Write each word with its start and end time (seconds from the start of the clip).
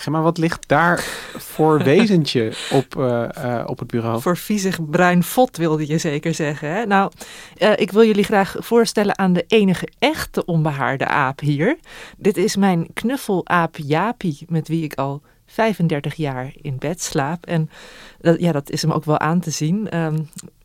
Gemma, 0.00 0.20
wat 0.20 0.38
ligt 0.38 0.68
daar 0.68 0.98
voor 1.36 1.82
wezentje 1.92 2.52
op, 2.70 2.96
eh, 2.96 3.58
eh, 3.58 3.68
op 3.68 3.78
het 3.78 3.88
bureau? 3.88 4.20
Voor 4.20 4.36
viezig 4.36 4.90
bruin 4.90 5.22
vod 5.22 5.56
wilde 5.56 5.86
je 5.86 5.98
zeker 5.98 6.34
zeggen. 6.34 6.70
Hè? 6.70 6.86
Nou, 6.86 7.12
eh, 7.56 7.72
ik 7.76 7.90
wil 7.90 8.04
jullie 8.04 8.24
graag 8.24 8.56
voorstellen 8.58 9.18
aan 9.18 9.32
de 9.32 9.44
enige 9.48 9.88
echte 9.98 10.44
onbehaarde 10.44 11.06
aap 11.06 11.40
hier. 11.40 11.78
Dit 12.16 12.36
is 12.36 12.56
mijn 12.56 12.86
knuffelaap 12.92 13.76
Jaapie, 13.76 14.44
met 14.48 14.68
wie 14.68 14.84
ik 14.84 14.94
al 14.94 15.22
35 15.46 16.14
jaar 16.14 16.52
in 16.62 16.76
bed 16.78 17.02
slaap. 17.02 17.46
En 17.46 17.70
dat, 18.20 18.40
ja, 18.40 18.52
dat 18.52 18.70
is 18.70 18.82
hem 18.82 18.92
ook 18.92 19.04
wel 19.04 19.18
aan 19.18 19.40
te 19.40 19.50
zien. 19.50 19.90
Ehm, 19.90 20.18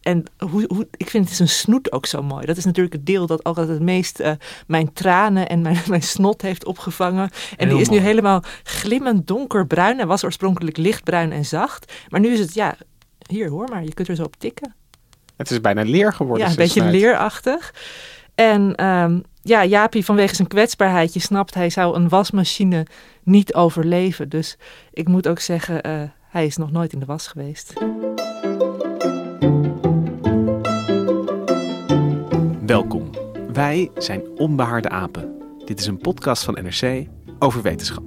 en 0.06 0.24
hoe, 0.38 0.66
hoe, 0.68 0.88
ik 0.98 1.10
vind 1.10 1.30
zijn 1.30 1.48
snoet 1.48 1.92
ook 1.92 2.06
zo 2.06 2.24
mooi. 2.24 2.46
Dat 2.46 2.58
is 2.58 2.66
natuurlijk 2.66 2.96
het 2.96 3.06
deel 3.06 3.28
dat 3.28 3.44
altijd 3.44 3.68
het 3.68 3.82
meest 3.82 4.20
eh, 4.20 4.32
mijn 4.68 4.94
tranen 4.94 5.50
en 5.50 5.62
mijn, 5.62 5.78
mijn 5.88 6.02
snot 6.02 6.42
heeft 6.42 6.66
opgevangen. 6.66 7.30
En 7.58 7.70
die 7.70 7.80
is 7.80 7.90
nu 7.90 7.98
helemaal 7.98 8.44
glimmend 8.64 9.28
donkerbruin. 9.28 9.98
Hij 9.98 10.06
was 10.06 10.24
oorspronkelijk 10.24 10.78
lichtbruin 10.78 11.32
en 11.32 11.46
zacht. 11.46 11.94
Maar 12.10 12.20
nu 12.20 12.34
is 12.34 12.40
het, 12.40 12.54
ja, 12.54 12.76
hier 13.28 13.50
hoor 13.50 13.70
maar, 13.70 13.84
je 13.84 13.94
kunt 13.94 14.08
er 14.08 14.16
zo 14.16 14.24
op 14.24 14.36
tikken. 14.36 14.76
Het 15.38 15.52
is 15.52 15.62
bijna 15.62 15.82
leer 15.82 16.14
geworden. 16.14 16.46
Ja, 16.46 16.52
een 16.52 16.58
beetje 16.58 16.80
snuit. 16.80 16.96
leerachtig. 16.96 17.74
En 18.36 18.76
ehm, 18.76 19.20
ja, 19.42 19.66
Jaapie 19.66 20.06
vanwege 20.06 20.36
zijn 20.36 20.48
kwetsbaarheid, 20.48 21.14
je 21.14 21.20
snapt, 21.20 21.54
hij 21.54 21.70
zou 21.70 21.96
een 21.96 22.10
wasmachine 22.10 22.86
niet 23.24 23.54
overleven. 23.54 24.30
Dus 24.30 24.58
ik 24.94 25.08
moet 25.08 25.28
ook 25.28 25.40
zeggen, 25.40 25.82
eh, 25.82 26.02
hij 26.30 26.46
is 26.46 26.58
nog 26.58 26.72
nooit 26.72 26.94
in 26.94 27.00
de 27.00 27.06
was 27.06 27.28
geweest. 27.28 27.74
Welkom. 32.66 33.10
Wij 33.54 33.92
zijn 33.98 34.22
Onbehaarde 34.38 34.90
Apen. 34.90 35.42
Dit 35.66 35.80
is 35.80 35.86
een 35.86 35.98
podcast 35.98 36.44
van 36.44 36.54
NRC 36.54 37.08
over 37.40 37.62
wetenschap. 37.62 38.04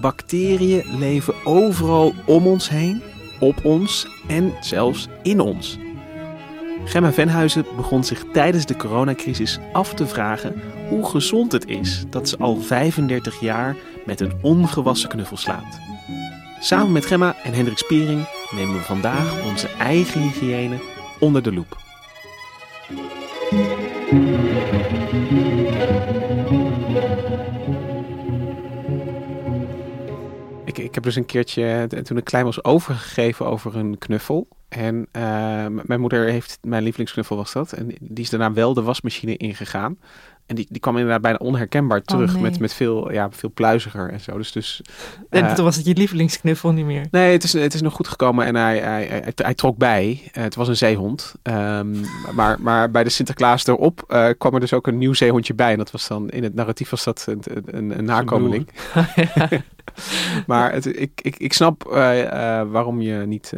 Bacteriën 0.00 0.98
leven 0.98 1.34
overal 1.44 2.12
om 2.26 2.46
ons 2.46 2.68
heen, 2.68 3.02
op 3.40 3.64
ons 3.64 4.08
en 4.28 4.52
zelfs 4.60 5.08
in 5.22 5.40
ons. 5.40 5.78
Gemma 6.84 7.12
Venhuizen 7.12 7.64
begon 7.76 8.04
zich 8.04 8.24
tijdens 8.32 8.66
de 8.66 8.76
coronacrisis 8.76 9.58
af 9.72 9.94
te 9.94 10.06
vragen 10.06 10.62
hoe 10.88 11.06
gezond 11.06 11.52
het 11.52 11.66
is 11.66 12.04
dat 12.10 12.28
ze 12.28 12.36
al 12.36 12.56
35 12.56 13.40
jaar 13.40 13.76
met 14.06 14.20
een 14.20 14.32
ongewassen 14.42 15.08
knuffel 15.08 15.36
slaapt. 15.36 15.93
Samen 16.64 16.92
met 16.92 17.06
Gemma 17.06 17.36
en 17.42 17.52
Hendrik 17.52 17.78
Spiering 17.78 18.28
nemen 18.50 18.74
we 18.74 18.80
vandaag 18.80 19.44
onze 19.44 19.68
eigen 19.68 20.20
hygiëne 20.20 20.78
onder 21.20 21.42
de 21.42 21.52
loep. 21.52 21.76
Ik, 30.64 30.78
ik 30.78 30.94
heb 30.94 31.02
dus 31.04 31.16
een 31.16 31.26
keertje, 31.26 31.86
t- 31.88 32.04
toen 32.04 32.16
ik 32.16 32.24
klein 32.24 32.44
was, 32.44 32.64
overgegeven 32.64 33.46
over 33.46 33.76
een 33.76 33.98
knuffel. 33.98 34.48
En 34.68 35.06
eh, 35.12 35.22
mijn 35.84 36.00
moeder 36.00 36.28
heeft, 36.30 36.58
mijn 36.62 36.82
lievelingsknuffel 36.82 37.36
was 37.36 37.52
dat. 37.52 37.72
En 37.72 37.86
die 38.00 38.24
is 38.24 38.30
daarna 38.30 38.52
wel 38.52 38.74
de 38.74 38.82
wasmachine 38.82 39.36
ingegaan. 39.36 39.98
En 40.46 40.54
die, 40.54 40.66
die 40.68 40.80
kwam 40.80 40.96
inderdaad 40.96 41.22
bijna 41.22 41.38
onherkenbaar 41.38 42.02
terug. 42.02 42.32
nee. 42.32 42.42
met, 42.42 42.58
met 42.58 42.74
veel, 42.74 43.12
ja, 43.12 43.30
veel 43.30 43.50
pluiziger 43.54 44.10
en 44.10 44.20
zo. 44.20 44.36
Dus, 44.36 44.52
dus 44.52 44.82
En 45.30 45.46
eh, 45.46 45.54
toen 45.54 45.64
was 45.64 45.76
het 45.76 45.86
je 45.86 45.94
lievelingsknuffel 45.94 46.72
niet 46.72 46.84
meer. 46.84 47.06
Nee, 47.10 47.32
het 47.32 47.44
is, 47.44 47.52
het 47.52 47.74
is 47.74 47.82
nog 47.82 47.92
goed 47.92 48.08
gekomen 48.08 48.46
en 48.46 48.54
hij, 48.54 48.78
hij, 48.78 49.06
hij, 49.06 49.32
hij 49.34 49.54
trok 49.54 49.76
bij. 49.76 50.30
Eh, 50.32 50.42
het 50.42 50.54
was 50.54 50.68
een 50.68 50.76
zeehond. 50.76 51.34
Ehm, 51.42 51.96
maar, 52.34 52.60
maar 52.60 52.90
bij 52.90 53.04
de 53.04 53.10
Sinterklaas 53.10 53.66
erop 53.66 54.04
eh, 54.08 54.28
kwam 54.38 54.54
er 54.54 54.60
dus 54.60 54.72
ook 54.72 54.86
een 54.86 54.98
nieuw 54.98 55.12
zeehondje 55.12 55.54
bij. 55.54 55.72
En 55.72 55.78
dat 55.78 55.90
was 55.90 56.08
dan, 56.08 56.30
in 56.30 56.42
het 56.42 56.54
narratief 56.54 56.90
was 56.90 57.04
dat 57.04 57.26
een, 57.28 57.42
een, 57.64 57.98
een 57.98 58.04
nakomeling. 58.04 58.68
maar 60.46 60.72
het, 60.72 61.00
ik, 61.00 61.20
ik, 61.22 61.36
ik 61.36 61.52
snap 61.52 61.86
eh, 61.86 62.60
eh, 62.60 62.68
waarom 62.70 63.00
je 63.00 63.26
niet, 63.26 63.52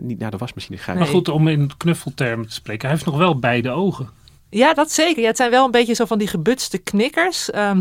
niet 0.00 0.18
naar 0.18 0.30
de 0.30 0.36
wasmachine 0.36 0.78
gaat. 0.78 0.94
Nee. 0.94 1.04
Maar 1.04 1.12
goed, 1.12 1.28
om 1.28 1.48
in 1.48 1.70
knuffeltermen 1.76 2.46
te 2.46 2.52
spreken, 2.52 2.82
hij 2.88 2.90
heeft 2.90 3.06
nog 3.06 3.18
wel 3.18 3.38
beide 3.38 3.70
ogen. 3.70 4.08
Ja, 4.54 4.74
dat 4.74 4.92
zeker. 4.92 5.22
Ja, 5.22 5.28
het 5.28 5.36
zijn 5.36 5.50
wel 5.50 5.64
een 5.64 5.70
beetje 5.70 5.94
zo 5.94 6.04
van 6.04 6.18
die 6.18 6.26
gebutste 6.28 6.78
knikkers. 6.78 7.50
Ehm, 7.50 7.80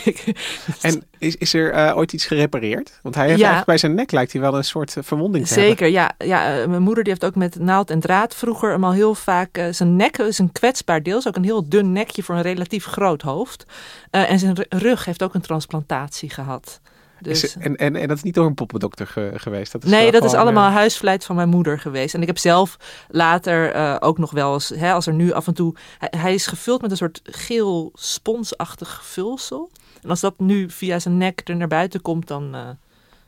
En 0.81 1.03
is, 1.17 1.35
is 1.35 1.53
er 1.53 1.71
eh, 1.71 1.97
ooit 1.97 2.13
iets 2.13 2.25
gerepareerd? 2.25 2.99
Want 3.01 3.15
hij 3.15 3.23
heeft 3.27 3.39
Ja. 3.39 3.45
eigenlijk 3.45 3.65
bij 3.65 3.77
zijn 3.77 3.95
nek 3.95 4.11
lijkt 4.11 4.31
hij 4.31 4.41
wel 4.41 4.55
een 4.57 4.63
soort 4.63 4.97
eh, 4.97 5.03
verwonding 5.03 5.47
te 5.47 5.53
hebben. 5.53 5.69
Zeker, 5.69 5.87
ja. 5.87 6.11
ja. 6.17 6.59
eh, 6.61 6.67
Mijn 6.67 6.81
moeder 6.81 7.03
die 7.03 7.13
heeft 7.13 7.25
ook 7.25 7.35
met 7.35 7.59
naald 7.59 7.89
en 7.89 7.99
draad 7.99 8.35
vroeger 8.35 8.71
hem 8.71 8.83
al 8.83 8.91
heel 8.91 9.15
vaak... 9.15 9.67
zijn 9.71 9.95
nek 9.95 10.17
is 10.17 10.39
een 10.39 10.51
kwetsbaar 10.51 11.03
deel. 11.03 11.17
is 11.17 11.27
ook 11.27 11.35
een 11.35 11.43
heel 11.43 11.69
dun 11.69 11.91
nekje 11.91 12.23
voor 12.23 12.35
een 12.35 12.41
relatief 12.41 12.85
groot 12.85 13.21
hoofd. 13.21 13.65
En 14.09 14.39
zijn 14.39 14.55
ru- 14.55 14.77
rug 14.77 15.05
heeft 15.05 15.23
ook 15.23 15.33
een 15.33 15.41
transplantatie 15.41 16.29
gehad. 16.29 16.79
Dus, 17.21 17.55
er- 17.55 17.61
en, 17.61 17.75
en, 17.75 17.95
en 17.95 18.07
dat 18.07 18.17
is 18.17 18.23
niet 18.23 18.33
door 18.33 18.45
een 18.45 18.53
poppendokter 18.53 19.07
ge- 19.07 19.31
geweest? 19.35 19.71
Dat 19.71 19.83
is 19.83 19.89
nee, 19.89 20.11
dat 20.11 20.23
is 20.23 20.33
allemaal 20.33 20.67
eh, 20.67 20.73
huisvleit 20.75 21.25
van 21.25 21.35
mijn 21.35 21.49
moeder 21.49 21.79
geweest. 21.79 22.13
En 22.13 22.21
ik 22.21 22.27
heb 22.27 22.37
zelf 22.37 22.77
later 23.09 23.71
eh, 23.71 23.95
ook 23.99 24.17
nog 24.17 24.31
wel 24.31 24.53
eens, 24.53 24.69
hè, 24.69 24.93
als 24.93 25.07
er 25.07 25.13
nu 25.13 25.31
af 25.31 25.47
en 25.47 25.53
toe... 25.53 25.75
Hij, 25.97 26.13
hij 26.19 26.33
is 26.33 26.45
gevuld 26.47 26.81
met 26.81 26.91
een 26.91 26.97
soort 26.97 27.21
geel 27.23 27.91
sponsachtig 27.93 29.05
vulsel. 29.05 29.69
En 30.03 30.09
als 30.09 30.19
dat 30.19 30.39
nu 30.39 30.69
via 30.69 30.99
zijn 30.99 31.17
nek 31.17 31.41
er 31.49 31.55
naar 31.55 31.67
buiten 31.67 32.01
komt, 32.01 32.27
dan 32.27 32.55
eh, 32.55 32.61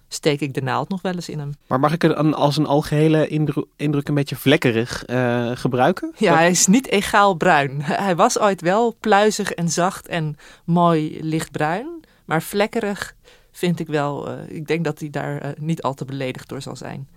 steek 0.08 0.40
ik 0.42 0.54
de 0.54 0.62
naald 0.62 0.90
nog 0.90 1.02
wel 1.02 1.14
eens 1.14 1.30
in 1.30 1.40
hem. 1.40 1.54
Maar 1.68 1.80
mag 1.80 1.94
ik 1.94 2.02
het 2.02 2.16
als 2.34 2.58
een 2.58 2.66
algehele 2.66 3.28
indru- 3.28 3.66
indruk 3.76 4.08
een 4.08 4.14
beetje 4.14 4.36
vlekkerig 4.36 5.06
eh, 5.06 5.52
gebruiken? 5.54 6.14
Ja, 6.18 6.30
Dat- 6.30 6.40
hij 6.40 6.50
is 6.50 6.68
niet 6.68 6.88
egaal 6.88 7.34
bruin. 7.34 7.82
Hij 7.82 8.16
was 8.16 8.40
ooit 8.40 8.62
wel 8.62 8.96
pluizig 9.00 9.52
en 9.52 9.70
zacht 9.70 10.08
en 10.08 10.38
mooi 10.66 11.18
lichtbruin. 11.22 11.88
Maar 12.26 12.42
vlekkerig 12.42 13.14
vind 13.60 13.80
ik 13.80 13.88
wel. 13.88 14.28
eh, 14.30 14.56
ik 14.56 14.68
denk 14.68 14.84
dat 14.84 15.00
hij 15.00 15.10
daar 15.10 15.38
eh, 15.42 15.50
niet 15.58 15.82
al 15.82 15.94
te 15.94 16.06
beledigd 16.06 16.50
door 16.50 16.62
zal 16.62 16.76
zijn. 16.76 17.08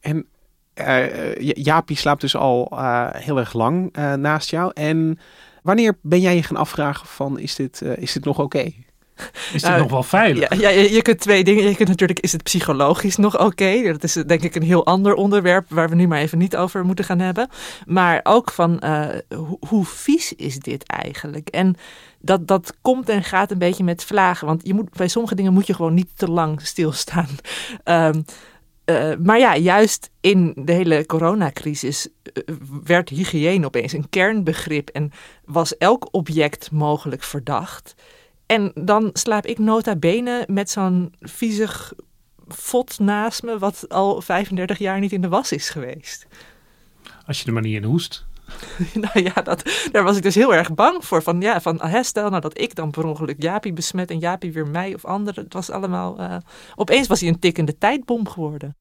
En 0.00 0.26
eh, 0.74 1.36
Ja- 1.40 1.52
Jaapie 1.56 1.96
slaapt 1.96 2.20
dus 2.20 2.36
al 2.36 2.68
eh, 2.70 3.08
heel 3.12 3.38
erg 3.38 3.52
lang 3.52 3.88
eh, 3.92 4.12
naast 4.14 4.50
jou. 4.50 4.70
En 4.74 5.18
wanneer 5.62 5.98
ben 6.02 6.20
jij 6.20 6.34
je 6.34 6.42
gaan 6.42 6.56
afvragen 6.56 7.06
van 7.06 7.38
is 7.38 7.54
dit, 7.54 7.82
eh, 7.82 7.96
is 7.96 8.12
dit 8.12 8.24
nog 8.24 8.38
oké? 8.38 8.58
Is 9.52 9.52
dit 9.52 9.62
Nou, 9.62 9.78
nog 9.80 9.90
wel 9.90 10.02
veilig? 10.02 10.54
Ja, 10.60 10.68
ja, 10.68 10.80
je, 10.80 11.02
kunt 11.02 11.20
twee 11.20 11.44
dingen. 11.44 11.64
Je 11.68 11.74
kunt 11.76 11.88
natuurlijk, 11.88 12.20
is 12.20 12.32
het 12.32 12.42
psychologisch 12.42 13.16
nog 13.16 13.38
oké? 13.40 13.82
Dat 13.82 14.02
is 14.04 14.12
denk 14.12 14.42
ik 14.42 14.54
een 14.54 14.62
heel 14.62 14.86
ander 14.86 15.14
onderwerp 15.14 15.66
waar 15.70 15.88
we 15.88 15.94
nu 15.94 16.06
maar 16.08 16.18
even 16.18 16.38
niet 16.38 16.56
over 16.56 16.84
moeten 16.84 17.04
gaan 17.04 17.18
hebben. 17.18 17.48
Maar 17.86 18.20
ook 18.22 18.50
van 18.50 18.78
eh, 18.80 19.08
hoe, 19.36 19.56
hoe 19.68 19.84
vies 19.84 20.32
is 20.32 20.58
dit 20.58 20.86
eigenlijk? 20.86 21.48
En 21.48 21.76
dat, 22.24 22.46
dat 22.46 22.74
komt 22.80 23.08
en 23.08 23.22
gaat 23.22 23.50
een 23.50 23.58
beetje 23.58 23.84
met 23.84 24.04
vlagen. 24.04 24.46
Want 24.46 24.66
je 24.66 24.74
moet, 24.74 24.90
bij 24.90 25.08
sommige 25.08 25.34
dingen 25.34 25.52
moet 25.52 25.66
je 25.66 25.74
gewoon 25.74 25.94
niet 25.94 26.10
te 26.16 26.30
lang 26.30 26.60
stilstaan. 26.60 27.28
Ehm, 27.84 28.22
eh, 28.84 29.12
maar 29.22 29.38
ja, 29.38 29.56
juist 29.56 30.10
in 30.20 30.52
de 30.56 30.72
hele 30.72 31.06
coronacrisis 31.06 32.08
eh, 32.22 32.42
werd 32.84 33.08
hygiëne 33.08 33.66
opeens 33.66 33.92
een 33.92 34.08
kernbegrip 34.08 34.88
en 34.88 35.12
was 35.44 35.76
elk 35.76 36.08
object 36.10 36.70
mogelijk 36.70 37.22
verdacht. 37.22 37.94
En 38.46 38.72
dan 38.74 39.10
slaap 39.12 39.46
ik 39.46 39.58
nota 39.58 39.96
bene 39.96 40.44
met 40.50 40.70
zo'n 40.70 41.14
viezig 41.20 41.92
fot 42.48 42.98
naast 42.98 43.42
me, 43.42 43.58
wat 43.58 43.88
al 43.88 44.20
35 44.20 44.78
jaar 44.78 45.00
niet 45.00 45.12
in 45.12 45.20
de 45.20 45.28
was 45.28 45.52
is 45.52 45.68
geweest. 45.68 46.26
Als 47.26 47.40
je 47.40 47.46
er 47.46 47.52
maar 47.52 47.62
niet 47.62 47.74
in 47.74 47.84
hoest. 47.84 48.26
nou 48.94 49.22
ja, 49.22 49.42
dat, 49.42 49.88
daar 49.92 50.04
was 50.04 50.16
ik 50.16 50.22
dus 50.22 50.34
heel 50.34 50.54
erg 50.54 50.74
bang 50.74 51.04
voor. 51.04 51.22
Van, 51.22 51.40
ja, 51.40 51.60
van 51.60 51.80
hè, 51.82 52.02
stel 52.02 52.28
nou 52.28 52.40
dat 52.40 52.60
ik 52.60 52.74
dan 52.74 52.90
per 52.90 53.06
ongeluk 53.06 53.42
Jaapie 53.42 53.72
besmet 53.72 54.10
en 54.10 54.18
Jaapie 54.18 54.52
weer 54.52 54.66
mij 54.66 54.94
of 54.94 55.04
anderen. 55.04 55.44
Het 55.44 55.52
was 55.52 55.70
allemaal... 55.70 56.18
eh, 56.18 56.36
opeens 56.74 57.06
was 57.06 57.20
hij 57.20 57.28
een 57.28 57.38
tikkende 57.38 57.78
tijdbom 57.78 58.28
geworden. 58.28 58.76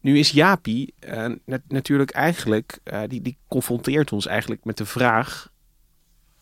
Nu 0.00 0.18
is 0.18 0.30
Jaapie 0.30 0.94
eh, 0.98 1.26
nat- 1.44 1.60
natuurlijk 1.68 2.10
eigenlijk, 2.10 2.78
eh, 2.84 3.00
die, 3.08 3.22
die 3.22 3.38
confronteert 3.48 4.12
ons 4.12 4.26
eigenlijk 4.26 4.64
met 4.64 4.76
de 4.76 4.86
vraag 4.86 5.52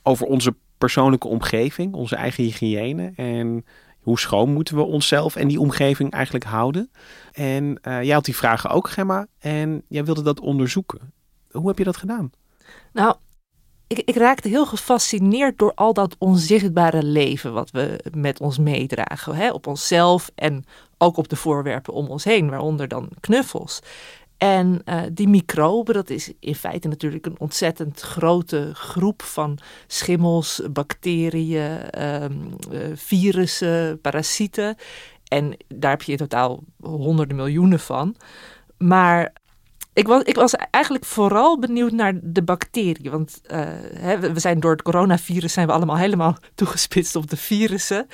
over 0.03 0.27
onze 0.27 0.55
persoonlijke 0.79 1.29
omgeving, 1.29 1.95
onze 1.95 2.17
eigen 2.17 2.45
hygiëne 2.45 3.13
en 3.17 3.65
hoe 4.01 4.19
schoon 4.19 4.53
moeten 4.53 4.77
we 4.77 4.83
onszelf 4.83 5.37
en 5.37 5.49
die 5.49 5.61
omgeving 5.61 6.11
eigenlijk 6.11 6.45
houden. 6.45 6.91
En 7.33 7.79
jij 7.83 8.15
had 8.15 8.25
die 8.25 8.37
vragen 8.37 8.71
ook, 8.71 8.89
Gemma, 8.89 9.27
en 9.39 9.83
jij 9.89 10.05
wilde 10.05 10.23
dat 10.23 10.41
onderzoeken. 10.41 11.13
Hoe 11.53 11.69
heb 11.69 11.79
je 11.79 11.85
dat 11.85 11.97
gedaan? 11.97 12.31
Nou, 12.93 13.15
ik, 13.87 13.99
ik 13.99 14.17
raakte 14.17 14.49
heel 14.49 14.67
gefascineerd 14.67 15.59
door 15.59 15.73
al 15.75 15.93
dat 15.93 16.17
onzichtbare 16.19 17.03
leven 17.03 17.53
wat 17.53 17.71
we 17.71 18.05
met 18.15 18.41
ons 18.41 18.59
meedragen. 18.59 19.35
Hè? 19.35 19.51
Op 19.51 19.67
onszelf 19.67 20.31
en 20.35 20.65
ook 20.99 21.17
op 21.17 21.29
de 21.29 21.37
voorwerpen 21.37 21.93
om 21.93 22.07
ons 22.07 22.25
heen, 22.25 22.51
waaronder 22.51 22.89
dan 22.89 23.09
knuffels. 23.21 23.81
En 24.37 24.83
eh, 24.85 25.01
die 25.13 25.29
microben, 25.29 25.95
dat 25.95 26.11
is 26.11 26.33
in 26.41 26.55
feite 26.55 26.89
natuurlijk 26.89 27.27
een 27.27 27.41
ontzettend 27.41 28.01
grote 28.01 28.71
groep 28.73 29.23
van 29.23 29.59
schimmels, 29.87 30.63
bacteriën, 30.73 31.91
ehm, 31.91 32.33
eh, 32.71 32.81
virussen, 32.95 34.01
parasieten. 34.01 34.77
En 35.29 35.57
daar 35.69 35.91
heb 35.91 36.03
je 36.03 36.13
in 36.13 36.19
totaal 36.19 36.63
honderden 36.81 37.37
miljoenen 37.37 37.81
van. 37.81 38.17
Maar 38.79 39.33
ik 39.93 40.07
was, 40.07 40.23
ik 40.23 40.35
was 40.35 40.55
eigenlijk 40.71 41.05
vooral 41.05 41.59
benieuwd 41.59 41.93
naar 41.93 42.15
de 42.23 42.43
bacteriën. 42.43 43.11
Want 43.11 43.41
eh, 43.47 43.69
we 44.19 44.41
zijn 44.41 44.61
door 44.61 44.71
het 44.71 44.83
coronavirus 44.83 45.53
zijn 45.53 45.67
we 45.67 45.73
allemaal 45.73 45.97
helemaal 45.97 46.37
toegespitst 46.55 47.17
op 47.17 47.31
de 47.31 47.37
virussen. 47.37 48.07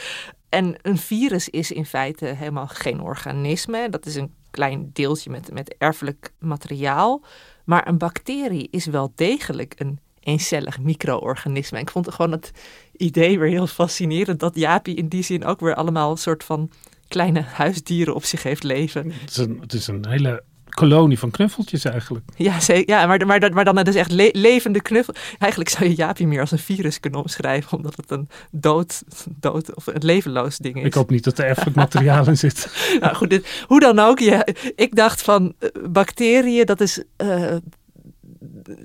En 0.48 0.76
een 0.82 0.98
virus 0.98 1.48
is 1.48 1.70
in 1.70 1.86
feite 1.86 2.24
helemaal 2.24 2.66
geen 2.66 3.00
organisme. 3.00 3.88
Dat 3.90 4.06
is 4.06 4.14
een 4.14 4.34
klein 4.50 4.90
deeltje 4.92 5.30
met, 5.30 5.52
met 5.52 5.74
erfelijk 5.78 6.32
materiaal. 6.38 7.24
Maar 7.64 7.88
een 7.88 7.98
bacterie 7.98 8.68
is 8.70 8.86
wel 8.86 9.12
degelijk 9.14 9.74
een 9.76 9.98
eencellig 10.20 10.78
micro-organisme. 10.78 11.76
En 11.76 11.82
ik 11.82 11.90
vond 11.90 12.14
gewoon 12.14 12.32
het 12.32 12.50
idee 12.96 13.38
weer 13.38 13.50
heel 13.50 13.66
fascinerend 13.66 14.40
dat 14.40 14.56
Jaapie 14.56 14.96
in 14.96 15.08
die 15.08 15.22
zin 15.22 15.44
ook 15.44 15.60
weer 15.60 15.74
allemaal 15.74 16.10
een 16.10 16.16
soort 16.16 16.44
van 16.44 16.70
kleine 17.08 17.40
huisdieren 17.40 18.14
op 18.14 18.24
zich 18.24 18.42
heeft 18.42 18.62
leven. 18.62 19.12
Het 19.12 19.30
is 19.30 19.36
een, 19.36 19.58
het 19.60 19.72
is 19.72 19.86
een 19.86 20.08
hele 20.08 20.42
kolonie 20.78 21.18
van 21.18 21.30
knuffeltjes 21.30 21.84
eigenlijk. 21.84 22.24
Ja, 22.36 22.60
zeker. 22.60 22.94
ja 22.94 23.06
maar, 23.06 23.26
maar, 23.26 23.52
maar 23.52 23.64
dan 23.64 23.84
dus 23.84 23.94
echt 23.94 24.12
le- 24.12 24.30
levende 24.32 24.82
knuffel. 24.82 25.14
Eigenlijk 25.38 25.70
zou 25.70 25.84
je 25.88 25.96
Jaapie 25.96 26.26
meer 26.26 26.40
als 26.40 26.50
een 26.50 26.58
virus 26.58 27.00
kunnen 27.00 27.20
omschrijven, 27.20 27.76
omdat 27.76 27.96
het 27.96 28.10
een 28.10 28.28
dood, 28.50 29.02
dood 29.36 29.74
of 29.74 29.86
een 29.86 30.04
levenloos 30.04 30.56
ding 30.56 30.76
is. 30.76 30.84
Ik 30.84 30.94
hoop 30.94 31.10
niet 31.10 31.24
dat 31.24 31.38
er 31.38 31.44
erfelijk 31.44 31.76
materiaal 31.76 32.26
in 32.28 32.36
zit. 32.36 32.66
Nou 33.00 33.14
goed, 33.14 33.30
dit, 33.30 33.64
hoe 33.66 33.80
dan 33.80 33.98
ook. 33.98 34.18
Ja, 34.18 34.46
ik 34.74 34.94
dacht 34.94 35.22
van 35.22 35.54
eh, 35.58 35.68
bacteriën, 35.90 36.66
dat 36.66 36.80
is 36.80 37.02
eh, 37.16 37.56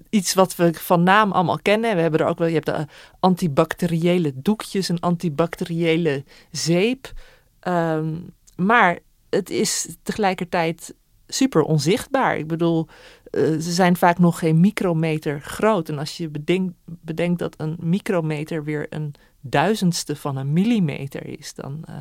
iets 0.10 0.34
wat 0.34 0.56
we 0.56 0.74
van 0.74 1.04
naam 1.04 1.32
allemaal 1.32 1.60
kennen. 1.62 1.96
We 1.96 2.02
hebben 2.02 2.20
er 2.20 2.26
ook 2.28 2.38
wel, 2.38 2.48
je 2.48 2.54
hebt 2.54 2.66
de 2.66 2.86
antibacteriële 3.20 4.32
doekjes, 4.36 4.90
een 4.90 5.00
antibacteriële 5.00 6.24
zeep. 6.52 7.12
Ehm, 7.60 8.14
maar 8.56 9.00
het 9.30 9.50
is 9.50 9.88
tegelijkertijd 10.04 10.94
super 11.28 11.62
onzichtbaar. 11.62 12.38
Ik 12.38 12.48
bedoel, 12.48 12.88
eh, 13.24 13.42
ze 13.42 13.72
zijn 13.72 13.96
vaak 13.96 14.20
nog 14.20 14.40
geen 14.40 14.60
micrometer 14.60 15.42
groot. 15.42 15.90
En 15.90 15.98
als 15.98 16.18
je 16.18 16.30
bedenkt, 16.30 16.74
bedenkt 16.86 17.40
dat 17.40 17.54
een 17.58 17.78
micrometer 17.80 18.64
weer 18.64 18.86
een 18.90 19.14
duizendste 19.42 20.16
van 20.16 20.38
een 20.38 20.54
millimeter 20.54 21.40
is, 21.40 21.54
dan 21.54 21.84
eh, 21.88 21.96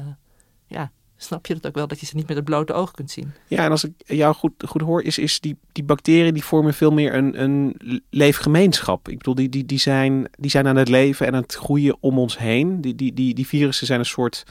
ja, 0.66 0.90
snap 1.16 1.46
je 1.46 1.54
dat 1.54 1.66
ook 1.66 1.74
wel 1.74 1.86
dat 1.86 2.00
je 2.00 2.06
ze 2.06 2.16
niet 2.16 2.26
met 2.26 2.36
het 2.36 2.44
blote 2.44 2.72
oog 2.72 2.90
kunt 2.90 3.10
zien. 3.10 3.32
Ja, 3.48 3.64
en 3.64 3.70
als 3.70 3.84
ik 3.84 3.92
jou 4.04 4.34
goed, 4.34 4.52
goed 4.68 4.80
hoor, 4.80 5.02
is, 5.02 5.18
is 5.18 5.40
die, 5.40 5.56
die 5.72 5.84
bacteriën 5.84 6.34
die 6.34 6.44
vormen 6.44 6.74
veel 6.74 6.92
meer 6.92 7.14
een, 7.14 7.42
een 7.42 7.76
leefgemeenschap. 8.10 9.08
Ik 9.08 9.18
bedoel, 9.18 9.34
die, 9.34 9.48
die, 9.48 9.66
die, 9.66 9.78
zijn, 9.78 10.28
die 10.38 10.50
zijn 10.50 10.66
aan 10.66 10.76
het 10.76 10.88
leven 10.88 11.26
en 11.26 11.34
aan 11.34 11.42
het 11.42 11.54
groeien 11.54 11.96
om 12.00 12.18
ons 12.18 12.38
heen. 12.38 12.80
Die, 12.80 12.94
die, 12.94 13.12
die, 13.14 13.34
die 13.34 13.46
virussen 13.46 13.86
zijn 13.86 13.98
een 13.98 14.06
soort 14.06 14.44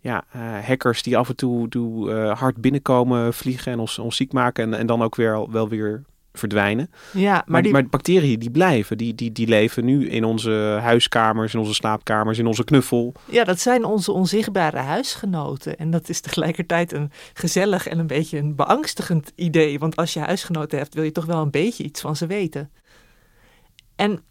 ja, 0.00 0.24
eh, 0.32 0.58
hackers 0.66 1.02
die 1.02 1.16
af 1.16 1.28
en 1.28 1.36
toe, 1.36 1.68
toe 1.68 2.12
eh, 2.12 2.38
hard 2.38 2.56
binnenkomen, 2.56 3.34
vliegen 3.34 3.72
en 3.72 3.78
ons, 3.78 3.98
ons 3.98 4.16
ziek 4.16 4.32
maken 4.32 4.64
en, 4.64 4.78
en 4.78 4.86
dan 4.86 5.02
ook 5.02 5.16
weer, 5.16 5.50
wel 5.50 5.68
weer 5.68 6.04
verdwijnen. 6.32 6.90
Ja, 7.12 7.32
maar, 7.32 7.44
Maar, 7.46 7.62
die, 7.62 7.72
maar 7.72 7.86
bacteriën 7.86 8.38
die 8.38 8.50
blijven, 8.50 8.98
die, 8.98 9.14
die, 9.14 9.32
die 9.32 9.46
leven 9.46 9.84
nu 9.84 10.08
in 10.08 10.24
onze 10.24 10.78
huiskamers, 10.82 11.54
in 11.54 11.60
onze 11.60 11.74
slaapkamers, 11.74 12.38
in 12.38 12.46
onze 12.46 12.64
knuffel. 12.64 13.14
ja, 13.24 13.44
dat 13.44 13.60
zijn 13.60 13.84
onze 13.84 14.12
onzichtbare 14.12 14.78
huisgenoten. 14.78 15.76
En 15.76 15.90
dat 15.90 16.08
is 16.08 16.20
tegelijkertijd 16.20 16.92
een 16.92 17.10
gezellig 17.32 17.86
en 17.86 17.98
een 17.98 18.06
beetje 18.06 18.38
een 18.38 18.54
beangstigend 18.54 19.32
idee. 19.34 19.78
Want 19.78 19.96
als 19.96 20.12
je 20.12 20.20
huisgenoten 20.20 20.78
hebt, 20.78 20.94
wil 20.94 21.04
je 21.04 21.12
toch 21.12 21.26
wel 21.26 21.42
een 21.42 21.50
beetje 21.50 21.84
iets 21.84 22.00
van 22.00 22.16
ze 22.16 22.26
weten. 22.26 22.70
En 23.96 24.22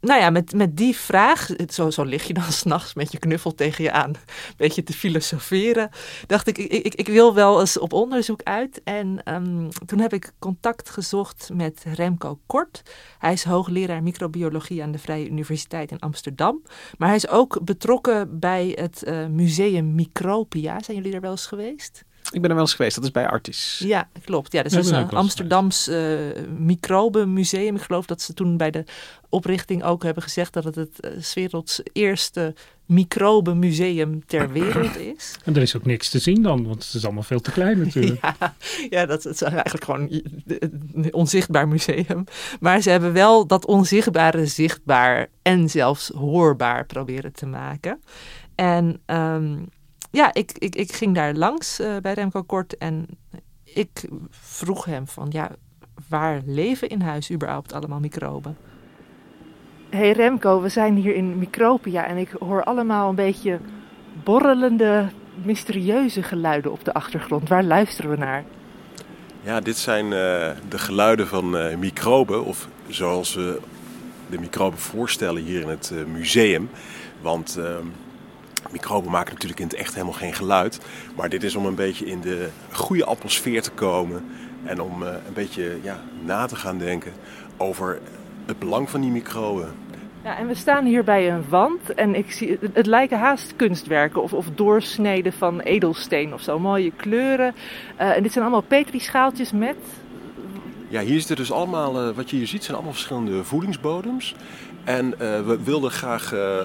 nou 0.00 0.20
ja, 0.20 0.30
met, 0.30 0.52
met 0.52 0.76
die 0.76 0.96
vraag, 0.96 1.48
zo, 1.68 1.90
zo 1.90 2.02
lig 2.02 2.26
je 2.26 2.34
dan 2.34 2.52
s'nachts 2.60 2.94
met 2.94 3.12
je 3.12 3.18
knuffel 3.18 3.54
tegen 3.54 3.84
je 3.84 3.92
aan, 3.92 4.08
een 4.10 4.54
beetje 4.56 4.82
te 4.82 4.92
filosoferen, 4.92 5.90
dacht 6.26 6.46
ik, 6.46 6.58
ik, 6.58 6.72
ik, 6.72 6.94
ik 6.94 7.08
wil 7.08 7.34
wel 7.34 7.60
eens 7.60 7.78
op 7.78 7.92
onderzoek 7.92 8.42
uit. 8.42 8.80
En 8.84 9.20
ehm, 9.24 9.68
toen 9.86 9.98
heb 9.98 10.12
ik 10.12 10.32
contact 10.38 10.90
gezocht 10.90 11.50
met 11.52 11.84
Remco 11.94 12.40
Kort. 12.46 12.82
Hij 13.18 13.32
is 13.32 13.44
hoogleraar 13.44 14.02
microbiologie 14.02 14.82
aan 14.82 14.92
de 14.92 14.98
Vrije 14.98 15.28
Universiteit 15.28 15.90
in 15.90 15.98
Amsterdam. 15.98 16.62
Maar 16.98 17.08
hij 17.08 17.16
is 17.16 17.28
ook 17.28 17.64
betrokken 17.64 18.38
bij 18.38 18.72
het 18.74 19.02
eh, 19.02 19.26
museum 19.26 19.94
Micropia. 19.94 20.82
Zijn 20.82 20.96
jullie 20.96 21.12
daar 21.12 21.20
wel 21.20 21.30
eens 21.30 21.46
geweest? 21.46 22.04
Ik 22.30 22.40
ben 22.40 22.50
er 22.50 22.56
wel 22.56 22.64
eens 22.64 22.74
geweest, 22.74 22.94
dat 22.94 23.04
is 23.04 23.10
bij 23.10 23.28
Artis. 23.28 23.82
Ja, 23.84 24.08
klopt. 24.24 24.52
Ja, 24.52 24.62
dus 24.62 24.72
dat 24.72 24.84
is 24.84 24.90
een 24.90 24.96
wel 24.96 25.04
eens 25.04 25.12
Amsterdams 25.12 25.88
eh 25.88 26.18
microbenmuseum. 26.58 27.76
Ik 27.76 27.82
geloof 27.82 28.06
dat 28.06 28.22
ze 28.22 28.34
toen 28.34 28.56
bij 28.56 28.70
de 28.70 28.84
oprichting 29.28 29.82
ook 29.84 30.02
hebben 30.02 30.22
gezegd 30.22 30.52
dat 30.52 30.64
het 30.64 30.74
het 30.74 31.00
eh, 31.00 31.10
werelds 31.34 31.80
eerste 31.92 32.54
microbenmuseum 32.86 34.26
ter 34.26 34.52
wereld 34.62 34.96
is. 34.96 35.34
En 35.44 35.56
er 35.56 35.62
is 35.62 35.76
ook 35.76 35.84
niks 35.84 36.08
te 36.08 36.18
zien 36.18 36.42
dan, 36.42 36.66
want 36.66 36.84
het 36.84 36.94
is 36.94 37.04
allemaal 37.04 37.22
veel 37.22 37.40
te 37.40 37.50
klein 37.50 37.78
natuurlijk. 37.78 38.20
Ja, 38.40 38.54
ja 38.90 39.06
dat, 39.06 39.22
dat 39.22 39.32
is 39.32 39.42
eigenlijk 39.42 39.84
gewoon 39.84 40.22
een 40.94 41.14
onzichtbaar 41.14 41.68
museum. 41.68 42.24
Maar 42.60 42.80
ze 42.80 42.90
hebben 42.90 43.12
wel 43.12 43.46
dat 43.46 43.66
onzichtbare 43.66 44.46
zichtbaar 44.46 45.28
en 45.42 45.70
zelfs 45.70 46.08
hoorbaar 46.08 46.86
proberen 46.86 47.32
te 47.32 47.46
maken. 47.46 48.00
En 48.54 49.00
ehm, 49.06 49.56
ja, 50.10 50.34
ik, 50.34 50.52
ik, 50.58 50.74
ik 50.74 50.92
ging 50.92 51.14
daar 51.14 51.34
langs 51.34 51.78
eh, 51.80 51.96
bij 51.96 52.12
Remco 52.12 52.42
Kort 52.42 52.76
en 52.78 53.06
ik 53.64 54.08
vroeg 54.30 54.84
hem 54.84 55.06
van 55.08 55.26
ja, 55.30 55.50
waar 56.08 56.40
leven 56.44 56.88
in 56.88 57.00
huis 57.00 57.30
überhaupt 57.30 57.72
allemaal 57.72 58.00
microben? 58.00 58.56
Hey 59.88 60.12
Remco, 60.12 60.60
we 60.60 60.68
zijn 60.68 60.96
hier 60.96 61.14
in 61.14 61.38
Micropia 61.38 62.06
en 62.06 62.16
ik 62.16 62.30
hoor 62.38 62.64
allemaal 62.64 63.08
een 63.08 63.14
beetje 63.14 63.58
borrelende, 64.24 65.08
mysterieuze 65.44 66.22
geluiden 66.22 66.72
op 66.72 66.84
de 66.84 66.92
achtergrond. 66.92 67.48
Waar 67.48 67.64
luisteren 67.64 68.10
we 68.10 68.16
naar? 68.16 68.44
Ja, 69.42 69.60
dit 69.60 69.76
zijn 69.76 70.04
eh, 70.04 70.50
de 70.68 70.78
geluiden 70.78 71.26
van 71.26 71.56
eh, 71.56 71.76
microben, 71.76 72.44
of 72.44 72.68
zoals 72.88 73.34
we 73.34 73.60
de 74.30 74.38
microben 74.38 74.78
voorstellen 74.78 75.42
hier 75.42 75.60
in 75.60 75.68
het 75.68 75.92
eh, 75.94 76.04
museum. 76.04 76.70
Want 77.20 77.56
eh, 77.56 77.76
microben 78.72 79.10
maken 79.10 79.32
natuurlijk 79.32 79.60
in 79.60 79.66
het 79.66 79.74
echt 79.74 79.94
helemaal 79.94 80.14
geen 80.14 80.34
geluid. 80.34 80.80
Maar 81.16 81.28
dit 81.28 81.42
is 81.42 81.54
om 81.54 81.66
een 81.66 81.74
beetje 81.74 82.06
in 82.06 82.20
de 82.20 82.48
goede 82.72 83.04
atmosfeer 83.04 83.62
te 83.62 83.70
komen 83.70 84.24
en 84.64 84.80
om 84.80 85.02
eh, 85.02 85.08
een 85.26 85.32
beetje 85.32 85.78
ja, 85.82 86.00
na 86.24 86.46
te 86.46 86.56
gaan 86.56 86.78
denken 86.78 87.12
over 87.56 88.00
het 88.46 88.58
belang 88.58 88.90
van 88.90 89.00
die 89.00 89.10
microben. 89.10 89.74
Ja, 90.24 90.36
en 90.36 90.46
we 90.46 90.54
staan 90.54 90.84
hier 90.84 91.04
bij 91.04 91.30
een 91.30 91.44
wand 91.48 91.94
en 91.94 92.14
ik 92.14 92.30
zie, 92.30 92.58
het, 92.72 92.86
lijken 92.86 93.18
haast 93.18 93.56
kunstwerken 93.56 94.22
of, 94.22 94.32
of 94.32 94.46
doorsneden 94.54 95.32
van 95.32 95.60
edelsteen 95.60 96.34
of 96.34 96.40
zo. 96.40 96.58
Mooie 96.58 96.92
kleuren. 96.96 97.54
Eh, 97.96 98.16
en 98.16 98.22
dit 98.22 98.32
zijn 98.32 98.44
allemaal 98.44 98.68
petrischaaltjes 98.68 99.52
met... 99.52 99.76
Ja, 100.88 101.00
hier 101.00 101.18
zitten 101.18 101.36
dus 101.36 101.52
allemaal, 101.52 101.98
eh, 101.98 102.14
wat 102.16 102.30
je 102.30 102.36
hier 102.36 102.46
ziet, 102.46 102.62
zijn 102.62 102.76
allemaal 102.76 102.94
verschillende 102.94 103.44
voedingsbodems. 103.44 104.34
En 104.84 105.20
eh, 105.20 105.46
we 105.46 105.58
wilden 105.64 105.90
graag 105.90 106.32
eh, 106.32 106.58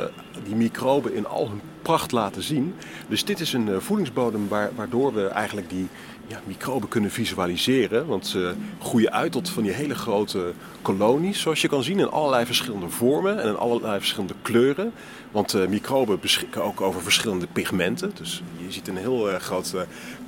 die 0.43 0.55
microben 0.55 1.13
in 1.13 1.27
al 1.27 1.49
hun 1.49 1.61
pracht 1.81 2.11
laten 2.11 2.43
zien. 2.43 2.73
Dus 3.07 3.25
dit 3.25 3.39
is 3.39 3.53
een 3.53 3.69
eh, 3.69 3.77
voedingsbodem 3.79 4.47
waar, 4.47 4.69
waardoor 4.75 5.13
we 5.13 5.27
eigenlijk 5.27 5.69
die 5.69 5.87
ja, 6.27 6.41
microben 6.43 6.89
kunnen 6.89 7.11
visualiseren. 7.11 8.07
Want 8.07 8.27
ze 8.27 8.53
groeien 8.81 9.11
uit 9.11 9.31
tot 9.31 9.49
van 9.49 9.63
die 9.63 9.71
hele 9.71 9.95
grote 9.95 10.53
kolonies, 10.81 11.39
zoals 11.39 11.61
je 11.61 11.67
kan 11.67 11.83
zien, 11.83 11.99
in 11.99 12.09
allerlei 12.09 12.45
verschillende 12.45 12.89
vormen 12.89 13.41
en 13.41 13.47
in 13.47 13.57
allerlei 13.57 13.97
verschillende 13.97 14.33
kleuren. 14.41 14.91
Want 15.31 15.69
microben 15.69 16.19
beschikken 16.19 16.63
ook 16.63 16.81
over 16.81 17.01
verschillende 17.01 17.47
pigmenten. 17.51 18.11
Dus 18.15 18.43
je 18.57 18.71
ziet 18.71 18.87
een 18.87 18.97
heel 18.97 19.29
groot 19.39 19.75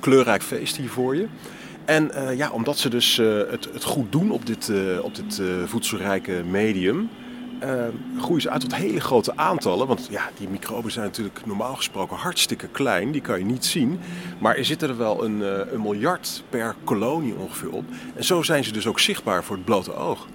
kleurrijk 0.00 0.42
feest 0.42 0.76
hier 0.76 0.90
voor 0.90 1.16
je. 1.16 1.26
En 1.84 2.10
ja, 2.36 2.50
omdat 2.50 2.78
ze 2.78 2.88
dus 2.88 3.16
het, 3.50 3.68
het 3.72 3.84
goed 3.84 4.12
doen 4.12 4.30
op 4.30 4.46
dit, 4.46 4.72
op 5.02 5.14
dit 5.14 5.42
voedselrijke 5.66 6.42
medium, 6.50 7.08
eh, 7.60 7.84
groeien 8.18 8.42
ze 8.42 8.50
uit 8.50 8.60
tot 8.60 8.74
hele 8.74 9.00
grote 9.00 9.36
aantallen. 9.36 9.86
Want 9.86 10.08
ja, 10.10 10.30
die 10.38 10.48
microben 10.48 10.92
zijn 10.92 11.04
natuurlijk 11.04 11.46
normaal 11.46 11.74
gesproken 11.74 12.16
hartstikke 12.16 12.68
klein. 12.68 13.12
Die 13.12 13.20
kan 13.20 13.38
je 13.38 13.44
niet 13.44 13.64
zien. 13.64 14.00
Maar 14.38 14.56
er 14.56 14.64
zitten 14.64 14.88
er 14.88 14.96
wel 14.96 15.24
een, 15.24 15.42
eh, 15.42 15.72
een 15.72 15.82
miljard 15.82 16.42
per 16.48 16.74
kolonie 16.84 17.34
ongeveer 17.34 17.70
op. 17.70 17.84
En 18.14 18.24
zo 18.24 18.42
zijn 18.42 18.64
ze 18.64 18.72
dus 18.72 18.86
ook 18.86 19.00
zichtbaar 19.00 19.44
voor 19.44 19.56
het 19.56 19.64
blote 19.64 19.94
oog. 19.94 20.26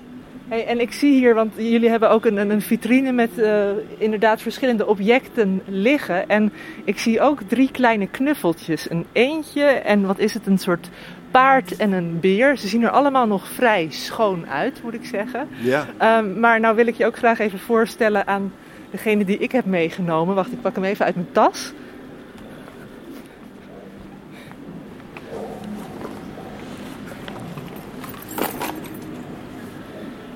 Hey, 0.47 0.65
en 0.65 0.79
ik 0.79 0.91
zie 0.91 1.13
hier, 1.13 1.33
want 1.35 1.53
jullie 1.57 1.89
hebben 1.89 2.09
ook 2.09 2.25
een, 2.25 2.37
een 2.49 2.61
vitrine 2.61 3.11
met 3.11 3.39
eh, 3.39 3.69
inderdaad 3.97 4.41
verschillende 4.41 4.85
objecten 4.85 5.61
liggen. 5.67 6.29
En 6.29 6.53
ik 6.83 6.99
zie 6.99 7.21
ook 7.21 7.41
drie 7.47 7.71
kleine 7.71 8.07
knuffeltjes. 8.07 8.89
Een 8.89 9.05
eentje 9.11 9.63
en 9.63 10.05
wat 10.05 10.19
is 10.19 10.33
het, 10.33 10.47
een 10.47 10.57
soort 10.57 10.89
paard 11.33 11.75
en 11.75 11.91
een 11.91 12.19
beer. 12.19 12.57
Ze 12.57 12.67
zien 12.67 12.83
er 12.83 12.89
allemaal 12.89 13.27
nog 13.27 13.47
vrij 13.47 13.87
schoon 13.89 14.47
uit, 14.47 14.83
moet 14.83 14.93
ik 14.93 15.05
zeggen. 15.05 15.47
Ja. 15.61 15.85
Ehm, 15.97 16.39
maar 16.39 16.59
nou 16.59 16.75
wil 16.75 16.87
ik 16.87 16.95
je 16.95 17.05
ook 17.05 17.17
graag 17.17 17.39
even 17.39 17.59
voorstellen 17.59 18.27
aan 18.27 18.53
degene 18.91 19.25
die 19.25 19.37
ik 19.37 19.51
heb 19.51 19.65
meegenomen. 19.65 20.35
Wacht, 20.35 20.51
ik 20.51 20.61
pak 20.61 20.75
hem 20.75 20.83
even 20.83 21.05
uit 21.05 21.15
mijn 21.15 21.31
tas. 21.31 21.73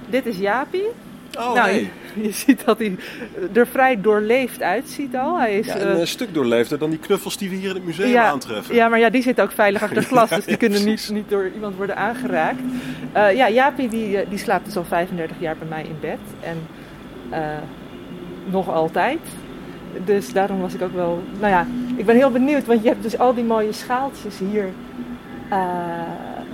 Dit 0.09 0.25
is 0.25 0.37
Jaapie. 0.37 0.87
Oh, 1.37 1.53
nou, 1.53 1.71
nee. 1.71 1.89
je, 2.15 2.23
je 2.23 2.31
ziet 2.31 2.65
dat 2.65 2.77
hij 2.77 2.95
er 3.53 3.67
vrij 3.67 4.01
doorleefd 4.01 4.61
uitziet 4.61 5.15
al. 5.15 5.39
Hij 5.39 5.59
is, 5.59 5.65
Ja, 5.65 5.75
eh, 5.75 5.89
een 5.89 5.99
eh, 5.99 6.05
stuk 6.05 6.33
doorleefder 6.33 6.77
dan 6.77 6.89
die 6.89 6.99
knuffels 6.99 7.37
die 7.37 7.49
we 7.49 7.55
hier 7.55 7.69
in 7.69 7.75
het 7.75 7.85
museum 7.85 8.09
ja, 8.09 8.29
aantreffen. 8.29 8.75
Ja, 8.75 8.87
maar 8.87 8.99
ja, 8.99 9.09
die 9.09 9.21
zitten 9.21 9.43
ook 9.43 9.51
veilig 9.51 9.81
achter 9.83 10.03
glas, 10.03 10.29
dus 10.35 10.45
die 10.45 10.57
kunnen 10.57 10.85
niet, 10.85 11.09
niet 11.13 11.29
door 11.29 11.51
iemand 11.53 11.75
worden 11.75 11.95
aangeraakt. 11.95 12.61
Eh, 13.11 13.35
ja, 13.35 13.49
Jaapie 13.49 13.89
die, 13.89 14.17
eh, 14.17 14.29
die 14.29 14.37
slaapt 14.37 14.65
dus 14.65 14.77
al 14.77 14.83
35 14.83 15.39
jaar 15.39 15.57
bij 15.57 15.67
mij 15.67 15.83
in 15.83 15.97
bed. 15.99 16.19
En 16.39 16.57
eh, 17.29 17.57
nog 18.45 18.69
altijd. 18.69 19.19
Dus 20.05 20.33
daarom 20.33 20.61
was 20.61 20.73
ik 20.73 20.81
ook 20.81 20.93
wel... 20.93 21.23
Nou 21.39 21.51
ja, 21.51 21.67
ik 21.95 22.05
ben 22.05 22.15
heel 22.15 22.31
benieuwd, 22.31 22.65
want 22.65 22.81
je 22.83 22.87
hebt 22.87 23.03
dus 23.03 23.17
al 23.17 23.33
die 23.33 23.43
mooie 23.43 23.71
schaaltjes 23.71 24.39
hier 24.39 24.69
eh, 25.49 25.57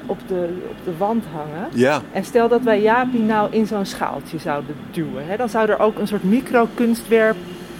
op, 0.06 0.18
de, 0.28 0.68
op 0.70 0.76
de 0.84 0.98
wand 0.98 1.24
hangen. 1.34 1.70
Ja. 1.74 2.02
En 2.12 2.26
stel 2.26 2.48
dat 2.48 2.62
wij 2.62 2.82
Jaapie 2.82 3.22
nou 3.22 3.52
in 3.52 3.68
zo'n 3.68 3.86
schaaltje 3.86 4.38
zouden 4.38 4.76
duwen. 4.92 5.28
Hè, 5.28 5.38
dan 5.38 5.50
zou 5.50 5.70
er 5.70 5.80
ook 5.80 6.00
een 6.00 6.08
soort 6.08 6.24
microkunstwerk, 6.24 7.36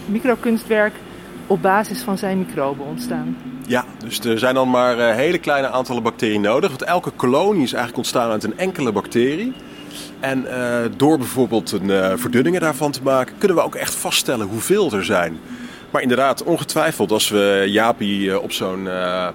microkunstwerk 0.06 0.94
op 1.46 1.62
basis 1.62 2.02
van 2.02 2.18
zijn 2.18 2.38
microben 2.38 2.86
ontstaan. 2.86 3.36
Ja, 3.66 3.84
dus 3.98 4.20
er 4.20 4.38
zijn 4.38 4.54
dan 4.54 4.70
maar 4.70 4.98
eh, 4.98 5.14
hele 5.14 5.38
kleine 5.38 5.68
aantallen 5.68 6.02
bacteriën 6.02 6.40
nodig. 6.40 6.70
Want 6.70 6.82
elke 6.82 7.10
kolonie 7.10 7.62
is 7.62 7.72
eigenlijk 7.72 7.96
ontstaan 7.96 8.30
uit 8.30 8.44
een 8.44 8.58
enkele 8.58 8.92
bacterie. 8.92 9.52
En 10.20 10.46
eh, 10.46 10.90
door 10.96 11.18
bijvoorbeeld 11.18 11.72
een 11.72 11.90
eh, 11.90 12.12
verdunningen 12.16 12.60
daarvan 12.60 12.90
te 12.90 13.02
maken, 13.02 13.38
kunnen 13.38 13.56
we 13.56 13.62
ook 13.62 13.74
echt 13.74 13.94
vaststellen 13.94 14.46
hoeveel 14.46 14.92
er 14.92 15.04
zijn. 15.04 15.38
Maar 15.90 16.02
inderdaad, 16.02 16.42
ongetwijfeld, 16.42 17.10
als 17.10 17.28
we 17.28 17.64
Jaapie 17.66 18.30
eh, 18.30 18.42
op 18.42 18.52
zo'n 18.52 18.88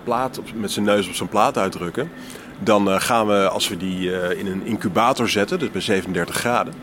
plaat, 0.04 0.40
op, 0.40 0.46
met 0.54 0.72
zijn 0.72 0.86
neus 0.86 1.08
op 1.08 1.14
zo'n 1.14 1.28
plaat 1.28 1.58
uitdrukken, 1.58 2.12
dan 2.60 2.90
eh, 2.92 3.00
gaan 3.00 3.28
we, 3.28 3.50
als 3.50 3.68
we 3.68 3.78
die 3.78 4.20
eh, 4.20 4.40
in 4.40 4.48
een 4.48 4.66
incubator 4.66 5.30
zetten, 5.30 5.60
dus 5.60 5.72
bij 5.72 5.82
37 5.82 6.36
graden, 6.36 6.74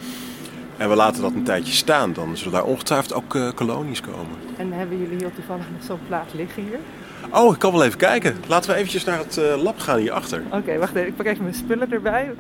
en 0.77 0.89
we 0.89 0.95
laten 0.95 1.23
dat 1.23 1.33
een 1.33 1.43
tijdje 1.43 1.73
staan, 1.73 2.13
dan 2.13 2.37
zullen 2.37 2.53
daar 2.53 2.65
ongetwijfeld 2.65 3.13
ook 3.13 3.35
eh, 3.35 3.49
kolonies 3.55 4.01
komen. 4.01 4.37
En 4.57 4.73
hebben 4.73 4.99
jullie 4.99 5.17
heel 5.17 5.33
toevallig 5.35 5.65
nog 5.73 5.83
zo'n 5.83 5.99
plaat 6.07 6.35
liggen 6.35 6.63
hier? 6.63 6.79
Oh, 7.31 7.53
ik 7.53 7.59
kan 7.59 7.73
wel 7.73 7.85
even 7.85 7.99
kijken. 7.99 8.37
Laten 8.47 8.71
we 8.71 8.77
eventjes 8.77 9.05
naar 9.05 9.19
het 9.19 9.37
eh, 9.37 9.63
lab 9.63 9.79
gaan 9.79 9.99
hierachter. 9.99 10.43
Oké, 10.51 10.79
wacht 10.79 10.95
even. 10.95 11.09
Ik 11.09 11.17
pak 11.17 11.27
even 11.27 11.43
mijn 11.43 11.55
spullen 11.55 11.93
erbij. 11.93 12.35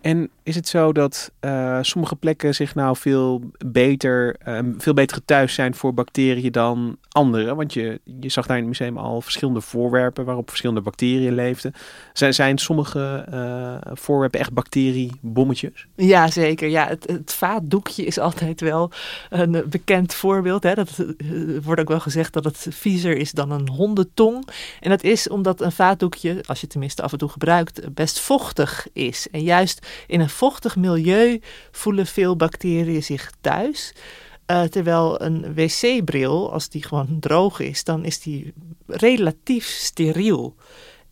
En 0.00 0.30
is 0.48 0.54
het 0.54 0.68
zo 0.68 0.92
dat 0.92 1.32
eh, 1.40 1.78
sommige 1.82 2.16
plekken 2.16 2.54
zich 2.54 2.74
nou 2.74 2.96
veel 2.96 3.42
beter, 3.66 4.36
eh, 4.38 4.58
veel 4.78 4.94
beter 4.94 5.24
thuis 5.24 5.54
zijn 5.54 5.74
voor 5.74 5.94
bacteriën 5.94 6.52
dan 6.52 6.98
andere? 7.08 7.54
Want 7.54 7.72
je, 7.72 8.00
je 8.20 8.28
zag 8.28 8.46
daar 8.46 8.56
in 8.56 8.62
het 8.62 8.78
museum 8.78 8.98
al 8.98 9.20
verschillende 9.20 9.60
voorwerpen 9.60 10.24
waarop 10.24 10.48
verschillende 10.48 10.80
bacteriën 10.80 11.34
leefden. 11.34 11.72
Zijn, 12.12 12.34
zijn 12.34 12.58
sommige 12.58 13.24
eh, 13.30 13.92
voorwerpen 13.94 14.40
echt 14.40 14.52
bacteriebommetjes? 14.52 15.86
Ja, 15.96 16.30
zeker. 16.30 16.68
Ja, 16.68 16.86
het, 16.86 17.06
het 17.06 17.32
vaatdoekje 17.32 18.04
is 18.04 18.18
altijd 18.18 18.60
wel 18.60 18.90
een 19.30 19.64
bekend 19.66 20.14
voorbeeld. 20.14 20.62
Hè. 20.62 20.74
Dat 20.74 21.04
wordt 21.62 21.80
ook 21.80 21.88
wel 21.88 22.00
gezegd 22.00 22.32
dat 22.32 22.44
het 22.44 22.66
viezer 22.70 23.16
is 23.16 23.32
dan 23.32 23.50
een 23.50 23.68
hondentong. 23.68 24.48
En 24.80 24.90
dat 24.90 25.02
is 25.02 25.28
omdat 25.28 25.60
een 25.60 25.72
vaatdoekje, 25.72 26.40
als 26.46 26.60
je 26.60 26.66
tenminste 26.66 27.02
af 27.02 27.12
en 27.12 27.18
toe 27.18 27.28
gebruikt, 27.28 27.94
best 27.94 28.20
vochtig 28.20 28.86
is. 28.92 29.28
En 29.30 29.42
juist 29.42 29.86
in 30.06 30.20
een 30.20 30.28
vochtig 30.38 30.76
milieu 30.76 31.40
voelen 31.70 32.06
veel 32.06 32.36
bacteriën 32.36 33.02
zich 33.02 33.32
thuis. 33.40 33.92
Eh, 34.46 34.62
terwijl 34.62 35.22
een 35.22 35.54
wc-bril, 35.54 36.52
als 36.52 36.68
die 36.68 36.82
gewoon 36.82 37.16
droog 37.20 37.60
is, 37.60 37.84
dan 37.84 38.04
is 38.04 38.20
die 38.20 38.52
relatief 38.86 39.66
steriel. 39.66 40.54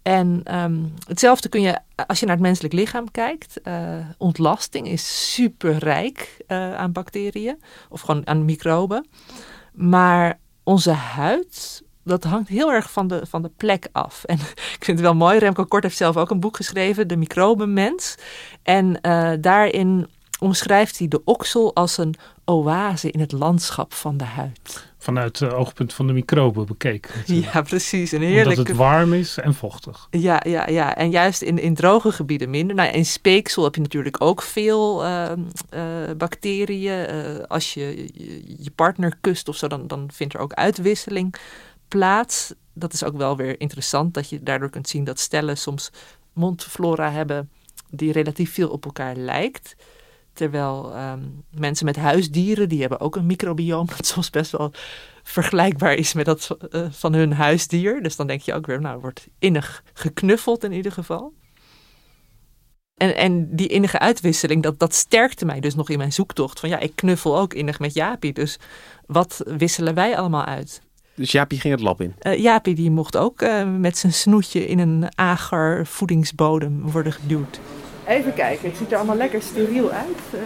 En 0.02 0.40
ehm, 0.44 0.84
hetzelfde 1.08 1.48
kun 1.48 1.60
je, 1.60 1.78
als 2.06 2.20
je 2.20 2.26
naar 2.26 2.34
het 2.34 2.44
menselijk 2.44 2.74
lichaam 2.74 3.10
kijkt, 3.10 3.60
eh, 3.62 3.98
ontlasting 4.18 4.88
is 4.88 5.32
superrijk 5.34 6.36
eh 6.46 6.74
aan 6.74 6.92
bacteriën 6.92 7.62
of 7.88 8.00
gewoon 8.00 8.26
aan 8.26 8.44
microben. 8.44 9.06
Maar 9.72 10.38
onze 10.64 10.90
huid, 10.90 11.82
dat 12.06 12.24
hangt 12.24 12.48
heel 12.48 12.72
erg 12.72 12.90
van 12.90 13.08
de, 13.08 13.26
van 13.26 13.42
de 13.42 13.50
plek 13.56 13.88
af. 13.92 14.24
En 14.24 14.38
ik 14.78 14.84
vind 14.84 14.98
het 14.98 15.00
wel 15.00 15.14
mooi, 15.14 15.38
Remco 15.38 15.64
Kort 15.64 15.82
heeft 15.82 15.96
zelf 15.96 16.16
ook 16.16 16.30
een 16.30 16.40
boek 16.40 16.56
geschreven, 16.56 17.08
De 17.08 17.16
Microbenmens. 17.16 18.14
En 18.62 19.00
eh, 19.00 19.32
daarin 19.40 20.06
omschrijft 20.38 20.98
hij 20.98 21.08
de 21.08 21.20
oksel 21.24 21.74
als 21.74 21.98
een 21.98 22.14
oase 22.44 23.10
in 23.10 23.20
het 23.20 23.32
landschap 23.32 23.94
van 23.94 24.16
de 24.16 24.24
huid. 24.24 24.86
Vanuit 24.98 25.38
het 25.38 25.52
oogpunt 25.52 25.94
van 25.94 26.06
de 26.06 26.12
microben 26.12 26.66
bekeken. 26.66 27.10
natuurlijk. 27.16 27.52
Ja, 27.52 27.62
precies. 27.62 28.12
Een 28.12 28.18
Omdat 28.18 28.34
heerlijke 28.34 28.62
het 28.62 28.76
warm 28.76 29.12
is 29.12 29.36
en 29.36 29.54
vochtig. 29.54 30.06
Ja, 30.10 30.40
ja, 30.46 30.68
ja. 30.68 30.96
En 30.96 31.10
juist 31.10 31.42
in, 31.42 31.58
in 31.58 31.74
droge 31.74 32.12
gebieden 32.12 32.50
minder. 32.50 32.76
Nou, 32.76 32.90
in 32.90 33.06
speeksel 33.06 33.64
heb 33.64 33.74
je 33.74 33.80
natuurlijk 33.80 34.20
ook 34.20 34.42
veel 34.42 35.04
ehm, 35.04 35.40
eh, 35.68 35.82
bacteriën. 36.16 37.06
Eh, 37.06 37.44
als 37.48 37.74
je, 37.74 38.08
je 38.14 38.54
je 38.58 38.70
partner 38.70 39.16
kust 39.20 39.48
of 39.48 39.56
zo, 39.56 39.68
dan, 39.68 39.86
dan 39.86 40.08
vindt 40.12 40.34
er 40.34 40.40
ook 40.40 40.52
uitwisseling 40.52 41.34
plaats. 41.88 42.54
Dat 42.72 42.92
is 42.92 43.04
ook 43.04 43.16
wel 43.16 43.36
weer 43.36 43.60
interessant, 43.60 44.14
dat 44.14 44.28
je 44.28 44.42
daardoor 44.42 44.70
kunt 44.70 44.88
zien 44.88 45.04
dat 45.04 45.18
stellen 45.18 45.56
soms 45.56 45.90
mondflora 46.32 47.10
hebben 47.10 47.50
die 47.90 48.12
relatief 48.12 48.52
veel 48.52 48.68
op 48.68 48.84
elkaar 48.84 49.16
lijkt. 49.16 49.76
Terwijl 50.32 50.94
ehm, 50.94 51.22
mensen 51.50 51.86
met 51.86 51.96
huisdieren, 51.96 52.68
die 52.68 52.80
hebben 52.80 53.00
ook 53.00 53.16
een 53.16 53.26
microbioom 53.26 53.86
dat 53.96 54.06
soms 54.06 54.30
best 54.30 54.50
wel 54.50 54.72
vergelijkbaar 55.22 55.94
is 55.94 56.12
met 56.12 56.24
dat 56.24 56.56
eh, 56.70 56.86
van 56.90 57.12
hun 57.12 57.32
huisdier. 57.32 58.02
Dus 58.02 58.16
dan 58.16 58.26
denk 58.26 58.40
je 58.40 58.54
ook 58.54 58.66
weer, 58.66 58.80
nou, 58.80 59.00
wordt 59.00 59.28
innig 59.38 59.82
geknuffeld 59.94 60.64
in 60.64 60.72
ieder 60.72 60.92
geval. 60.92 61.32
En, 62.94 63.16
en 63.16 63.56
die 63.56 63.68
innige 63.68 63.98
uitwisseling, 63.98 64.62
dat, 64.62 64.78
dat 64.78 64.94
sterkte 64.94 65.44
mij 65.44 65.60
dus 65.60 65.74
nog 65.74 65.90
in 65.90 65.98
mijn 65.98 66.12
zoektocht. 66.12 66.60
Van 66.60 66.68
ja, 66.68 66.78
ik 66.78 66.92
knuffel 66.94 67.38
ook 67.38 67.54
innig 67.54 67.78
met 67.78 67.94
Jaapie, 67.94 68.32
dus 68.32 68.58
wat 69.06 69.42
wisselen 69.44 69.94
wij 69.94 70.16
allemaal 70.16 70.44
uit? 70.44 70.80
Dus 71.16 71.32
Jaapie 71.32 71.60
ging 71.60 71.74
het 71.74 71.82
lab 71.82 72.00
in. 72.00 72.14
Eh 72.18 72.38
Jaapie 72.38 72.74
die 72.74 72.90
mocht 72.90 73.16
ook 73.16 73.40
eh, 73.42 73.64
met 73.78 73.98
zijn 73.98 74.12
snoetje 74.12 74.66
in 74.66 74.78
een 74.78 75.06
ager 75.14 75.86
voedingsbodem 75.86 76.80
worden 76.90 77.12
geduwd. 77.12 77.60
Even 78.06 78.34
kijken, 78.34 78.68
het 78.68 78.76
ziet 78.78 78.90
er 78.92 78.96
allemaal 78.96 79.16
lekker 79.16 79.42
steriel 79.42 79.90
uit. 79.90 80.18
Eh, 80.32 80.38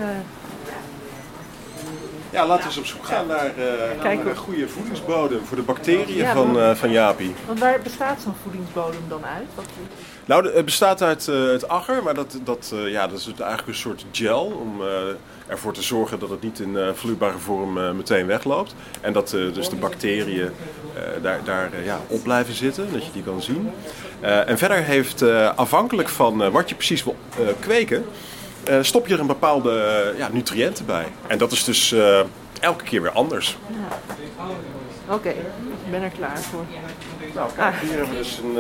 Ja, 2.33 2.47
laten 2.47 2.63
we 2.63 2.69
eens 2.69 2.79
op 2.79 2.87
zoek 2.87 3.05
gaan 3.05 3.27
naar, 3.27 3.47
eh, 3.57 4.25
een 4.27 4.37
goede 4.37 4.69
voedingsbodem 4.69 5.41
voor 5.45 5.57
de 5.57 5.63
bacteriën 5.63 6.17
Ja, 6.17 6.33
van, 6.35 6.59
eh, 6.61 6.75
van 6.75 6.91
Jaapie. 6.91 7.33
want 7.47 7.59
waar 7.59 7.81
bestaat 7.83 8.21
zo'n 8.21 8.35
voedingsbodem 8.43 9.01
dan 9.09 9.25
uit? 9.25 9.47
Wat, 9.55 9.65
Nou, 10.25 10.55
het 10.55 10.65
bestaat 10.65 11.03
uit 11.03 11.29
eh, 11.29 11.47
het 11.47 11.69
agger, 11.69 12.03
maar 12.03 12.15
dat, 12.15 12.39
dat, 12.45 12.73
eh, 12.75 12.91
ja, 12.91 13.07
dat 13.07 13.19
is 13.19 13.27
eigenlijk 13.27 13.69
een 13.69 13.75
soort 13.75 14.05
gel 14.13 14.45
om 14.45 14.83
eh, 14.83 14.89
ervoor 15.47 15.73
te 15.73 15.83
zorgen 15.83 16.19
dat 16.19 16.31
het 16.31 16.43
niet 16.43 16.59
in 16.59 16.79
vloeibare 16.95 17.39
vorm 17.39 17.97
meteen 17.97 18.27
wegloopt. 18.27 18.75
En 19.01 19.13
dat 19.13 19.31
dus 19.31 19.69
de 19.69 19.77
bacteriën 19.77 20.51
daar, 21.23 21.41
daar 21.45 21.71
ja, 21.85 22.01
op 22.07 22.23
blijven 22.23 22.55
zitten, 22.55 22.93
dat 22.93 23.05
je 23.05 23.13
die 23.13 23.23
kan 23.23 23.43
zien. 23.43 23.71
En 24.21 24.59
verder 24.59 24.83
heeft, 24.83 25.23
afhankelijk 25.57 26.09
van 26.09 26.51
wat 26.51 26.69
je 26.69 26.75
precies 26.75 27.05
wil 27.05 27.17
kweken, 27.61 28.05
stop 28.81 29.07
je 29.07 29.15
er 29.15 29.21
een 29.21 29.27
bepaalde 29.27 30.15
ja, 30.17 30.29
nutriënten 30.33 30.87
bij. 30.87 31.07
En 31.27 31.39
dat 31.39 31.53
is 31.53 31.65
dus 31.65 31.95
elke 32.61 32.85
keer 32.85 33.03
weer 33.03 33.11
anders. 33.11 33.59
Oké, 35.09 35.29
ik 35.29 35.91
ben 35.91 36.03
er 36.03 36.11
klaar 36.11 36.39
voor. 36.39 36.65
Nou, 37.35 37.51
kijk, 37.57 37.75
hier 37.81 37.91
hebben 37.91 38.11
we 38.11 38.17
dus 38.17 38.39
een 38.39 38.57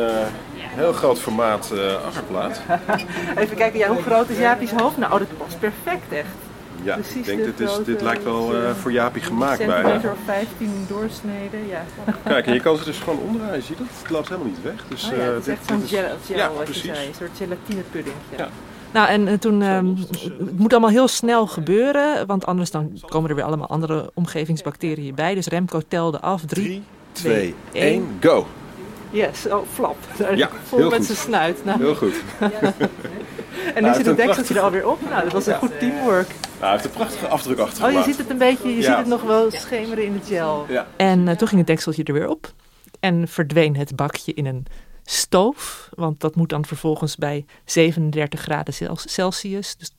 heel 0.69 0.93
groot 0.93 1.19
formaat 1.19 1.71
eh 1.75 2.05
aggerplaat. 2.07 2.61
Even 3.37 3.57
kijken, 3.57 3.79
ja, 3.79 3.89
hoe 3.89 4.03
groot 4.03 4.29
is 4.29 4.39
Jaapie's 4.39 4.71
hoofd? 4.71 4.97
Nou, 4.97 5.13
oh, 5.13 5.19
dat 5.19 5.29
past 5.39 5.59
perfect 5.61 6.13
echt. 6.13 6.27
Ja, 6.83 6.95
Precies 6.95 7.15
ik 7.17 7.25
denk 7.25 7.39
de 7.39 7.45
dat 7.45 7.57
dit, 7.57 7.69
is, 7.71 7.85
dit 7.85 8.01
lijkt 8.03 8.25
wel 8.25 8.55
eh, 8.55 8.69
eh, 8.69 8.75
voor 8.77 8.93
Jaapie 8.93 9.23
gemaakt 9.23 9.59
bijna. 9.59 9.75
Centimeter 9.75 10.11
of 10.11 10.19
15 10.25 10.85
doorsneden, 10.89 11.67
ja. 11.69 11.85
Kijk, 12.25 12.47
en 12.47 12.53
je 12.55 12.61
kan 12.61 12.77
ze 12.77 12.85
dus 12.85 12.99
gewoon 12.99 13.19
omdraaien, 13.19 13.55
je 13.57 13.63
ziet 13.63 13.79
het. 13.79 13.89
Het 14.03 14.11
loopt 14.11 14.29
helemaal 14.29 14.49
niet 14.51 14.63
weg. 14.63 14.85
Dus, 14.89 15.05
Oh 15.05 15.11
ja, 15.17 15.17
eh, 15.25 15.27
het 15.27 15.39
is 15.39 15.45
dit- 15.45 15.55
echt 15.55 15.69
zo'n 15.69 15.83
gel, 15.87 16.05
gel 16.27 16.37
ja, 16.37 16.51
wat 16.53 16.65
precies. 16.65 16.83
je 16.83 16.95
zei. 16.95 17.07
Een 17.09 17.15
soort 17.15 17.31
gelatinepudding. 17.37 18.15
Ja. 18.37 18.49
Nou, 18.93 19.09
en 19.09 19.29
eh, 19.29 19.35
toen, 19.39 19.63
ehm, 19.63 19.95
dus, 19.95 20.23
eh, 20.25 20.31
het 20.39 20.59
moet 20.59 20.73
allemaal 20.73 20.91
heel 20.91 21.09
snel 21.09 21.47
gebeuren, 21.47 22.27
want 22.27 22.47
anders 22.47 22.71
dan 22.71 23.01
komen 23.09 23.31
er 23.31 23.37
weer 23.37 23.45
allemaal 23.45 23.69
andere 23.69 24.11
omgevingsbacteriën 24.15 25.15
bij. 25.15 25.35
Dus 25.35 25.47
Remco 25.47 25.81
telde 25.89 26.21
af. 26.21 26.43
Drie. 26.45 26.65
3, 26.65 26.83
twee, 27.13 27.55
2, 27.71 27.83
één. 27.83 27.93
1, 28.03 28.19
go! 28.21 28.47
Yes, 29.11 29.47
oh, 29.47 29.67
flap. 29.73 29.97
Ja, 30.35 30.51
Vol 30.69 30.79
heel 30.79 30.89
met 30.89 30.97
goed. 30.99 31.07
zijn 31.07 31.19
snuit. 31.19 31.65
Nou, 31.65 31.79
Heel 31.79 31.95
goed. 31.95 32.15
en 33.75 33.83
nu 33.83 33.89
hij 33.89 33.95
zit 33.95 34.07
het 34.07 34.17
dekseltje 34.17 34.55
er 34.55 34.61
alweer 34.61 34.89
op. 34.89 34.99
Nou, 35.11 35.23
dat 35.23 35.33
was 35.33 35.47
een 35.47 35.55
goed 35.55 35.79
teamwork. 35.79 36.29
Nou, 36.29 36.41
hij 36.59 36.71
heeft 36.71 36.85
een 36.85 36.91
prachtige 36.91 37.29
afdruk 37.29 37.59
Oh, 37.59 37.65
achtergelaten. 37.65 37.99
je 37.99 38.05
ziet 38.05 38.19
het 38.19 38.31
een 38.31 38.39
beetje, 38.39 38.69
je 38.69 38.77
Ja. 38.77 38.83
ziet 38.83 38.97
het 38.97 39.07
nog 39.07 39.23
wel 39.23 39.51
schemeren 39.51 40.05
in 40.05 40.13
de 40.13 40.21
gel. 40.35 40.67
Ja. 40.69 40.87
En 40.97 41.29
eh, 41.29 41.37
toen 41.37 41.49
ging 41.49 41.61
het 41.61 41.67
dekseltje 41.71 42.05
er 42.05 42.13
weer 42.13 42.29
op. 42.29 42.53
En 43.01 43.29
verdween 43.29 43.77
het 43.77 43.97
bakje 43.97 44.35
in 44.35 44.47
een 44.47 44.67
stoof. 45.05 45.89
Want 45.95 46.21
dat 46.21 46.35
moet 46.37 46.49
dan 46.49 46.65
vervolgens 46.65 47.17
bij 47.17 47.45
37 47.65 48.41
graden 48.41 48.75
Cel- 48.75 48.97
Celsius. 48.97 49.77
Dus, 49.77 49.91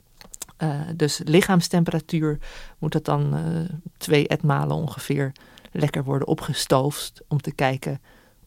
eh, 0.57 0.69
dus 0.95 1.21
lichaamstemperatuur 1.23 2.37
moet 2.79 2.91
dat 2.91 3.05
dan 3.05 3.35
eh, 3.35 3.75
twee 3.97 4.27
etmalen 4.27 4.75
ongeveer 4.75 5.31
lekker 5.71 6.03
worden 6.03 6.27
opgestoofd. 6.27 7.21
Om 7.27 7.41
te 7.41 7.53
kijken 7.53 8.01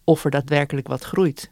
of 0.05 0.25
er 0.25 0.31
daadwerkelijk 0.31 0.89
wat 0.89 1.05
groeit. 1.05 1.51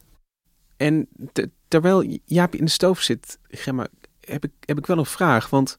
En 0.76 1.08
te- 1.32 1.50
terwijl 1.68 2.18
Jaapie 2.24 2.58
in 2.58 2.64
de 2.64 2.70
stoof 2.70 3.00
zit, 3.00 3.38
Gemma, 3.48 3.86
heb 4.20 4.44
ik, 4.44 4.50
heb 4.60 4.78
ik 4.78 4.86
wel 4.86 4.98
een 4.98 5.06
vraag. 5.06 5.50
Want 5.50 5.76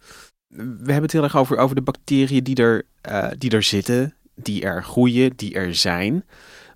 we 0.47 0.63
hebben 0.85 1.01
het 1.01 1.11
heel 1.11 1.23
erg 1.23 1.37
over, 1.37 1.57
over 1.57 1.75
de 1.75 1.81
bacteriën 1.81 2.43
die 2.43 2.55
er, 2.55 2.83
eh, 3.01 3.29
die 3.37 3.51
er 3.51 3.63
zitten, 3.63 4.15
die 4.35 4.61
er 4.61 4.83
groeien, 4.83 5.33
die 5.35 5.53
er 5.53 5.75
zijn. 5.75 6.25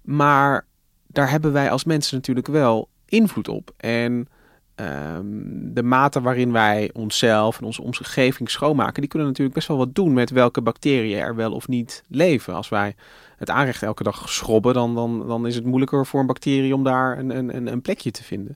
Maar 0.04 0.66
daar 1.08 1.30
hebben 1.30 1.52
wij 1.54 1.72
als 1.72 1.84
mensen 1.84 2.16
natuurlijk 2.16 2.48
wel 2.48 2.90
invloed 3.06 3.48
op. 3.48 3.74
En 3.78 4.28
ehm, 4.76 5.26
de 5.74 5.84
mate 5.84 6.22
waarin 6.22 6.52
wij 6.52 6.90
onszelf 6.94 7.60
en 7.60 7.66
onze 7.66 7.82
omgeving 7.82 8.50
schoonmaken, 8.50 9.02
die 9.02 9.10
kunnen 9.10 9.28
natuurlijk 9.28 9.56
best 9.56 9.68
wel 9.68 9.78
wat 9.78 9.96
doen 9.96 10.14
met 10.14 10.30
welke 10.30 10.62
bacteriën 10.62 11.20
er 11.20 11.36
wel 11.36 11.52
of 11.52 11.68
niet 11.68 12.04
leven. 12.08 12.54
Als 12.54 12.70
wij 12.70 12.96
het 13.38 13.50
aanrecht 13.50 13.84
elke 13.84 14.04
dag 14.04 14.30
schrobben, 14.30 14.74
dan, 14.74 14.96
dan, 14.96 15.28
dan 15.28 15.48
is 15.48 15.56
het 15.56 15.66
moeilijker 15.66 16.06
voor 16.06 16.20
een 16.20 16.26
bacterie 16.26 16.76
om 16.76 16.84
daar 16.84 17.18
een, 17.20 17.38
een, 17.38 17.68
een- 17.72 17.82
plekje 17.82 18.12
te 18.12 18.24
vinden. 18.24 18.56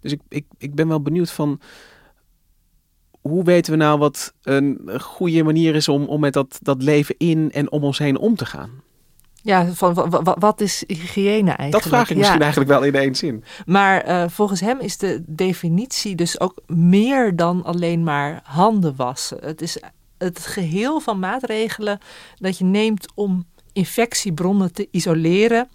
Dus 0.00 0.12
ik, 0.12 0.20
ik, 0.28 0.46
ik 0.58 0.74
ben 0.74 0.88
wel 0.88 1.02
benieuwd 1.02 1.30
van 1.30 1.60
hoe 3.20 3.44
weten 3.44 3.72
we 3.72 3.78
nou 3.78 3.98
wat 3.98 4.34
een 4.42 4.90
goede 5.00 5.42
manier 5.42 5.74
is 5.74 5.88
om, 5.88 6.04
om 6.04 6.20
met 6.20 6.32
dat, 6.32 6.58
dat 6.62 6.82
leven 6.82 7.14
in 7.18 7.50
en 7.52 7.70
om 7.72 7.84
ons 7.84 7.98
heen 7.98 8.18
om 8.18 8.36
te 8.36 8.46
gaan? 8.46 8.70
Ja, 9.42 9.66
van, 9.72 9.94
wa- 9.94 10.08
wa- 10.08 10.36
wat 10.38 10.60
is 10.60 10.84
hygiëne 10.86 11.50
eigenlijk? 11.50 11.72
Dat 11.72 11.82
vraag 11.82 12.02
ik 12.02 12.08
Ja. 12.08 12.16
misschien 12.16 12.40
eigenlijk 12.40 12.70
wel 12.70 12.82
in 12.82 12.94
één 12.94 13.14
zin. 13.14 13.44
Maar 13.66 14.00
eh, 14.00 14.28
volgens 14.28 14.60
hem 14.60 14.80
is 14.80 14.96
de 14.98 15.22
definitie 15.26 16.14
dus 16.14 16.40
ook 16.40 16.60
meer 16.66 17.36
dan 17.36 17.64
alleen 17.64 18.02
maar 18.02 18.40
handen 18.44 18.96
wassen. 18.96 19.38
Het 19.40 19.62
is 19.62 19.82
het 20.18 20.38
geheel 20.46 21.00
van 21.00 21.18
maatregelen 21.18 21.98
dat 22.36 22.58
je 22.58 22.64
neemt 22.64 23.12
om 23.14 23.44
infectiebronnen 23.80 24.72
te 24.72 24.88
isoleren. 24.90 25.68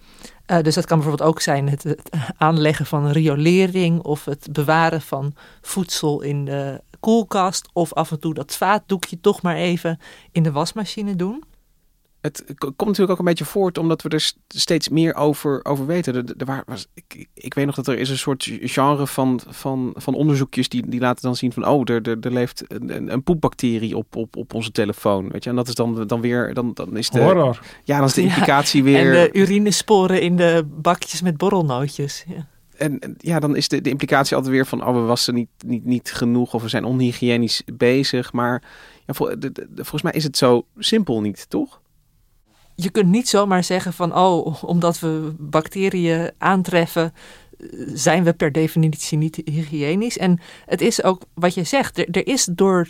Eh, 0.46 0.62
dus 0.62 0.76
dat 0.76 0.86
kan 0.86 0.98
bijvoorbeeld 0.98 1.30
ook 1.30 1.42
zijn 1.42 1.70
het, 1.70 1.84
het 1.84 2.10
aanleggen 2.38 2.86
van 2.86 3.12
riolering 3.12 4.02
of 4.02 4.26
het 4.26 4.48
bewaren 4.52 5.02
van 5.02 5.34
voedsel 5.62 6.22
in 6.22 6.46
de 6.46 6.82
koelkast 7.00 7.70
of 7.74 7.94
af 7.94 8.12
en 8.12 8.20
toe 8.20 8.34
dat 8.34 8.56
vaatdoekje 8.56 9.20
toch 9.20 9.42
maar 9.42 9.56
even 9.56 10.00
in 10.32 10.44
de 10.44 10.52
wasmachine 10.52 11.16
doen. 11.16 11.44
Het 12.26 12.44
komt 12.58 12.80
natuurlijk 12.80 13.12
ook 13.12 13.20
een 13.20 13.26
beetje 13.26 13.46
voort 13.46 13.78
omdat 13.78 14.02
we 14.02 14.10
er 14.10 14.32
steeds 14.48 14.90
meer 14.90 15.16
over, 15.16 15.66
over 15.66 15.86
weten. 15.86 16.16
Er, 16.16 16.24
er 16.38 16.46
wa- 16.46 16.64
was, 16.66 16.88
ik, 16.94 17.28
ik- 17.34 17.54
weet 17.54 17.66
nog 17.66 17.76
dat 17.76 17.88
er 17.88 17.98
is 17.98 18.10
een 18.10 18.18
soort 18.18 18.50
genre 18.62 19.08
van, 19.08 19.40
van, 19.48 19.94
van 19.98 20.14
onderzoekjes 20.14 20.70
die, 20.70 20.90
die 20.90 21.00
laten 21.00 21.22
dan 21.24 21.36
zien 21.36 21.52
van 21.54 21.68
oh, 21.68 21.82
er, 21.90 22.02
er, 22.10 22.18
er 22.22 22.32
leeft 22.34 22.64
een, 22.68 23.12
een, 23.12 23.24
poepbacterie 23.24 23.98
op, 23.98 24.16
op, 24.16 24.36
op 24.38 24.54
onze 24.54 24.72
telefoon. 24.72 25.30
Weet 25.30 25.44
je? 25.44 25.50
En 25.50 25.56
dat 25.56 25.68
is 25.68 25.76
dan, 25.76 26.08
dan 26.08 26.22
weer, 26.22 26.54
dan, 26.54 26.72
dan 26.74 26.98
is 26.98 27.10
de, 27.10 27.20
Horror. 27.22 27.60
ja, 27.84 27.98
dan 27.98 28.06
is 28.08 28.14
de 28.14 28.22
Ja, 28.22 28.28
implicatie 28.28 28.84
weer. 28.84 28.98
En 29.16 29.32
de 29.32 29.40
urinesporen 29.40 30.22
in 30.22 30.36
de 30.36 30.64
bakjes 30.68 31.22
met 31.22 31.38
borrelnootjes. 31.38 32.24
Ja. 32.28 32.48
En 32.78 33.16
ja, 33.18 33.40
dan 33.40 33.56
is 33.56 33.68
de, 33.68 33.82
de 33.82 33.90
implicatie 33.90 34.36
altijd 34.36 34.54
weer 34.54 34.66
van, 34.66 34.86
oh, 34.88 34.94
we 34.94 35.00
wassen 35.00 35.34
niet, 35.34 35.50
niet, 35.66 35.86
niet 35.86 36.12
genoeg 36.14 36.54
of 36.54 36.62
we 36.62 36.70
zijn 36.70 36.84
onhygiënisch 36.86 37.64
bezig. 37.74 38.34
Maar 38.34 38.64
ja, 39.06 39.14
vol- 39.14 39.26
de- 39.26 39.38
de- 39.40 39.52
de- 39.52 39.68
volgens 39.76 40.02
mij 40.02 40.12
is 40.12 40.24
het 40.24 40.38
zo 40.38 40.66
simpel 40.78 41.22
niet, 41.22 41.50
toch? 41.50 41.82
Je 42.76 42.90
kunt 42.90 43.10
niet 43.10 43.30
zomaar 43.30 43.64
zeggen 43.64 43.94
van, 43.94 44.16
oh, 44.16 44.64
omdat 44.64 45.00
we 45.00 45.34
bacteriën 45.40 46.32
aantreffen, 46.38 47.14
eh, 47.60 47.68
zijn 47.94 48.24
we 48.24 48.34
per 48.34 48.52
definitie 48.52 49.18
niet 49.18 49.42
hygiënisch. 49.46 50.18
En 50.18 50.40
het 50.66 50.82
is 50.82 51.04
ook 51.04 51.22
wat 51.34 51.54
je 51.54 51.64
zegt, 51.64 51.98
er, 51.98 52.10
er 52.10 52.28
is 52.28 52.48
door 52.52 52.90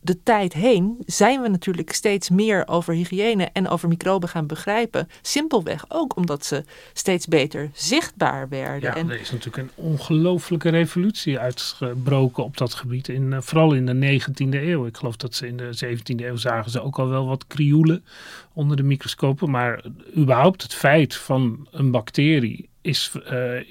de 0.00 0.22
tijd 0.22 0.52
heen, 0.52 0.96
zijn 1.06 1.42
we 1.42 1.48
natuurlijk 1.48 1.92
steeds 1.92 2.30
meer 2.30 2.68
over 2.68 2.94
hygiëne 2.94 3.48
en 3.52 3.68
over 3.68 3.88
microben 3.88 4.28
gaan 4.28 4.46
begrijpen. 4.46 5.08
Simpelweg 5.22 5.84
ook 5.88 6.16
omdat 6.16 6.44
ze 6.44 6.64
steeds 6.92 7.26
beter 7.26 7.70
zichtbaar 7.72 8.48
werden. 8.48 8.90
Ja, 8.90 8.96
en 8.96 9.10
er 9.10 9.20
is 9.20 9.30
natuurlijk 9.30 9.56
een 9.56 9.84
ongelooflijke 9.84 10.68
revolutie 10.68 11.38
uitgebroken 11.38 12.44
op 12.44 12.56
dat 12.56 12.74
gebied. 12.74 13.08
In, 13.08 13.32
eh, 13.32 13.40
vooral 13.40 13.72
in 13.72 13.86
de 13.86 13.94
19e 13.94 14.62
eeuw. 14.62 14.86
Ik 14.86 14.96
geloof 14.96 15.16
dat 15.16 15.34
ze 15.34 15.46
in 15.46 15.56
de 15.56 15.72
17e 15.72 16.26
eeuw 16.26 16.36
zagen 16.36 16.70
ze 16.70 16.82
ook 16.82 16.98
al 16.98 17.08
wel 17.08 17.26
wat 17.26 17.46
krioelen 17.46 18.04
onder 18.52 18.76
de 18.76 18.82
microscopen. 18.82 19.50
Maar 19.50 19.84
überhaupt 20.16 20.62
het 20.62 20.74
feit 20.74 21.14
van 21.14 21.68
een 21.70 21.90
bacterie 21.90 22.68
is 22.80 23.10
eh, 23.24 23.58
eh, 23.58 23.64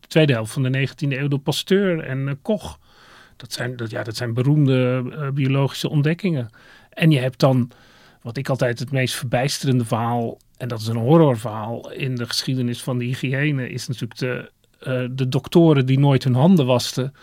de 0.00 0.08
tweede 0.08 0.32
helft 0.32 0.52
van 0.52 0.62
de 0.62 0.88
19e 0.88 1.18
eeuw 1.18 1.28
door 1.28 1.38
Pasteur 1.38 2.00
en 2.00 2.38
Koch. 2.42 2.78
Dat 3.40 3.52
zijn, 3.52 3.76
dat, 3.76 3.90
ja, 3.90 4.02
dat 4.02 4.16
zijn 4.16 4.34
beroemde 4.34 5.04
eh, 5.10 5.28
biologische 5.28 5.88
ontdekkingen. 5.88 6.50
En 6.90 7.10
je 7.10 7.18
hebt 7.18 7.38
dan, 7.38 7.70
wat 8.22 8.36
ik 8.36 8.48
altijd 8.48 8.78
het 8.78 8.92
meest 8.92 9.14
verbijsterende 9.14 9.84
verhaal, 9.84 10.38
en 10.56 10.68
dat 10.68 10.80
is 10.80 10.86
een 10.86 10.96
horrorverhaal 10.96 11.90
in 11.90 12.16
de 12.16 12.26
geschiedenis 12.26 12.82
van 12.82 12.98
de 12.98 13.04
hygiëne, 13.04 13.68
is 13.68 13.88
natuurlijk 13.88 14.20
de, 14.20 14.50
eh, 14.78 15.04
de 15.10 15.28
doktoren 15.28 15.86
die 15.86 15.98
nooit 15.98 16.24
hun 16.24 16.34
handen 16.34 16.66
wasten 16.66 17.14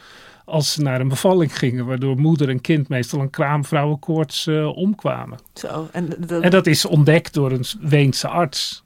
als 0.45 0.73
ze 0.73 0.81
naar 0.81 1.01
een 1.01 1.07
bevalling 1.07 1.57
gingen, 1.57 1.85
waardoor 1.85 2.19
moeder 2.19 2.49
en 2.49 2.61
kind 2.61 2.89
meestal 2.89 3.19
een 3.19 3.29
kraamvrouwenkoorts 3.29 4.47
eh, 4.47 4.75
omkwamen. 4.77 5.39
zo. 5.53 5.89
En, 5.91 6.09
dat, 6.19 6.41
En 6.41 6.49
dat 6.49 6.67
is 6.67 6.85
ontdekt 6.85 7.33
door 7.33 7.51
een 7.51 7.65
Weense 7.79 8.27
arts, 8.27 8.83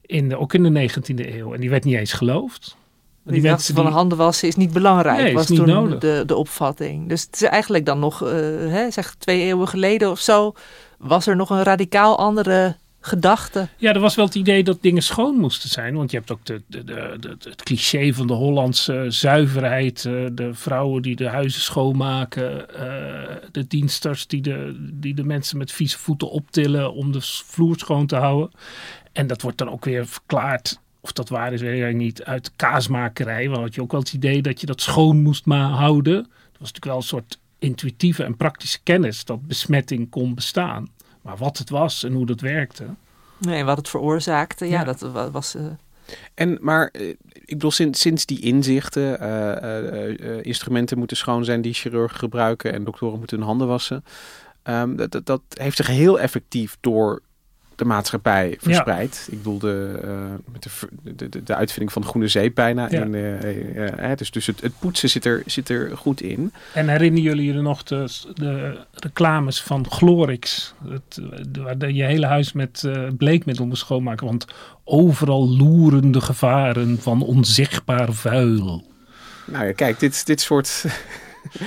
in 0.00 0.28
de, 0.28 0.38
ook 0.38 0.54
in 0.54 0.62
de 0.62 0.88
19e 0.88 1.34
eeuw. 1.34 1.54
En 1.54 1.60
die 1.60 1.70
werd 1.70 1.84
niet 1.84 1.96
eens 1.96 2.12
geloofd. 2.12 2.76
Die 3.32 3.42
mensen 3.42 3.74
van 3.74 3.86
handen 3.86 4.18
wassen 4.18 4.48
is 4.48 4.56
niet 4.56 4.72
belangrijk, 4.72 5.22
Nee, 5.22 5.34
was 5.34 5.46
toen 5.46 5.66
nodig. 5.66 5.98
de, 5.98 6.22
de 6.26 6.36
opvatting. 6.36 7.08
Dus 7.08 7.22
het 7.22 7.34
is 7.34 7.42
eigenlijk 7.42 7.86
dan 7.86 7.98
nog, 7.98 8.22
eh, 8.22 8.30
hè, 8.70 8.90
zeg 8.90 9.14
twee 9.14 9.40
eeuwen 9.42 9.68
geleden 9.68 10.10
of 10.10 10.20
zo, 10.20 10.52
was 10.98 11.26
er 11.26 11.36
nog 11.36 11.50
een 11.50 11.62
radicaal 11.62 12.18
andere 12.18 12.76
gedachte. 13.00 13.68
Ja, 13.76 13.92
er 13.92 14.00
was 14.00 14.14
wel 14.14 14.24
het 14.24 14.34
idee 14.34 14.64
dat 14.64 14.78
dingen 14.82 15.02
schoon 15.02 15.34
moesten 15.38 15.68
zijn. 15.68 15.94
Want 15.94 16.10
je 16.10 16.16
hebt 16.16 16.30
ook 16.30 16.44
de, 16.44 16.62
de, 16.66 16.84
de, 16.84 17.36
het 17.42 17.62
cliché 17.62 18.12
van 18.12 18.26
de 18.26 18.32
Hollandse 18.32 19.04
zuiverheid. 19.08 20.04
eh, 20.04 20.12
de 20.32 20.50
vrouwen 20.54 21.02
die 21.02 21.16
de 21.16 21.28
huizen 21.28 21.60
schoonmaken. 21.60 22.74
eh, 22.74 23.36
de 23.52 23.66
diensters 23.66 24.26
die 24.26 24.40
de, 24.42 24.88
die 24.92 25.14
de 25.14 25.24
mensen 25.24 25.58
met 25.58 25.72
vieze 25.72 25.98
voeten 25.98 26.30
optillen 26.30 26.92
om 26.92 27.12
de 27.12 27.20
vloer 27.20 27.78
schoon 27.78 28.06
te 28.06 28.16
houden. 28.16 28.50
En 29.12 29.26
dat 29.26 29.42
wordt 29.42 29.58
dan 29.58 29.70
ook 29.70 29.84
weer 29.84 30.06
verklaard. 30.06 30.80
Of 31.08 31.14
dat 31.14 31.28
waar 31.28 31.52
is, 31.52 31.60
weet 31.60 31.88
ik 31.90 31.94
niet. 31.96 32.24
Uit 32.24 32.52
kaasmakerij. 32.56 33.48
Want 33.48 33.60
had 33.60 33.74
je 33.74 33.82
ook 33.82 33.90
wel 33.92 34.00
het 34.00 34.12
idee 34.12 34.42
dat 34.42 34.60
je 34.60 34.66
dat 34.66 34.80
schoon 34.80 35.22
moest 35.22 35.46
ma- 35.46 35.68
houden. 35.70 36.14
Dat 36.22 36.58
was 36.58 36.72
natuurlijk 36.72 36.84
wel 36.84 36.96
een 36.96 37.02
soort 37.02 37.38
intuïtieve 37.58 38.24
en 38.24 38.36
praktische 38.36 38.78
kennis. 38.82 39.24
Dat 39.24 39.46
besmetting 39.46 40.10
kon 40.10 40.34
bestaan. 40.34 40.88
Maar 41.22 41.36
wat 41.36 41.58
het 41.58 41.70
was 41.70 42.04
en 42.04 42.12
hoe 42.12 42.26
dat 42.26 42.40
werkte. 42.40 42.84
Nee, 43.38 43.64
wat 43.64 43.76
het 43.76 43.88
veroorzaakte, 43.88 44.64
ja, 44.64 44.78
Ja. 44.78 44.84
dat 44.84 45.00
wa- 45.00 45.30
was. 45.30 45.54
eh, 45.54 45.62
En, 46.34 46.58
maar 46.60 46.88
eh, 46.92 47.08
ik 47.32 47.46
bedoel, 47.48 47.70
sinds, 47.70 48.00
sinds 48.00 48.26
die 48.26 48.40
inzichten, 48.40 49.20
eh, 49.20 49.56
eh, 49.56 50.20
eh, 50.38 50.44
instrumenten 50.44 50.98
moeten 50.98 51.16
schoon 51.16 51.44
zijn 51.44 51.60
die 51.62 51.72
chirurgen 51.74 52.18
gebruiken 52.18 52.72
en 52.72 52.84
doktoren 52.84 53.18
moeten 53.18 53.36
hun 53.38 53.46
handen 53.46 53.66
wassen. 53.66 54.04
ehm, 54.62 54.96
dat, 54.96 55.10
dat, 55.10 55.26
dat 55.26 55.42
heeft 55.48 55.76
zich 55.76 55.86
heel 55.86 56.20
effectief 56.20 56.76
door 56.80 57.22
de 57.78 57.84
maatschappij 57.84 58.56
verspreid. 58.60 59.28
Ik 59.30 59.38
bedoel, 59.38 59.58
de, 59.58 60.00
eh, 60.02 60.52
met 60.52 60.62
de, 61.02 61.28
de, 61.28 61.42
de, 61.42 61.54
uitvinding 61.54 61.92
van 61.92 62.02
de 62.02 62.08
groene 62.08 62.28
zeep 62.28 62.54
bijna. 62.54 62.88
Ja. 62.90 63.02
In, 63.02 63.14
eh, 63.14 64.10
eh, 64.10 64.18
dus 64.18 64.30
dus 64.30 64.46
het, 64.46 64.60
het 64.60 64.72
poetsen 64.78 65.08
zit 65.08 65.24
er, 65.24 65.42
zit 65.46 65.68
er 65.68 65.96
goed 65.96 66.20
in. 66.20 66.52
En 66.74 66.88
herinneren 66.88 67.28
jullie 67.28 67.52
je 67.52 67.60
nog 67.60 67.82
de, 67.82 68.08
de 68.34 68.78
reclames 68.92 69.62
van 69.62 69.90
Glorix? 69.90 70.74
Het, 70.88 71.20
waar 71.58 71.90
je 71.90 72.04
hele 72.04 72.26
huis 72.26 72.52
met 72.52 72.88
bleekmiddel 73.16 73.66
moest 73.66 73.82
schoonmaken. 73.82 74.26
Want 74.26 74.46
overal 74.84 75.48
loeren 75.48 76.10
de 76.10 76.20
gevaren 76.20 76.98
van 77.00 77.22
onzichtbaar 77.22 78.12
vuil. 78.12 78.86
Nou 79.44 79.64
ja, 79.64 79.72
kijk, 79.72 79.98
dit, 79.98 80.26
dit 80.26 80.40
soort 80.40 80.84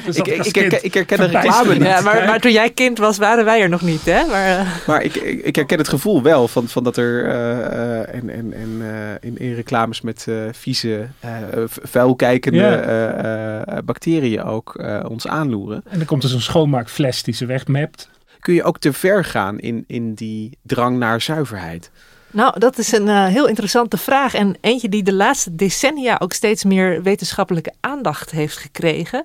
Dus 0.05 0.17
Ik, 0.17 0.27
ik, 0.27 0.33
ik, 0.45 0.53
kind 0.53 0.55
herken, 0.55 0.83
ik 0.85 0.93
herken 0.93 1.17
de 1.17 1.25
reclame 1.25 1.73
niet. 1.73 1.83
Ja, 1.83 2.01
maar, 2.01 2.25
maar 2.25 2.39
toen 2.39 2.51
jij 2.51 2.69
kind 2.69 2.97
was, 2.97 3.17
waren 3.17 3.45
wij 3.45 3.61
er 3.61 3.69
nog 3.69 3.81
niet, 3.81 4.05
hè? 4.05 4.25
Maar, 4.25 4.59
eh, 4.59 4.87
Maar 4.87 5.03
ik, 5.03 5.15
ik, 5.15 5.45
ik 5.45 5.55
herken 5.55 5.77
het 5.77 5.87
gevoel 5.89 6.21
wel 6.21 6.47
van, 6.47 6.67
van 6.67 6.83
dat 6.83 6.97
er 6.97 7.25
eh, 7.25 7.65
eh, 7.99 8.13
en, 8.15 8.29
en, 8.29 8.53
en, 8.53 8.77
eh, 8.81 9.29
in, 9.29 9.37
in 9.37 9.53
reclames 9.55 10.01
met 10.01 10.25
eh, 10.29 10.35
vieze, 10.51 11.07
eh, 11.19 11.31
vuilkijkende 11.65 12.63
eh, 12.67 13.61
eh, 13.77 13.83
bacteriën 13.85 14.43
ook 14.43 14.75
eh, 14.75 14.99
ons 15.07 15.27
aanloeren. 15.27 15.83
En 15.89 15.97
dan 15.97 16.07
komt 16.07 16.23
er 16.23 16.29
zo'n 16.29 16.39
schoonmaakfles 16.41 17.23
die 17.23 17.33
ze 17.33 17.45
wegmapt. 17.45 18.09
Kun 18.39 18.53
je 18.53 18.63
ook 18.63 18.79
te 18.79 18.93
ver 18.93 19.25
gaan 19.25 19.59
in, 19.59 19.83
in 19.87 20.13
die 20.13 20.57
drang 20.63 20.97
naar 20.97 21.21
zuiverheid? 21.21 21.91
Nou, 22.33 22.59
dat 22.59 22.77
is 22.77 22.91
een 22.91 23.07
eh, 23.07 23.25
heel 23.25 23.47
interessante 23.47 23.97
vraag. 23.97 24.33
En 24.33 24.55
eentje 24.61 24.89
die 24.89 25.03
de 25.03 25.13
laatste 25.13 25.55
decennia 25.55 26.19
ook 26.19 26.33
steeds 26.33 26.63
meer 26.63 27.03
wetenschappelijke 27.03 27.73
aandacht 27.79 28.31
heeft 28.31 28.57
gekregen. 28.57 29.23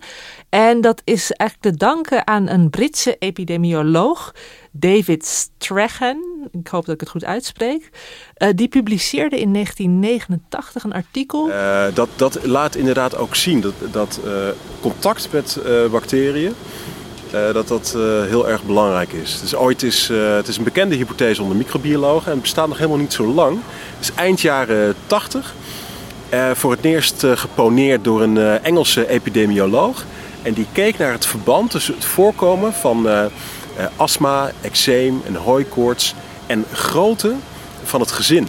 En 0.48 0.80
dat 0.80 1.00
is 1.04 1.32
eigenlijk 1.32 1.72
te 1.72 1.84
danken 1.84 2.26
aan 2.26 2.48
een 2.48 2.70
Britse 2.70 3.16
epidemioloog, 3.18 4.34
David 4.70 5.26
Strahan. 5.26 6.48
Ik 6.52 6.68
hoop 6.68 6.84
dat 6.84 6.94
ik 6.94 7.00
het 7.00 7.08
goed 7.08 7.24
uitspreek. 7.24 7.90
Eh, 8.34 8.48
die 8.54 8.68
publiceerde 8.68 9.40
in 9.40 9.52
1989 9.52 10.84
een 10.84 10.92
artikel. 10.92 11.50
Eh, 11.50 11.84
dat, 11.94 12.08
dat 12.16 12.44
laat 12.44 12.74
inderdaad 12.74 13.16
ook 13.16 13.34
zien 13.34 13.60
dat, 13.60 13.74
dat 13.90 14.20
contact 14.80 15.28
met 15.32 15.60
bacteriën 15.90 16.54
eh, 17.30 17.52
dat 17.52 17.68
dat 17.68 17.92
eh, 17.96 18.02
heel 18.28 18.48
erg 18.48 18.62
belangrijk 18.62 19.12
is. 19.12 19.40
Dus 19.40 19.54
ooit 19.54 19.82
is, 19.82 20.10
eh, 20.10 20.34
het 20.34 20.48
is 20.48 20.56
een 20.56 20.64
bekende 20.64 20.94
hypothese 20.94 21.42
onder 21.42 21.56
microbiologen 21.56 22.26
en 22.26 22.32
het 22.32 22.40
bestaat 22.40 22.68
nog 22.68 22.76
helemaal 22.76 22.98
niet 22.98 23.12
zo 23.12 23.26
lang. 23.26 23.58
Het 23.96 24.08
is 24.08 24.14
eind 24.14 24.40
jaren 24.40 24.94
80 25.06 25.54
eh, 26.28 26.50
voor 26.54 26.70
het 26.70 26.84
eerst 26.84 27.26
geponeerd 27.34 28.04
door 28.04 28.22
een 28.22 28.62
Engelse 28.62 29.08
epidemioloog. 29.08 30.04
En 30.42 30.52
die 30.52 30.66
keek 30.72 30.98
naar 30.98 31.12
het 31.12 31.26
verband 31.26 31.70
tussen 31.70 31.94
het 31.94 32.04
voorkomen 32.04 32.72
van 32.72 33.08
astma, 33.96 34.50
eczeem 34.60 35.22
en 35.26 35.34
hooikoorts 35.34 36.14
en 36.46 36.64
grootte 36.72 37.34
van 37.84 38.00
het 38.00 38.10
gezin. 38.10 38.48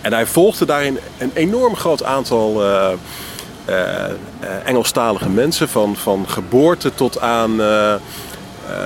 En 0.00 0.12
hij 0.12 0.26
volgde 0.26 0.64
daarin 0.64 0.98
een 1.18 1.30
enorm 1.34 1.76
groot 1.76 2.02
aantal 2.02 2.62
Engelstalige 4.64 5.28
mensen, 5.28 5.68
van, 5.68 5.96
van 5.96 6.28
geboorte 6.28 6.94
tot 6.94 7.20
aan 7.20 7.60
eh, 7.60 7.94
eh, 7.94 8.00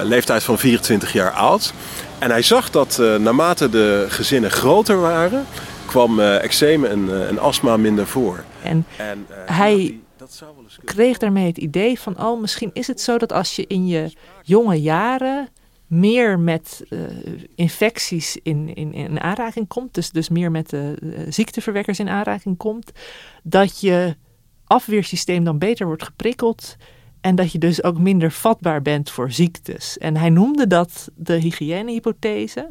leeftijd 0.03 0.43
van 0.43 0.59
24 0.59 1.13
jaar 1.13 1.31
oud. 1.31 1.73
En 2.19 2.31
hij 2.31 2.43
zag 2.43 2.71
dat 2.71 2.99
eh, 2.99 3.17
naarmate 3.17 3.69
de 3.71 4.07
gezinnen 4.09 4.51
groter 4.51 5.01
waren, 5.01 5.45
kwam 5.87 6.21
eh 6.21 6.43
eczeem 6.45 6.85
en, 6.85 7.09
eh, 7.11 7.29
en 7.29 7.39
astma 7.39 7.77
minder 7.77 8.07
voor. 8.07 8.45
En 8.63 8.87
En, 8.97 9.27
eh, 9.29 9.37
Hij 9.57 9.71
dat 9.77 9.79
die- 9.79 10.03
dat 10.17 10.33
zou 10.33 10.51
wel 10.55 10.65
eens 10.65 10.75
kunnen. 10.77 10.95
kreeg 10.95 11.19
daarmee 11.19 11.47
het 11.47 11.59
idee 11.59 12.01
van, 12.01 12.25
oh, 12.25 12.41
misschien 12.41 12.71
is 12.73 12.87
het 12.87 13.01
zo 13.01 13.19
dat 13.19 13.33
als 13.33 13.57
je 13.57 13.65
in 13.67 13.87
je 13.87 14.13
jonge 14.43 14.81
jaren 14.81 15.49
meer 15.87 16.39
met 16.39 16.83
eh, 16.89 16.99
infecties 17.55 18.39
in, 18.43 18.75
in, 18.75 18.93
in 18.95 19.21
aanraking 19.21 19.69
komt, 19.69 19.95
dus, 19.95 20.11
dus 20.11 20.29
meer 20.29 20.51
met 20.51 20.71
de 20.71 20.95
eh, 21.03 21.09
ziekteverwekkers 21.29 21.99
in 21.99 22.09
aanraking 22.09 22.57
komt, 22.57 22.93
dat 23.43 23.81
je 23.81 24.17
afweersysteem 24.67 25.45
dan 25.45 25.59
beter 25.59 25.87
wordt 25.87 26.03
geprikkeld 26.03 26.77
en 27.21 27.35
dat 27.35 27.53
je 27.53 27.59
dus 27.59 27.83
ook 27.83 27.99
minder 27.99 28.31
vatbaar 28.31 28.83
bent 28.83 29.11
voor 29.11 29.33
ziektes. 29.33 29.99
En 29.99 30.17
hij 30.17 30.31
noemde 30.31 30.67
dat 30.67 31.11
de 31.15 31.35
hygiënehypothese. 31.35 32.69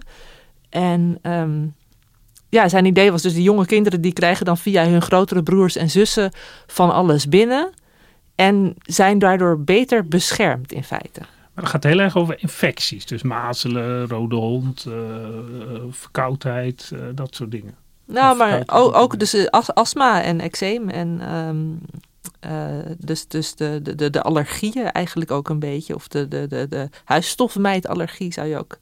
En 0.70 1.18
ehm, 1.22 1.66
ja, 2.50 2.70
zijn 2.70 2.86
idee 2.86 3.12
was 3.12 3.22
dus 3.22 3.34
de 3.34 3.44
jonge 3.44 3.66
kinderen 3.66 4.02
die 4.02 4.14
krijgen 4.14 4.46
dan 4.46 4.58
via 4.58 4.86
hun 4.88 5.02
grotere 5.02 5.44
broers 5.44 5.76
en 5.76 5.90
zussen 5.90 6.32
van 6.68 6.94
alles 6.94 7.30
binnen. 7.30 7.74
En 8.36 8.76
zijn 8.82 9.20
daardoor 9.20 9.60
beter 9.60 10.08
beschermd 10.08 10.72
in 10.72 10.84
feite. 10.84 11.20
Maar 11.20 11.64
het 11.64 11.74
gaat 11.74 11.84
heel 11.84 12.00
erg 12.00 12.18
over 12.18 12.42
infecties. 12.42 13.06
Dus 13.06 13.24
mazelen, 13.24 14.08
rode 14.08 14.36
hond, 14.36 14.86
eh, 14.86 14.94
eh, 14.94 15.82
verkoudheid, 15.90 16.92
eh, 16.94 17.00
dat 17.14 17.36
soort 17.36 17.52
dingen. 17.52 17.76
Nou, 18.06 18.38
maar 18.38 18.64
ook, 18.66 18.96
ook 18.96 19.20
dus 19.20 19.34
eh, 19.34 19.46
as- 19.46 19.74
astma 19.74 20.22
en 20.22 20.42
eczeem 20.42 20.90
en 20.90 21.20
ehm, 21.22 21.66
eh, 22.40 22.92
dus, 22.98 23.28
dus 23.28 23.56
de, 23.56 23.96
de, 23.96 24.10
de, 24.10 24.22
allergieën 24.22 24.92
eigenlijk 24.92 25.32
ook 25.32 25.50
een 25.50 25.60
beetje. 25.60 25.96
Of 25.96 26.08
de, 26.08 26.28
de, 26.28 26.48
de, 26.48 26.68
de 26.68 26.90
huisstofmijtallergie 27.06 28.34
zou 28.34 28.48
je 28.48 28.58
ook 28.58 28.78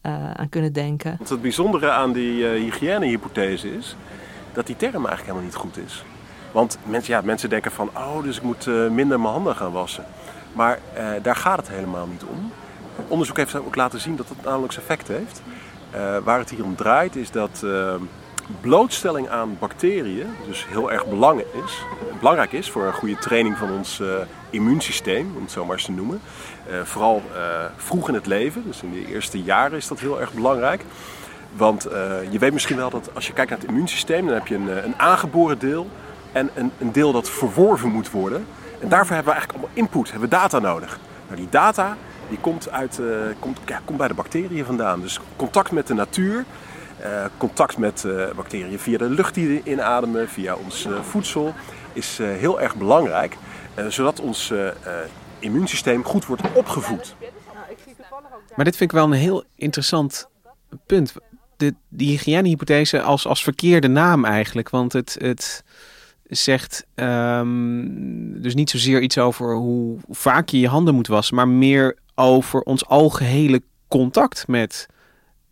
eh, 0.00 0.30
aan 0.30 0.48
kunnen 0.48 0.72
denken. 0.72 1.14
Want 1.16 1.28
het 1.28 1.42
bijzondere 1.42 1.90
aan 1.90 2.12
die 2.12 2.48
eh, 2.48 2.60
hygiënehypothese 2.62 3.76
is 3.76 3.96
dat 4.52 4.66
die 4.66 4.76
term 4.76 4.94
eigenlijk 5.06 5.22
helemaal 5.26 5.44
niet 5.44 5.54
goed 5.54 5.76
is. 5.86 6.04
Want 6.52 6.78
mensen, 6.84 7.14
ja, 7.14 7.20
mensen 7.20 7.50
denken 7.50 7.72
van, 7.72 7.90
oh, 7.96 8.22
dus 8.22 8.36
ik 8.36 8.42
moet 8.42 8.66
eh, 8.66 8.88
minder 8.88 9.20
mijn 9.20 9.32
handen 9.32 9.56
gaan 9.56 9.72
wassen. 9.72 10.04
Maar 10.52 10.78
eh, 10.94 11.06
daar 11.22 11.36
gaat 11.36 11.56
het 11.56 11.68
helemaal 11.68 12.06
niet 12.06 12.24
om. 12.24 12.52
Onderzoek 13.08 13.36
heeft 13.36 13.54
ook 13.54 13.76
laten 13.76 14.00
zien 14.00 14.16
dat 14.16 14.28
het 14.28 14.44
namelijk 14.44 14.72
zijn 14.72 14.86
effect 14.86 15.08
heeft. 15.08 15.42
Eh, 15.90 16.16
waar 16.24 16.38
het 16.38 16.50
hier 16.50 16.64
om 16.64 16.76
draait 16.76 17.16
is 17.16 17.30
dat 17.30 17.62
eh, 17.64 17.94
blootstelling 18.60 19.28
aan 19.28 19.56
bacteriën 19.58 20.26
dus 20.46 20.66
heel 20.68 20.92
erg 20.92 21.04
is, 21.64 21.84
belangrijk 22.18 22.52
is 22.52 22.70
voor 22.70 22.84
een 22.86 22.92
goede 22.92 23.16
training 23.16 23.58
van 23.58 23.70
ons 23.70 24.00
eh, 24.00 24.08
immuunsysteem, 24.50 25.32
om 25.36 25.42
het 25.42 25.50
zo 25.50 25.64
maar 25.64 25.76
eens 25.76 25.84
te 25.84 25.92
noemen. 25.92 26.20
Eh, 26.66 26.80
vooral 26.84 27.22
eh, 27.34 27.40
vroeg 27.76 28.08
in 28.08 28.14
het 28.14 28.26
leven, 28.26 28.62
dus 28.66 28.82
in 28.82 28.92
de 28.92 29.06
eerste 29.06 29.42
jaren 29.42 29.76
is 29.76 29.88
dat 29.88 30.00
heel 30.00 30.20
erg 30.20 30.32
belangrijk. 30.32 30.84
Want 31.56 31.82
je 32.30 32.38
weet 32.38 32.52
misschien 32.52 32.76
wel 32.76 32.90
dat 32.90 33.10
als 33.14 33.26
je 33.26 33.32
kijkt 33.32 33.50
naar 33.50 33.58
het 33.58 33.68
immuunsysteem, 33.68 34.26
dan 34.26 34.34
heb 34.34 34.46
je 34.46 34.54
een, 34.54 34.84
een 34.84 34.98
aangeboren 34.98 35.58
deel 35.58 35.88
en 36.32 36.50
een, 36.54 36.72
een 36.78 36.92
deel 36.92 37.12
dat 37.12 37.30
verworven 37.30 37.88
moet 37.88 38.10
worden. 38.10 38.46
En 38.80 38.88
daarvoor 38.88 39.14
hebben 39.14 39.32
we 39.32 39.38
eigenlijk 39.38 39.52
allemaal 39.52 39.76
input, 39.76 40.10
hebben 40.10 40.28
we 40.28 40.36
data 40.36 40.58
nodig. 40.58 40.98
Nou, 41.26 41.36
die 41.36 41.48
data 41.50 41.96
die 42.28 42.38
komt, 42.40 42.70
uit, 42.70 43.00
komt, 43.38 43.58
ja, 43.66 43.80
komt 43.84 43.98
bij 43.98 44.08
de 44.08 44.14
bacteriën 44.14 44.64
vandaan. 44.64 45.00
Dus 45.00 45.20
contact 45.36 45.70
met 45.70 45.86
de 45.86 45.94
natuur, 45.94 46.44
contact 47.36 47.78
met 47.78 48.04
eh, 48.04 48.30
bacteriën 48.36 48.78
via 48.78 48.98
de 48.98 49.10
lucht 49.10 49.34
die 49.34 49.48
we 49.48 49.70
inademen, 49.70 50.28
via 50.28 50.54
ons 50.54 50.84
eh, 50.86 51.00
voedsel, 51.00 51.54
is 51.92 52.18
eh, 52.18 52.26
heel 52.26 52.60
erg 52.60 52.76
belangrijk. 52.76 53.36
eh, 53.74 53.86
zodat 53.86 54.20
ons 54.20 54.50
eh, 54.50 54.68
eh, 54.68 54.74
immuunsysteem 55.38 56.04
goed 56.04 56.26
wordt 56.26 56.42
opgevoed. 56.54 57.14
Maar 58.56 58.64
dit 58.64 58.76
vind 58.76 58.90
ik 58.90 58.96
wel 58.96 59.04
een 59.06 59.12
heel 59.12 59.44
interessant 59.56 60.28
punt. 60.86 61.14
De, 61.56 61.74
die 61.88 62.08
hygiënehypothese 62.10 63.02
als, 63.02 63.26
als 63.26 63.42
verkeerde 63.42 63.88
naam 63.88 64.24
eigenlijk. 64.24 64.70
Want 64.70 64.92
het, 64.92 65.16
het 65.20 65.64
zegt 66.24 66.86
ehm, 66.94 68.40
dus 68.42 68.54
niet 68.54 68.70
zozeer 68.70 69.00
iets 69.00 69.18
over 69.18 69.54
hoe 69.54 69.98
vaak 70.10 70.48
je 70.48 70.60
je 70.60 70.68
handen 70.68 70.94
moet 70.94 71.06
wassen, 71.06 71.36
maar 71.36 71.48
meer 71.48 71.96
over 72.14 72.60
ons 72.60 72.86
algehele 72.86 73.62
contact 73.88 74.48
met 74.48 74.86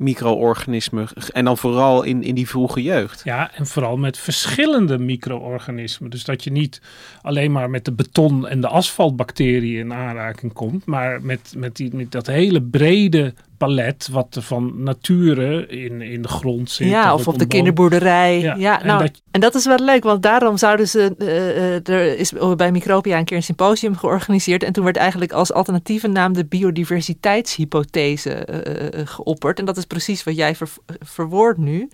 micro-organismen. 0.00 1.08
En 1.32 1.44
dan 1.44 1.56
vooral 1.56 2.02
in, 2.02 2.22
in 2.22 2.34
die 2.34 2.48
vroege 2.48 2.82
jeugd. 2.82 3.20
Ja, 3.24 3.54
en 3.54 3.66
vooral 3.66 3.96
met 3.96 4.18
verschillende 4.18 4.98
micro-organismen. 4.98 6.10
Dus 6.10 6.24
dat 6.24 6.44
je 6.44 6.52
niet 6.52 6.80
alleen 7.22 7.52
maar 7.52 7.70
met 7.70 7.84
de 7.84 7.92
beton- 7.92 8.48
en 8.48 8.60
de 8.60 8.68
asfaltbacteriën 8.68 9.78
in 9.78 9.92
aanraking 9.92 10.52
komt, 10.52 10.84
maar 10.86 11.22
met, 11.22 11.54
met, 11.56 11.76
die, 11.76 11.94
met 11.94 12.12
dat 12.12 12.26
hele 12.26 12.62
brede 12.62 13.34
palet 13.60 14.08
wat 14.12 14.34
er 14.34 14.42
van 14.42 14.82
nature 14.82 15.66
in, 15.66 16.00
in 16.02 16.22
de 16.22 16.28
grond 16.28 16.70
zit. 16.70 16.88
Ja, 16.88 17.14
of 17.14 17.26
op 17.28 17.32
de 17.32 17.38
boom. 17.38 17.48
kinderboerderij. 17.48 18.40
Ja, 18.40 18.56
nou, 18.84 19.02
en, 19.02 19.10
dat- 19.30 19.42
dat... 19.42 19.54
is 19.54 19.64
wel 19.66 19.78
leuk, 19.78 20.02
want 20.02 20.22
daarom 20.22 20.56
zouden 20.56 20.88
ze. 20.88 21.14
eh, 21.18 21.74
eh, 21.76 21.88
er 21.88 22.18
is 22.18 22.32
bij 22.56 22.72
Micropia 22.72 23.18
een 23.18 23.24
keer 23.24 23.36
een 23.36 23.42
symposium 23.42 23.96
georganiseerd. 23.96 24.62
En 24.62 24.72
toen 24.72 24.84
werd 24.84 24.96
eigenlijk 24.96 25.32
als 25.32 25.52
alternatieve 25.52 26.08
naam 26.08 26.32
de 26.32 26.44
biodiversiteitshypothese 26.44 28.30
eh, 28.32 29.06
geopperd. 29.06 29.58
En 29.58 29.64
dat 29.64 29.76
is 29.76 29.84
precies 29.84 30.24
wat 30.24 30.36
jij 30.36 30.54
ver, 30.54 30.68
verwoordt 31.00 31.58
nu. 31.58 31.88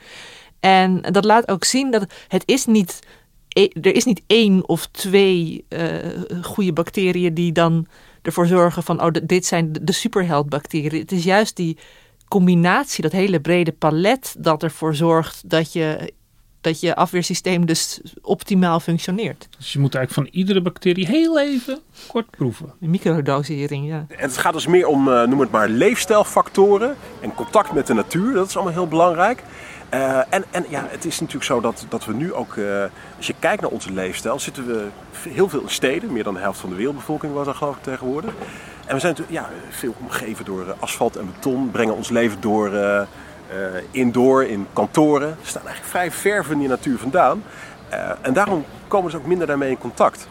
En 0.60 1.00
dat 1.00 1.24
laat 1.24 1.48
ook 1.48 1.64
zien 1.64 1.90
dat 1.90 2.06
het 2.28 2.42
is 2.46 2.66
niet. 2.66 2.98
e- 3.48 3.68
Er 3.82 3.94
is 3.94 4.04
niet 4.04 4.22
één 4.26 4.68
of 4.68 4.86
twee 4.86 5.64
eh, 5.68 5.84
goede 6.42 6.72
bacteriën 6.72 7.34
die 7.34 7.52
dan 7.52 7.86
ervoor 8.26 8.46
zorgen 8.46 8.82
van, 8.82 9.02
oh, 9.02 9.08
dit 9.22 9.46
zijn 9.46 9.72
de- 9.72 9.84
de 9.84 9.92
superheldbacteriën. 9.92 11.00
Het 11.00 11.12
is 11.12 11.24
juist 11.24 11.56
die 11.56 11.76
combinatie, 12.28 13.02
dat 13.02 13.12
hele 13.12 13.40
brede 13.40 13.72
palet, 13.72 14.34
dat 14.38 14.62
ervoor 14.62 14.94
zorgt 14.94 15.50
dat 15.50 15.72
je, 15.72 16.12
dat 16.60 16.80
je 16.80 16.94
afweersysteem 16.96 17.66
dus 17.66 18.00
optimaal 18.22 18.80
functioneert. 18.80 19.48
Dus 19.58 19.72
je 19.72 19.78
moet 19.78 19.94
eigenlijk 19.94 20.28
van 20.28 20.38
iedere 20.40 20.62
bacterie 20.62 21.06
heel 21.06 21.40
even 21.40 21.78
kort 22.08 22.30
proeven. 22.30 22.72
Een 22.80 22.90
microdosering, 22.90 23.86
ja. 23.88 24.06
En 24.08 24.16
het 24.28 24.36
gaat 24.36 24.52
dus 24.52 24.66
meer 24.66 24.86
om, 24.86 25.08
eh, 25.12 25.26
noem 25.26 25.40
het 25.40 25.50
maar, 25.50 25.68
leefstijlfactoren 25.68 26.96
en 27.20 27.34
contact 27.34 27.72
met 27.72 27.86
de 27.86 27.94
natuur. 27.94 28.32
Dat 28.34 28.48
is 28.48 28.54
allemaal 28.56 28.72
heel 28.74 28.88
belangrijk. 28.88 29.42
Eh, 29.88 30.18
en 30.28 30.44
en 30.50 30.64
ja, 30.68 30.86
het 30.88 31.04
is 31.04 31.20
natuurlijk 31.20 31.46
zo 31.46 31.60
dat, 31.60 31.86
dat 31.88 32.04
we 32.04 32.12
nu 32.12 32.32
ook, 32.32 32.56
eh, 32.56 32.82
als 33.16 33.26
je 33.26 33.34
kijkt 33.38 33.62
naar 33.62 33.70
onze 33.70 33.92
leefstijl, 33.92 34.40
zitten 34.40 34.66
we 34.66 34.86
heel 35.28 35.48
veel 35.48 35.60
in 35.60 35.68
steden. 35.68 36.12
Meer 36.12 36.24
dan 36.24 36.34
de 36.34 36.40
helft 36.40 36.60
van 36.60 36.70
de 36.70 36.76
wereldbevolking 36.76 37.32
was 37.32 37.46
dat 37.46 37.56
geloof 37.56 37.76
ik 37.76 37.82
tegenwoordig. 37.82 38.30
En 38.86 38.94
we 38.94 39.00
zijn 39.00 39.14
natuurlijk 39.16 39.30
ja, 39.30 39.48
veel 39.70 39.94
omgeven 40.00 40.44
door 40.44 40.68
eh, 40.68 40.72
asfalt 40.78 41.16
en 41.16 41.26
beton, 41.26 41.70
brengen 41.70 41.94
ons 41.94 42.08
leven 42.08 42.40
door 42.40 42.74
eh, 42.74 43.02
indoor, 43.90 44.44
in 44.44 44.66
kantoren. 44.72 45.36
Staan 45.42 45.66
eigenlijk 45.66 45.90
vrij 45.90 46.10
ver 46.10 46.44
van 46.44 46.58
die 46.58 46.68
natuur 46.68 46.98
vandaan. 46.98 47.42
En 48.20 48.32
daarom 48.32 48.64
komen 48.88 49.10
ze 49.10 49.16
ook 49.16 49.26
minder 49.26 49.46
daarmee 49.46 49.70
in 49.70 49.78
contact. 49.78 50.28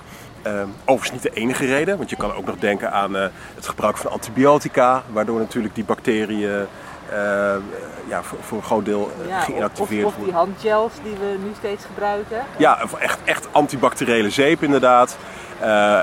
Overigens 0.85 1.11
niet 1.11 1.33
de 1.33 1.39
enige 1.39 1.65
reden, 1.65 1.97
want 1.97 2.09
je 2.09 2.15
kan 2.15 2.33
ook 2.33 2.45
nog 2.45 2.55
denken 2.57 2.91
aan 2.91 3.13
het 3.55 3.67
gebruik 3.67 3.97
van 3.97 4.11
antibiotica, 4.11 5.03
waardoor 5.11 5.39
natuurlijk 5.39 5.75
die 5.75 5.83
bacteriën 5.83 6.67
ja, 8.07 8.23
voor, 8.23 8.37
voor 8.41 8.57
een 8.57 8.63
groot 8.63 8.85
deel 8.85 9.11
eh, 9.27 9.41
geïnactiveerd 9.41 10.05
of, 10.05 10.11
of 10.11 10.23
die 10.23 10.33
worden. 10.33 10.53
handgels 10.53 10.93
die 11.03 11.13
we 11.13 11.37
nu 11.43 11.51
steeds 11.57 11.85
gebruiken. 11.85 12.43
Ja, 12.57 12.85
echt, 12.99 13.19
echt 13.23 13.47
antibacteriële 13.51 14.29
zeep 14.29 14.63
inderdaad. 14.63 15.17
Eh, 15.59 15.99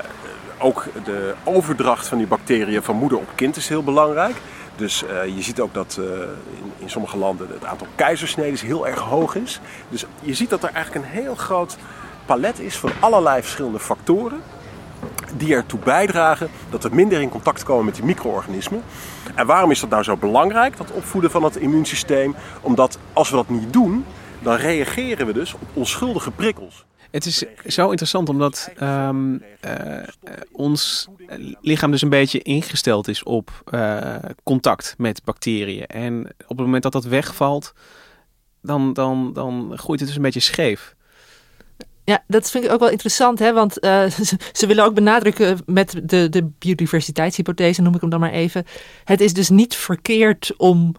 ook 0.58 0.84
de 1.04 1.34
overdracht 1.44 2.06
van 2.06 2.18
die 2.18 2.26
bacteriën 2.26 2.82
van 2.82 2.96
moeder 2.96 3.18
op 3.18 3.28
kind 3.34 3.56
is 3.56 3.68
heel 3.68 3.82
belangrijk. 3.82 4.36
Dus 4.76 5.04
eh, 5.04 5.36
je 5.36 5.42
ziet 5.42 5.60
ook 5.60 5.74
dat 5.74 5.96
eh, 5.98 6.04
in, 6.04 6.72
in 6.78 6.90
sommige 6.90 7.16
landen 7.16 7.48
het 7.52 7.64
aantal 7.64 7.86
keizersneden 7.94 8.66
heel 8.66 8.86
erg 8.86 8.98
hoog 8.98 9.34
is. 9.34 9.60
Dus 9.88 10.04
je 10.20 10.34
ziet 10.34 10.50
dat 10.50 10.62
er 10.62 10.70
eigenlijk 10.72 11.04
een 11.04 11.12
heel 11.12 11.34
groot 11.34 11.76
palet 12.26 12.58
is 12.58 12.76
van 12.76 12.90
allerlei 13.00 13.42
verschillende 13.42 13.78
factoren 13.78 14.42
die 15.36 15.54
ertoe 15.54 15.78
bijdragen 15.78 16.50
dat 16.70 16.82
we 16.82 16.88
minder 16.92 17.20
in 17.20 17.28
contact 17.28 17.62
komen 17.62 17.84
met 17.84 17.94
die 17.94 18.04
micro-organismen. 18.04 18.82
En 19.34 19.46
waarom 19.46 19.70
is 19.70 19.80
dat 19.80 19.90
nou 19.90 20.02
zo 20.02 20.16
belangrijk, 20.16 20.76
dat 20.76 20.92
opvoeden 20.92 21.30
van 21.30 21.44
het 21.44 21.56
immuunsysteem? 21.56 22.34
Omdat 22.60 22.98
als 23.12 23.30
we 23.30 23.36
dat 23.36 23.48
niet 23.48 23.72
doen, 23.72 24.04
dan 24.42 24.56
reageren 24.56 25.26
we 25.26 25.32
dus 25.32 25.54
op 25.54 25.60
onschuldige 25.72 26.30
prikkels. 26.30 26.84
Het 27.10 27.26
is 27.26 27.44
zo 27.66 27.88
interessant 27.88 28.28
omdat 28.28 28.70
ehm, 28.76 29.38
eh, 29.60 30.02
ons 30.52 31.08
lichaam 31.60 31.90
dus 31.90 32.02
een 32.02 32.08
beetje 32.08 32.42
ingesteld 32.42 33.08
is 33.08 33.22
op 33.22 33.50
eh, 33.64 34.14
contact 34.42 34.94
met 34.98 35.24
bacteriën. 35.24 35.86
En 35.86 36.26
op 36.26 36.56
het 36.56 36.66
moment 36.66 36.82
dat 36.82 36.92
dat 36.92 37.04
wegvalt, 37.04 37.72
dan, 38.62 38.92
dan, 38.92 39.32
dan 39.32 39.72
groeit 39.78 40.00
het 40.00 40.08
dus 40.08 40.16
een 40.16 40.24
beetje 40.24 40.40
scheef. 40.40 40.94
Ja, 42.04 42.24
dat 42.26 42.50
vind 42.50 42.64
ik 42.64 42.70
ook 42.70 42.80
wel 42.80 42.90
interessant, 42.90 43.38
hè? 43.38 43.52
want 43.52 43.78
eh, 43.78 44.10
ze, 44.52 44.66
willen 44.66 44.84
ook 44.84 44.94
benadrukken 44.94 45.58
met 45.66 46.00
de, 46.02 46.28
de 46.28 46.50
biodiversiteitshypothese, 46.58 47.82
noem 47.82 47.94
ik 47.94 48.00
hem 48.00 48.10
dan 48.10 48.20
maar 48.20 48.32
even. 48.32 48.64
Het 49.04 49.20
is 49.20 49.32
dus 49.32 49.48
niet 49.48 49.74
verkeerd 49.74 50.52
om 50.56 50.94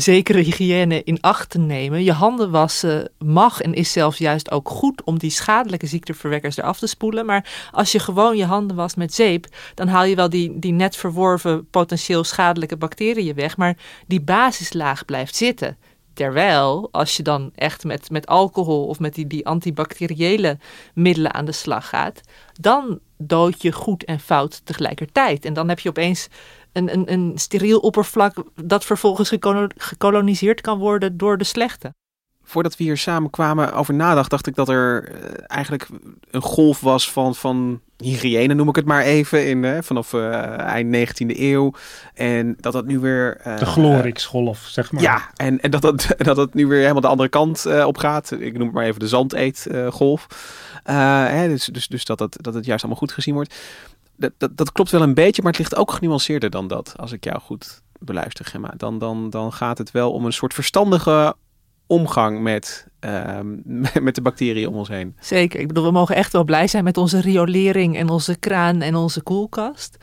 zekere 0.00 0.38
hygiëne 0.38 1.02
in 1.04 1.20
acht 1.20 1.50
te 1.50 1.58
nemen. 1.58 2.04
Je 2.04 2.12
handen 2.12 2.50
wassen 2.50 3.10
mag 3.18 3.60
en 3.60 3.74
is 3.74 3.92
zelfs 3.92 4.18
juist 4.18 4.50
ook 4.50 4.68
goed 4.68 5.04
om 5.04 5.18
die 5.18 5.30
schadelijke 5.30 5.86
ziekteverwekkers 5.86 6.56
eraf 6.56 6.78
te 6.78 6.86
spoelen. 6.86 7.26
Maar 7.26 7.68
als 7.70 7.92
je 7.92 7.98
gewoon 7.98 8.36
je 8.36 8.44
handen 8.44 8.76
wast 8.76 8.96
met 8.96 9.14
zeep, 9.14 9.46
dan 9.74 9.88
haal 9.88 10.04
je 10.04 10.16
wel 10.16 10.30
die, 10.30 10.58
die 10.58 10.72
net 10.72 10.96
verworven 10.96 11.70
potentieel 11.70 12.24
schadelijke 12.24 12.76
bacteriën 12.76 13.34
weg. 13.34 13.56
Maar 13.56 13.76
die 14.06 14.20
basislaag 14.20 15.04
blijft 15.04 15.36
zitten. 15.36 15.76
Terwijl, 16.16 16.88
als 16.92 17.16
je 17.16 17.22
dan 17.22 17.50
echt 17.54 17.84
met, 17.84 18.10
met 18.10 18.26
alcohol 18.26 18.86
of 18.86 18.98
met 19.00 19.14
die, 19.14 19.26
die 19.26 19.46
antibacteriële 19.46 20.58
middelen 20.94 21.34
aan 21.34 21.44
de 21.44 21.52
slag 21.52 21.88
gaat, 21.88 22.20
dan 22.60 22.98
dood 23.18 23.62
je 23.62 23.72
goed 23.72 24.04
en 24.04 24.20
fout 24.20 24.60
tegelijkertijd. 24.64 25.44
En 25.44 25.52
dan 25.52 25.68
heb 25.68 25.78
je 25.78 25.88
opeens 25.88 26.28
een, 26.72 26.92
een, 26.92 27.12
een 27.12 27.32
steriel 27.34 27.78
oppervlak 27.78 28.34
dat 28.54 28.84
vervolgens 28.84 29.28
gekolo- 29.28 29.68
gekoloniseerd 29.76 30.60
kan 30.60 30.78
worden 30.78 31.16
door 31.16 31.38
de 31.38 31.44
slechte. 31.44 31.94
Voordat 32.42 32.76
we 32.76 32.84
hier 32.84 32.96
samen 32.96 33.30
kwamen 33.30 33.72
over 33.72 33.94
nadacht, 33.94 34.30
dacht 34.30 34.46
ik 34.46 34.54
dat 34.54 34.68
er 34.68 35.08
eh, 35.08 35.44
eigenlijk 35.46 35.88
een 36.30 36.42
golf 36.42 36.80
was 36.80 37.10
van, 37.10 37.34
van 37.34 37.80
hygiëne, 37.96 38.54
noem 38.54 38.68
ik 38.68 38.76
het 38.76 38.84
maar 38.84 39.02
even, 39.02 39.46
in, 39.48 39.64
eh, 39.64 39.82
vanaf 39.82 40.12
eh, 40.12 40.58
eind 40.58 40.90
19e 40.90 41.38
eeuw. 41.38 41.72
En 42.14 42.56
dat 42.60 42.72
dat 42.72 42.86
nu 42.86 42.98
weer... 42.98 43.36
eh, 43.36 43.58
De 43.58 43.66
Glorix-golf, 43.66 44.58
zeg 44.58 44.92
maar. 44.92 45.02
Ja, 45.02 45.30
en, 45.36 45.60
en 45.60 45.70
dat, 45.70 45.82
het, 45.82 46.14
dat 46.16 46.36
het 46.44 46.54
nu 46.54 46.66
weer 46.66 46.80
helemaal 46.80 47.00
de 47.00 47.06
andere 47.08 47.28
kant 47.28 47.66
eh, 47.66 47.86
op 47.86 47.98
gaat. 47.98 48.30
Ik 48.30 48.52
noem 48.52 48.66
het 48.66 48.74
maar 48.74 48.84
even 48.84 49.00
de 49.00 49.08
zandeetgolf. 49.08 50.26
hè, 50.82 51.48
dus 51.48 51.64
dus, 51.64 51.88
dus 51.88 52.04
dat, 52.04 52.18
het, 52.18 52.36
dat 52.40 52.54
het 52.54 52.64
juist 52.64 52.82
allemaal 52.82 53.00
goed 53.02 53.12
gezien 53.12 53.34
wordt. 53.34 53.54
Dat, 54.16 54.32
dat, 54.38 54.56
dat 54.56 54.72
klopt 54.72 54.90
wel 54.90 55.02
een 55.02 55.14
beetje, 55.14 55.42
maar 55.42 55.50
het 55.50 55.60
ligt 55.60 55.76
ook 55.76 55.90
genuanceerder 55.92 56.50
dan 56.50 56.66
dat. 56.66 56.94
Als 56.96 57.12
ik 57.12 57.24
jou 57.24 57.40
goed 57.40 57.82
beluister, 57.98 58.44
Gemma. 58.44 58.72
Dan, 58.76 58.98
dan, 58.98 59.30
dan 59.30 59.52
gaat 59.52 59.78
het 59.78 59.90
wel 59.90 60.12
om 60.12 60.24
een 60.24 60.32
soort 60.32 60.54
verstandige 60.54 61.34
omgang 61.86 62.40
met, 62.40 62.86
ehm, 63.00 63.56
met 64.06 64.14
de 64.14 64.22
bacteriën 64.22 64.68
om 64.68 64.74
ons 64.74 64.88
heen. 64.88 65.16
Zeker. 65.20 65.60
Ik 65.60 65.68
bedoel, 65.68 65.84
we 65.84 65.90
mogen 65.90 66.16
echt 66.16 66.32
wel 66.32 66.44
blij 66.44 66.66
zijn 66.66 66.84
met 66.84 66.96
onze 66.96 67.20
riolering 67.20 67.96
en 67.96 68.08
onze 68.08 68.36
kraan 68.36 68.80
en 68.80 68.94
onze 68.94 69.22
koelkast. 69.22 69.96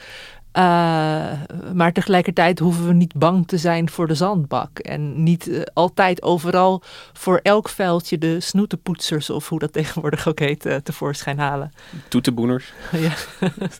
Uh, 0.57 0.63
maar 1.73 1.91
tegelijkertijd 1.93 2.59
hoeven 2.59 2.87
we 2.87 2.93
niet 2.93 3.13
bang 3.15 3.47
te 3.47 3.57
zijn 3.57 3.89
voor 3.89 4.07
de 4.07 4.15
zandbak. 4.15 4.79
En 4.79 5.23
niet 5.23 5.47
uh, 5.47 5.61
altijd 5.73 6.21
overal 6.21 6.81
voor 7.13 7.39
elk 7.43 7.69
vuiltje 7.69 8.17
de 8.17 8.39
snoetenpoetsers, 8.39 9.29
of 9.29 9.49
hoe 9.49 9.59
dat 9.59 9.73
tegenwoordig 9.81 10.27
ook 10.27 10.39
heet, 10.39 10.65
uh, 10.65 10.75
tevoorschijn 10.75 11.39
halen. 11.39 11.71
Toetenboeners. 12.07 12.73
ja. 12.91 13.11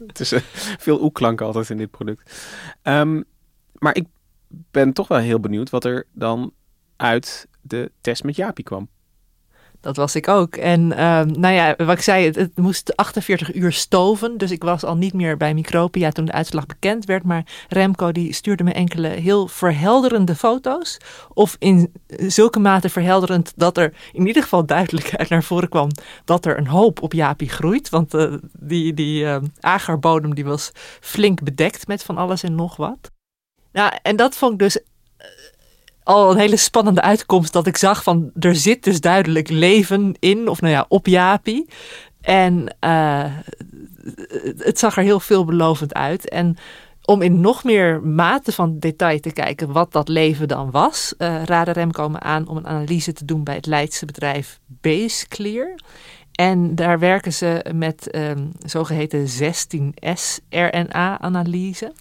het 0.08 0.20
is 0.20 0.34
veel 0.78 1.04
oeklanken 1.04 1.46
altijd 1.46 1.70
in 1.70 1.78
dit 1.78 1.92
product. 1.92 2.48
Um, 2.84 3.24
maar 3.74 3.96
ik 3.96 4.08
ben 4.72 4.94
toch 4.94 5.08
wel 5.08 5.18
heel 5.18 5.40
benieuwd 5.40 5.70
wat 5.70 5.84
er 5.84 6.08
dan 6.14 6.54
uit 6.96 7.48
de 7.64 7.92
test 8.02 8.24
met 8.24 8.36
Jaapie 8.36 8.64
kwam. 8.64 8.90
Dat 9.84 9.96
was 9.96 10.16
ik 10.16 10.28
ook. 10.28 10.56
En 10.56 10.82
uh, 10.82 11.22
nou 11.22 11.54
ja, 11.54 11.76
wat 11.78 11.98
ik 11.98 12.02
zei, 12.02 12.26
het, 12.26 12.58
moest 12.58 12.96
48 12.96 13.54
uur 13.54 13.72
stoven. 13.72 14.38
Dus 14.38 14.52
ik 14.52 14.64
was 14.64 14.84
al 14.84 14.96
niet 14.96 15.14
meer 15.14 15.38
bij 15.38 15.54
Micropia 15.54 16.10
toen 16.12 16.26
de 16.26 16.32
uitslag 16.32 16.66
bekend 16.66 17.06
werd. 17.06 17.24
Maar 17.24 17.46
Remco 17.70 18.12
die 18.12 18.34
stuurde 18.34 18.64
me 18.64 18.74
enkele 18.74 19.08
heel 19.08 19.48
verhelderende 19.48 20.36
foto's. 20.36 20.98
Of 21.34 21.56
in 21.60 21.94
zulke 22.08 22.60
mate 22.60 22.90
verhelderend 22.90 23.54
dat 23.56 23.78
er 23.78 23.94
in 24.12 24.28
ieder 24.28 24.44
geval 24.44 24.66
duidelijkheid 24.66 25.30
naar 25.30 25.44
voren 25.44 25.70
kwam 25.70 25.90
dat 26.26 26.46
er 26.46 26.58
een 26.58 26.68
hoop 26.68 27.02
op 27.02 27.14
Jaapie 27.14 27.50
groeit. 27.50 27.90
Want 27.90 28.14
uh, 28.14 28.34
die, 28.60 28.94
die 28.94 29.24
uh, 29.24 29.38
agarbodem 29.60 30.36
die 30.36 30.46
was 30.46 30.72
flink 31.00 31.44
bedekt 31.44 31.88
met 31.88 32.04
van 32.04 32.18
alles 32.18 32.44
en 32.44 32.56
nog 32.56 32.76
wat. 32.76 33.12
Nou, 33.72 33.94
en 34.02 34.16
dat 34.16 34.36
vond 34.36 34.54
ik 34.54 34.60
dus 34.60 34.80
al 36.04 36.32
een 36.32 36.38
hele 36.38 36.58
spannende 36.58 37.02
uitkomst 37.02 37.54
dat 37.54 37.68
ik 37.68 37.78
zag 37.78 38.04
van 38.04 38.32
er 38.40 38.56
zit 38.56 38.84
dus 38.84 39.02
duidelijk 39.02 39.50
leven 39.50 40.16
in, 40.20 40.48
of 40.48 40.62
nou 40.62 40.74
ja, 40.74 40.86
op 40.88 41.08
Jaapie. 41.08 41.70
En 42.22 42.76
uh, 42.86 43.26
het 44.58 44.80
zag 44.80 44.98
er 44.98 45.04
heel 45.04 45.20
veelbelovend 45.20 45.94
uit. 45.94 46.30
En 46.30 46.58
om 47.06 47.22
in 47.22 47.42
nog 47.42 47.64
meer 47.64 48.02
mate 48.02 48.52
van 48.52 48.80
detail 48.80 49.20
te 49.20 49.32
kijken 49.32 49.72
wat 49.72 49.92
dat 49.92 50.08
leven 50.08 50.48
dan 50.48 50.72
was, 50.72 51.14
uh, 51.18 51.44
raadde 51.44 51.72
Remco 51.72 52.10
me 52.10 52.20
aan 52.20 52.48
om 52.48 52.58
een 52.58 52.68
analyse 52.68 53.14
te 53.14 53.26
doen 53.26 53.44
bij 53.44 53.56
het 53.56 53.66
Leidse 53.66 54.06
bedrijf 54.06 54.60
Baseclear. 54.66 55.76
En 56.32 56.76
daar 56.76 57.00
werken 57.00 57.34
ze 57.34 57.66
met 57.74 58.16
um, 58.16 58.52
zogeheten 58.66 59.28
16S 59.28 60.44
RNA-analyse. 60.50 61.94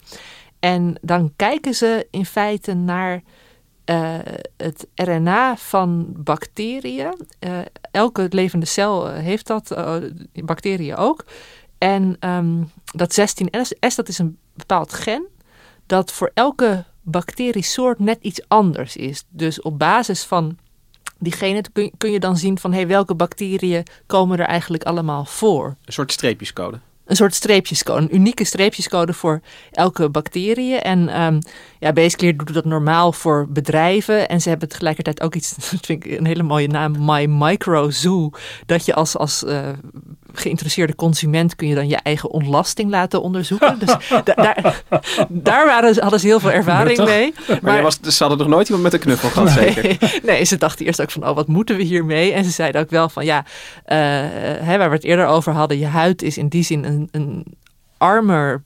En 0.58 0.98
dan 1.00 1.32
kijken 1.36 1.74
ze 1.74 2.06
in 2.10 2.26
feite 2.26 2.74
naar 2.74 3.22
uh, 3.86 4.18
het 4.56 4.86
RNA 4.94 5.56
van 5.56 6.12
bacteriën. 6.16 7.14
Uh, 7.40 7.58
elke 7.90 8.26
levende 8.30 8.66
cel 8.66 9.08
heeft 9.08 9.46
dat, 9.46 9.70
uh, 9.72 9.96
bacteriën 10.32 10.96
ook. 10.96 11.24
En 11.78 12.16
um, 12.20 12.70
dat 12.84 13.20
16S, 13.20 13.94
dat 13.94 14.08
is 14.08 14.18
een 14.18 14.38
bepaald 14.54 14.92
gen 14.92 15.26
dat 15.86 16.12
voor 16.12 16.30
elke 16.34 16.84
bacteriesoort 17.02 17.98
net 17.98 18.18
iets 18.20 18.48
anders 18.48 18.96
is. 18.96 19.24
Dus 19.28 19.60
op 19.60 19.78
basis 19.78 20.24
van 20.24 20.58
die 21.18 21.32
genen 21.32 21.72
kun, 21.72 21.92
kun 21.96 22.10
je 22.10 22.20
dan 22.20 22.36
zien 22.36 22.58
van 22.58 22.72
hey, 22.72 22.86
welke 22.86 23.14
bacteriën 23.14 23.82
komen 24.06 24.38
er 24.38 24.46
eigenlijk 24.46 24.84
allemaal 24.84 25.24
voor. 25.24 25.76
Een 25.84 25.92
soort 25.92 26.12
streepjescode 26.12 26.80
een 27.04 27.16
soort 27.16 27.34
streepjescode, 27.34 28.00
een 28.02 28.14
unieke 28.14 28.44
streepjescode 28.44 29.12
voor 29.12 29.40
elke 29.70 30.08
bacterie. 30.08 30.76
En 30.76 31.22
um, 31.22 31.38
ja, 31.78 31.92
Baseclear 31.92 32.36
doet 32.36 32.54
dat 32.54 32.64
normaal 32.64 33.12
voor 33.12 33.46
bedrijven. 33.48 34.28
En 34.28 34.40
ze 34.40 34.48
hebben 34.48 34.68
tegelijkertijd 34.68 35.22
ook 35.22 35.34
iets, 35.34 35.54
dat 35.54 35.64
vind 35.64 35.88
ik 35.88 36.04
een 36.04 36.26
hele 36.26 36.42
mooie 36.42 36.68
naam, 36.68 37.04
My 37.04 37.26
Micro 37.28 37.90
Zoo. 37.90 38.30
Dat 38.66 38.84
je 38.84 38.94
als, 38.94 39.16
als 39.16 39.42
uh, 39.42 39.68
geïnteresseerde 40.32 40.94
consument 40.94 41.56
kun 41.56 41.68
je 41.68 41.74
dan 41.74 41.88
je 41.88 41.96
eigen 41.96 42.30
ontlasting 42.30 42.90
laten 42.90 43.22
onderzoeken. 43.22 43.78
dus 43.78 43.94
da 44.24 44.34
daar, 44.34 44.82
daar 45.28 45.66
waren, 45.66 46.00
hadden 46.00 46.20
ze 46.20 46.26
heel 46.26 46.40
veel 46.40 46.50
ervaring 46.50 47.04
mee. 47.04 47.34
Maar, 47.46 47.58
maar 47.62 47.82
was, 47.82 48.00
ze 48.00 48.22
hadden 48.24 48.38
nog 48.38 48.48
nooit 48.48 48.66
iemand 48.66 48.84
met 48.84 48.92
een 48.92 49.00
knuffel 49.00 49.28
gehad, 49.28 49.54
nee, 49.54 49.72
zeker? 49.72 50.10
Nee, 50.30 50.44
ze 50.44 50.56
dachten 50.56 50.86
eerst 50.86 51.00
ook 51.00 51.10
van, 51.10 51.28
oh, 51.28 51.34
wat 51.34 51.46
moeten 51.46 51.76
we 51.76 51.82
hiermee? 51.82 52.32
En 52.32 52.44
ze 52.44 52.50
zeiden 52.50 52.80
ook 52.80 52.90
wel 52.90 53.08
van, 53.08 53.24
ja, 53.24 53.44
uh, 53.86 53.96
hè, 54.66 54.78
waar 54.78 54.88
we 54.88 54.94
het 54.94 55.04
eerder 55.04 55.26
over 55.26 55.52
hadden, 55.52 55.78
je 55.78 55.86
huid 55.86 56.22
is 56.22 56.38
in 56.38 56.48
die 56.48 56.64
zin 56.64 56.84
een, 56.84 57.08
een 57.10 57.46
armer 57.98 58.62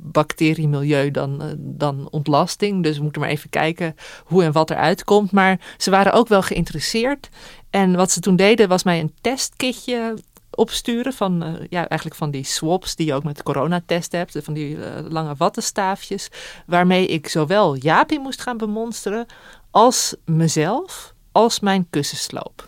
bacteriemilieu 0.00 1.10
dan, 1.10 1.42
uh, 1.42 1.48
dan 1.56 2.08
ontlasting. 2.10 2.82
Dus 2.82 2.96
we 2.96 3.02
moeten 3.02 3.20
maar 3.20 3.30
even 3.30 3.50
kijken 3.50 3.94
hoe 4.24 4.42
en 4.42 4.52
wat 4.52 4.70
eruit 4.70 5.04
komt. 5.04 5.32
Maar 5.32 5.60
ze 5.76 5.90
waren 5.90 6.12
ook 6.12 6.28
wel 6.28 6.42
geïnteresseerd. 6.42 7.28
En 7.70 7.96
wat 7.96 8.10
ze 8.10 8.20
toen 8.20 8.36
deden 8.36 8.68
was 8.68 8.82
mij 8.82 9.00
een 9.00 9.14
testkitje 9.20 10.14
opsturen 10.54 11.12
van, 11.12 11.42
uh, 11.42 11.52
ja, 11.68 11.78
eigenlijk 11.88 12.14
van 12.14 12.30
die 12.30 12.44
swabs 12.44 12.96
die 12.96 13.06
je 13.06 13.14
ook 13.14 13.24
met 13.24 13.36
de 13.36 13.42
coronatest 13.42 14.12
hebt. 14.12 14.38
Van 14.42 14.54
die 14.54 14.76
uh, 14.76 14.86
lange 15.08 15.34
wattenstaafjes. 15.34 16.30
Waarmee 16.66 17.06
ik 17.06 17.28
zowel 17.28 17.74
Jaapie 17.74 18.20
moest 18.20 18.40
gaan 18.40 18.56
bemonsteren 18.56 19.26
als 19.70 20.16
mezelf, 20.24 21.14
als 21.32 21.60
mijn 21.60 21.86
kussensloop. 21.90 22.66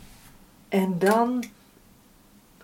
En 0.69 0.99
dan 0.99 1.45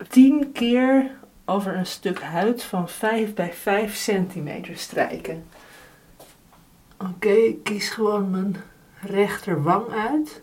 tien 0.09 0.51
keer 0.51 1.11
over 1.45 1.75
een 1.75 1.85
stuk 1.85 2.21
huid 2.21 2.63
van 2.63 2.89
5 2.89 3.33
bij 3.33 3.53
5 3.53 3.95
centimeter 3.95 4.77
strijken. 4.77 5.45
Oké, 6.97 7.29
ik 7.29 7.63
kies 7.63 7.89
gewoon 7.89 8.31
mijn 8.31 8.55
rechterwang 9.01 9.89
uit. 9.89 10.41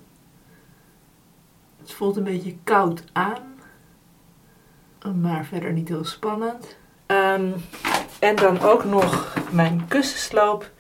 Het 1.81 1.93
voelt 1.93 2.17
een 2.17 2.25
beetje 2.25 2.57
koud 2.65 3.05
aan, 3.13 3.50
maar 5.21 5.45
verder 5.45 5.73
niet 5.73 5.89
heel 5.89 6.05
spannend. 6.05 6.77
Ehm, 7.07 7.51
en 8.19 8.37
dan 8.37 8.61
ook 8.61 8.85
nog 8.85 9.37
mijn 9.51 9.85
kussensloop 9.89 10.71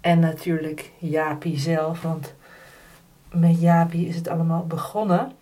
en 0.00 0.18
natuurlijk 0.18 0.90
Jaapie 0.98 1.58
zelf, 1.58 2.02
want 2.02 2.34
met 3.32 3.60
Jaapie 3.60 4.08
is 4.08 4.16
het 4.16 4.28
allemaal 4.28 4.66
begonnen. 4.66 5.32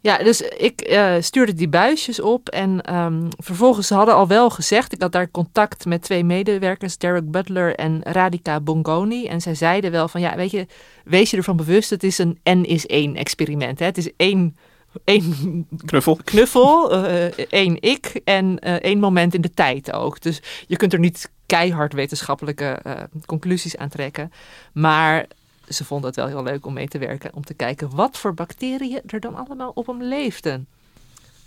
Ja, 0.00 0.18
dus 0.18 0.40
ik 0.40 0.80
eh, 0.80 1.14
stuurde 1.20 1.54
die 1.54 1.68
buisjes 1.68 2.20
op 2.20 2.48
en 2.48 2.80
ehm, 2.82 3.26
vervolgens 3.36 3.86
ze 3.86 3.94
hadden 3.94 4.14
al 4.14 4.26
wel 4.26 4.50
gezegd, 4.50 4.92
ik 4.92 5.02
had 5.02 5.12
daar 5.12 5.30
contact 5.30 5.84
met 5.84 6.02
twee 6.02 6.24
medewerkers, 6.24 6.98
Derek 6.98 7.30
Butler 7.30 7.74
en 7.74 8.00
Radhika 8.02 8.60
Bongoni. 8.60 9.26
En 9.26 9.40
zij 9.40 9.54
zeiden 9.54 9.90
wel 9.90 10.08
van, 10.08 10.20
ja, 10.20 10.36
weet 10.36 10.50
je, 10.50 10.66
wees 11.04 11.30
je 11.30 11.36
ervan 11.36 11.56
bewust, 11.56 11.90
het 11.90 12.02
is 12.02 12.18
een 12.18 12.38
N 12.44 12.62
is 12.62 12.86
één 12.86 13.16
experiment. 13.16 13.78
Hè? 13.78 13.84
Het 13.84 13.98
is 13.98 14.10
één, 14.16 14.56
één 15.04 15.66
Knuffel. 15.86 16.18
knuffel, 16.24 16.92
eh, 17.04 17.24
één 17.50 17.76
ik 17.80 18.20
en 18.24 18.58
eh, 18.58 18.74
één 18.74 18.98
moment 18.98 19.34
in 19.34 19.40
de 19.40 19.54
tijd 19.54 19.92
ook. 19.92 20.20
Dus 20.20 20.42
je 20.66 20.76
kunt 20.76 20.92
er 20.92 20.98
niet 20.98 21.30
keihard 21.46 21.92
wetenschappelijke 21.92 22.64
eh, 22.64 23.02
conclusies 23.26 23.76
aan 23.76 23.88
trekken. 23.88 24.32
Maar 24.72 25.26
ze 25.68 25.84
vonden 25.84 26.06
het 26.06 26.16
wel 26.16 26.26
heel 26.26 26.42
leuk 26.42 26.66
om 26.66 26.72
mee 26.72 26.88
te 26.88 26.98
werken, 26.98 27.34
om 27.34 27.44
te 27.44 27.54
kijken 27.54 27.90
wat 27.96 28.18
voor 28.18 28.34
bacteriën 28.34 29.00
er 29.06 29.20
dan 29.20 29.34
allemaal 29.34 29.70
op 29.74 29.86
hem 29.86 30.02
leefden. 30.02 30.66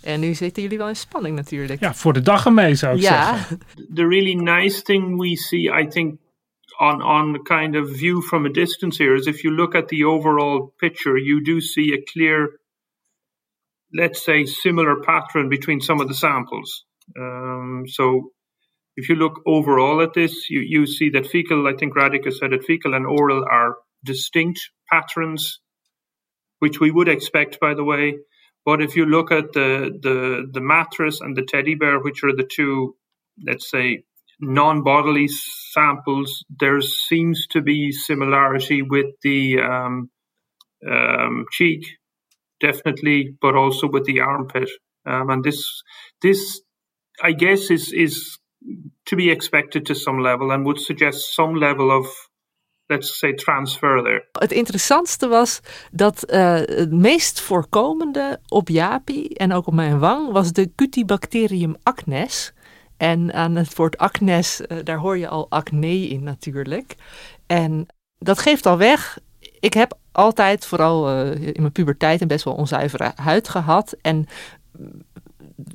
En 0.02 0.20
nu 0.20 0.34
zitten 0.34 0.62
jullie 0.62 0.78
wel 0.78 0.88
in 0.88 0.96
spanning 0.96 1.36
natuurlijk. 1.36 1.80
Ja, 1.80 1.94
voor 1.94 2.12
de 2.12 2.20
dag 2.20 2.44
ermee 2.46 2.74
zou 2.74 2.96
ik 2.96 3.02
Ja, 3.02 3.34
zeggen. 3.36 3.58
the 3.94 4.06
really 4.06 4.34
nice 4.34 4.82
thing 4.82 5.18
we 5.20 5.36
see, 5.36 5.80
I 5.80 5.86
think, 5.88 6.18
on 6.78 7.02
on 7.02 7.32
the 7.32 7.42
kind 7.42 7.76
of 7.76 7.96
view 7.96 8.22
from 8.22 8.44
a 8.44 8.48
distance 8.48 9.02
here 9.02 9.14
is 9.18 9.26
if 9.26 9.40
you 9.42 9.54
look 9.54 9.74
at 9.74 9.88
the 9.88 10.06
overall 10.06 10.72
picture, 10.76 11.22
you 11.22 11.42
do 11.42 11.60
see 11.60 11.92
a 11.92 12.02
clear, 12.12 12.60
let's 13.94 14.24
say, 14.24 14.44
similar 14.44 15.02
pattern 15.02 15.48
between 15.48 15.80
some 15.80 16.00
of 16.00 16.08
the 16.08 16.14
samples. 16.14 16.84
Um, 17.18 17.84
so 17.86 18.30
if 18.96 19.08
you 19.08 19.14
look 19.14 19.40
overall 19.46 20.02
at 20.02 20.14
this, 20.14 20.50
you, 20.50 20.60
you 20.60 20.86
see 20.86 21.10
that 21.10 21.26
fecal, 21.26 21.66
I 21.66 21.74
think 21.74 21.94
Radhika 21.94 22.32
said 22.32 22.52
that 22.52 22.64
fecal 22.64 22.94
and 22.94 23.06
oral 23.06 23.44
are 23.50 23.76
distinct 24.04 24.60
patterns, 24.90 25.60
which 26.58 26.80
we 26.80 26.90
would 26.90 27.08
expect, 27.08 27.58
by 27.60 27.74
the 27.74 27.84
way. 27.84 28.18
But 28.64 28.80
if 28.80 28.94
you 28.96 29.06
look 29.06 29.32
at 29.32 29.52
the, 29.52 29.98
the, 30.00 30.46
the 30.52 30.60
mattress 30.60 31.20
and 31.20 31.36
the 31.36 31.42
teddy 31.42 31.74
bear, 31.74 31.98
which 31.98 32.22
are 32.22 32.36
the 32.36 32.48
two, 32.50 32.94
let's 33.44 33.70
say, 33.70 34.04
non 34.40 34.82
bodily 34.82 35.28
samples, 35.28 36.44
there 36.60 36.80
seems 36.80 37.46
to 37.48 37.60
be 37.60 37.92
similarity 37.92 38.82
with 38.82 39.06
the 39.22 39.60
um, 39.60 40.10
um, 40.88 41.46
cheek, 41.50 41.86
definitely, 42.62 43.36
but 43.40 43.54
also 43.54 43.88
with 43.88 44.04
the 44.04 44.20
armpit. 44.20 44.70
Um, 45.04 45.30
and 45.30 45.42
this, 45.42 45.82
this, 46.20 46.62
I 47.22 47.34
guess, 47.34 47.70
is, 47.70 47.92
is 47.92 48.38
to 49.04 49.16
be 49.16 49.30
expected 49.30 49.84
to 49.86 49.94
some 49.94 50.22
level 50.22 50.50
and 50.52 50.64
would 50.64 50.80
suggest 50.80 51.34
some 51.34 51.54
level 51.54 51.90
of, 51.90 52.06
let's 52.88 53.18
say, 53.18 53.32
transfer 53.32 54.02
there. 54.02 54.28
het 54.32 54.52
interessantste 54.52 55.28
was 55.28 55.60
dat 55.90 56.22
eh, 56.22 56.54
het 56.54 56.92
meest 56.92 57.40
voorkomende 57.40 58.40
op 58.48 58.68
Japi 58.68 59.26
en 59.26 59.52
ook 59.52 59.66
op 59.66 59.74
mijn 59.74 59.98
wang 59.98 60.32
was 60.32 60.52
de 60.52 60.70
Cutibacterium 60.76 61.76
acnes. 61.82 62.52
En 62.96 63.32
aan 63.32 63.54
het 63.54 63.76
woord 63.76 63.98
acnes, 63.98 64.60
eh, 64.60 64.78
daar 64.84 64.98
hoor 64.98 65.18
je 65.18 65.28
al 65.28 65.50
acne 65.50 66.08
in 66.08 66.22
natuurlijk. 66.22 66.94
En 67.46 67.86
dat 68.18 68.38
geeft 68.38 68.66
al 68.66 68.78
weg. 68.78 69.18
Ik 69.60 69.74
heb 69.74 69.98
altijd, 70.12 70.66
vooral 70.66 71.08
eh, 71.08 71.46
in 71.46 71.60
mijn 71.60 71.72
puberteit, 71.72 72.20
een 72.20 72.28
best 72.28 72.44
wel 72.44 72.54
onzuivere 72.54 73.12
huid 73.14 73.48
gehad. 73.48 73.96
En 74.00 74.26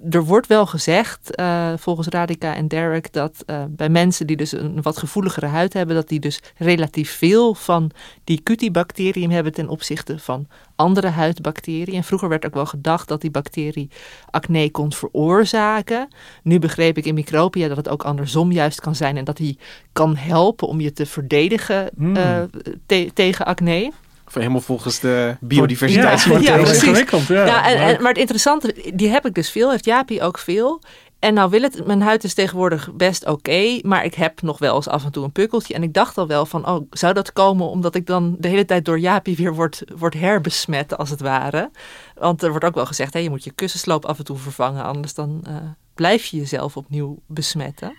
er 0.09 0.23
wordt 0.23 0.47
wel 0.47 0.65
gezegd, 0.65 1.35
eh, 1.35 1.73
volgens 1.77 2.07
Radhika 2.07 2.55
en 2.55 2.67
Derek, 2.67 3.13
dat 3.13 3.43
eh, 3.45 3.63
bij 3.69 3.89
mensen 3.89 4.27
die 4.27 4.37
dus 4.37 4.51
een 4.51 4.81
wat 4.81 4.97
gevoeligere 4.97 5.45
huid 5.45 5.73
hebben, 5.73 5.95
dat 5.95 6.07
die 6.07 6.19
dus 6.19 6.39
relatief 6.57 7.11
veel 7.11 7.53
van 7.53 7.91
die 8.23 8.43
Cutibacterium 8.43 9.29
hebben 9.29 9.53
ten 9.53 9.67
opzichte 9.69 10.19
van 10.19 10.47
andere 10.75 11.07
huidbacteriën. 11.07 11.95
En 11.95 12.03
vroeger 12.03 12.29
werd 12.29 12.45
ook 12.45 12.53
wel 12.53 12.65
gedacht 12.65 13.07
dat 13.07 13.21
die 13.21 13.31
bacterie 13.31 13.89
acne 14.29 14.71
kon 14.71 14.93
veroorzaken. 14.93 16.07
Nu 16.43 16.59
begreep 16.59 16.97
ik 16.97 17.05
in 17.05 17.13
micropia 17.13 17.67
dat 17.67 17.77
het 17.77 17.89
ook 17.89 18.03
andersom 18.03 18.51
juist 18.51 18.81
kan 18.81 18.95
zijn 18.95 19.17
en 19.17 19.25
dat 19.25 19.37
die 19.37 19.57
kan 19.91 20.15
helpen 20.15 20.67
om 20.67 20.79
je 20.79 20.93
te 20.93 21.05
verdedigen 21.05 21.89
Hmm. 21.97 22.49
te- 22.85 23.11
tegen 23.13 23.45
acne. 23.45 23.91
Of 24.27 24.33
helemaal 24.33 24.61
volgens 24.61 24.99
de 24.99 25.35
biodiversiteit. 25.39 26.23
Ja, 26.23 26.29
wordt 26.29 26.45
Ja, 26.47 26.53
heel 26.53 26.63
precies. 26.63 26.83
ingewikkeld. 26.83 27.27
Ja, 27.27 27.45
Ja, 27.45 27.65
en, 27.65 28.01
maar 28.01 28.11
het 28.11 28.17
interessante, 28.17 28.91
die 28.93 29.09
heb 29.09 29.25
ik 29.25 29.33
dus 29.33 29.51
veel, 29.51 29.71
heeft 29.71 29.85
Jaapie 29.85 30.21
ook 30.21 30.37
veel. 30.37 30.81
En 31.19 31.33
nou 31.33 31.49
wil 31.49 31.61
het, 31.61 31.85
mijn 31.85 32.01
huid 32.01 32.23
is 32.23 32.33
tegenwoordig 32.33 32.93
best 32.93 33.25
oké, 33.25 33.79
maar 33.81 34.05
ik 34.05 34.13
heb 34.13 34.41
nog 34.41 34.57
wel 34.57 34.75
eens 34.75 34.87
af 34.87 35.05
en 35.05 35.11
toe 35.11 35.23
een 35.23 35.31
pukkeltje. 35.31 35.73
En 35.73 35.83
ik 35.83 35.93
dacht 35.93 36.17
al 36.17 36.27
wel 36.27 36.45
van, 36.45 36.67
oh, 36.67 36.87
zou 36.89 37.13
dat 37.13 37.33
komen 37.33 37.67
omdat 37.69 37.95
ik 37.95 38.05
dan 38.05 38.35
de 38.39 38.47
hele 38.47 38.65
tijd 38.65 38.85
door 38.85 38.99
Jaapie 38.99 39.35
weer 39.35 39.53
word, 39.53 39.83
word 39.97 40.13
herbesmet, 40.13 40.97
als 40.97 41.09
het 41.09 41.21
ware. 41.21 41.71
Want 42.15 42.43
er 42.43 42.49
wordt 42.49 42.65
ook 42.65 42.75
wel 42.75 42.85
gezegd, 42.85 43.13
hè, 43.13 43.19
je 43.19 43.29
moet 43.29 43.43
je 43.43 43.51
kussensloop 43.51 44.05
af 44.05 44.17
en 44.17 44.25
toe 44.25 44.37
vervangen, 44.37 44.83
anders 44.83 45.13
dan 45.13 45.41
eh, 45.47 45.55
blijf 45.95 46.25
je 46.25 46.37
jezelf 46.37 46.77
opnieuw 46.77 47.19
besmetten. 47.27 47.93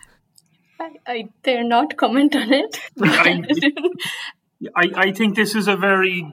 I, 0.81 1.13
I 1.19 1.29
dare 1.41 1.65
not 1.65 1.95
comment 1.95 2.35
on 2.35 2.53
it. 2.53 2.91
I, 3.27 3.73
I, 4.75 4.91
I 4.97 5.13
think 5.13 5.37
this 5.37 5.55
is 5.55 5.69
a 5.69 5.77
very, 5.77 6.27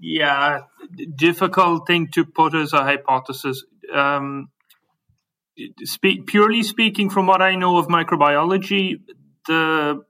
yeah, 0.00 0.60
difficult 1.16 1.86
thing 1.86 2.08
to 2.12 2.24
put 2.24 2.54
as 2.54 2.72
a 2.72 2.82
hypothesis. 2.82 3.64
Um, 3.92 4.48
speak, 5.84 6.26
purely 6.26 6.62
speaking, 6.62 7.10
from 7.10 7.26
what 7.26 7.42
I 7.42 7.54
know 7.56 7.76
of 7.78 7.88
microbiology, 7.88 9.00
the 9.46 10.02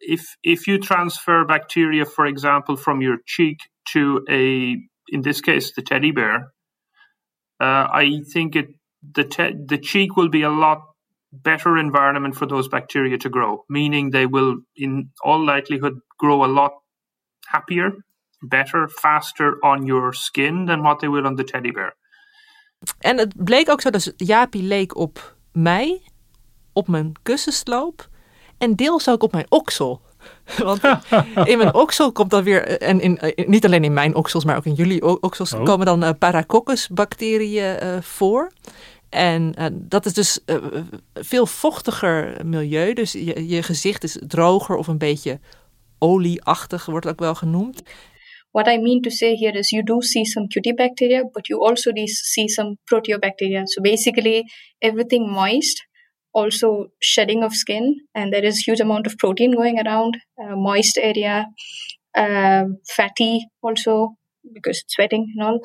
if 0.00 0.36
if 0.42 0.66
you 0.66 0.78
transfer 0.78 1.44
bacteria, 1.44 2.04
for 2.04 2.26
example, 2.26 2.76
from 2.76 3.00
your 3.00 3.18
cheek 3.26 3.58
to 3.92 4.24
a, 4.28 4.76
in 5.08 5.22
this 5.22 5.40
case, 5.40 5.72
the 5.74 5.82
teddy 5.82 6.10
bear, 6.10 6.52
uh, 7.60 7.86
I 7.92 8.22
think 8.32 8.56
it 8.56 8.68
the 9.14 9.24
te- 9.24 9.54
the 9.66 9.78
cheek 9.78 10.16
will 10.16 10.28
be 10.28 10.42
a 10.42 10.50
lot 10.50 10.82
better 11.32 11.76
environment 11.78 12.36
for 12.36 12.46
those 12.46 12.68
bacteria 12.68 13.16
to 13.16 13.28
grow, 13.28 13.64
meaning 13.66 14.10
they 14.12 14.26
will, 14.26 14.60
in 14.72 15.10
all 15.24 15.44
likelihood, 15.44 16.00
grow 16.16 16.42
a 16.44 16.46
lot 16.48 16.72
happier, 17.40 18.04
better, 18.40 18.88
faster 18.88 19.56
on 19.60 19.84
your 19.86 20.12
skin 20.14 20.66
than 20.66 20.80
what 20.82 20.98
they 20.98 21.08
will 21.08 21.26
on 21.26 21.36
the 21.36 21.44
teddy 21.44 21.70
bear. 21.72 21.96
En 22.98 23.18
het 23.18 23.44
bleek 23.44 23.68
ook 23.70 23.80
zo 23.80 23.90
dat 23.90 24.12
Jaapie 24.16 24.62
leek 24.62 24.96
op 24.96 25.36
mij, 25.52 26.02
op 26.72 26.88
mijn 26.88 27.12
kussensloop 27.22 28.08
en 28.58 28.76
deels 28.76 29.08
ook 29.08 29.22
op 29.22 29.32
mijn 29.32 29.46
oksel. 29.48 30.00
Want 30.64 30.80
in 31.50 31.58
mijn 31.58 31.74
oksel 31.74 32.12
komt 32.12 32.30
dan 32.30 32.42
weer, 32.42 32.80
en 32.80 33.00
in, 33.00 33.16
in- 33.16 33.50
niet 33.50 33.64
alleen 33.64 33.84
in 33.84 33.92
mijn 33.92 34.14
oksels, 34.14 34.44
maar 34.44 34.56
ook 34.56 34.64
in 34.66 34.74
jullie 34.74 35.20
oksels, 35.20 35.52
Oh. 35.52 35.64
komen 35.64 35.86
dan 35.86 36.02
eh, 36.02 36.10
Paracoccus 36.18 36.88
bacteriën 36.88 37.76
eh, 37.78 38.00
voor. 38.00 38.52
En 39.12 39.54
eh, 39.54 39.66
dat 39.72 40.06
is 40.06 40.12
dus 40.12 40.44
eh, 40.44 40.56
veel 41.14 41.46
vochtiger 41.46 42.46
milieu. 42.46 42.92
Dus 42.92 43.12
je, 43.12 43.62
gezicht 43.62 44.04
is 44.04 44.18
droger 44.26 44.76
of 44.76 44.86
een 44.86 44.98
beetje 44.98 45.40
olieachtig, 45.98 46.86
wordt 46.86 47.06
ook 47.06 47.18
wel 47.18 47.34
genoemd. 47.34 47.82
What 48.50 48.66
I 48.66 48.78
mean 48.78 49.00
to 49.00 49.10
say 49.10 49.34
here 49.36 49.58
is 49.58 49.70
you 49.70 49.82
do 49.82 50.00
see 50.00 50.24
some 50.24 50.46
cutibacteria, 50.46 51.22
but 51.32 51.46
you 51.46 51.68
also 51.68 51.90
see 52.04 52.48
some 52.48 52.76
proteobacteria. 52.84 53.66
So 53.66 53.80
basically, 53.82 54.42
everything 54.78 55.30
moist, 55.30 55.86
also 56.30 56.90
shedding 56.98 57.44
of 57.44 57.54
skin, 57.54 58.08
and 58.12 58.32
there 58.32 58.46
is 58.46 58.66
huge 58.66 58.82
amount 58.82 59.06
of 59.06 59.16
protein 59.16 59.54
going 59.54 59.78
around, 59.86 60.16
uh, 60.42 60.54
moist 60.56 60.98
area, 60.98 61.46
um 62.14 62.78
fatty 62.96 63.40
also 63.60 64.16
because 64.52 64.80
it's 64.80 64.94
sweating 64.94 65.32
and 65.34 65.46
all. 65.46 65.60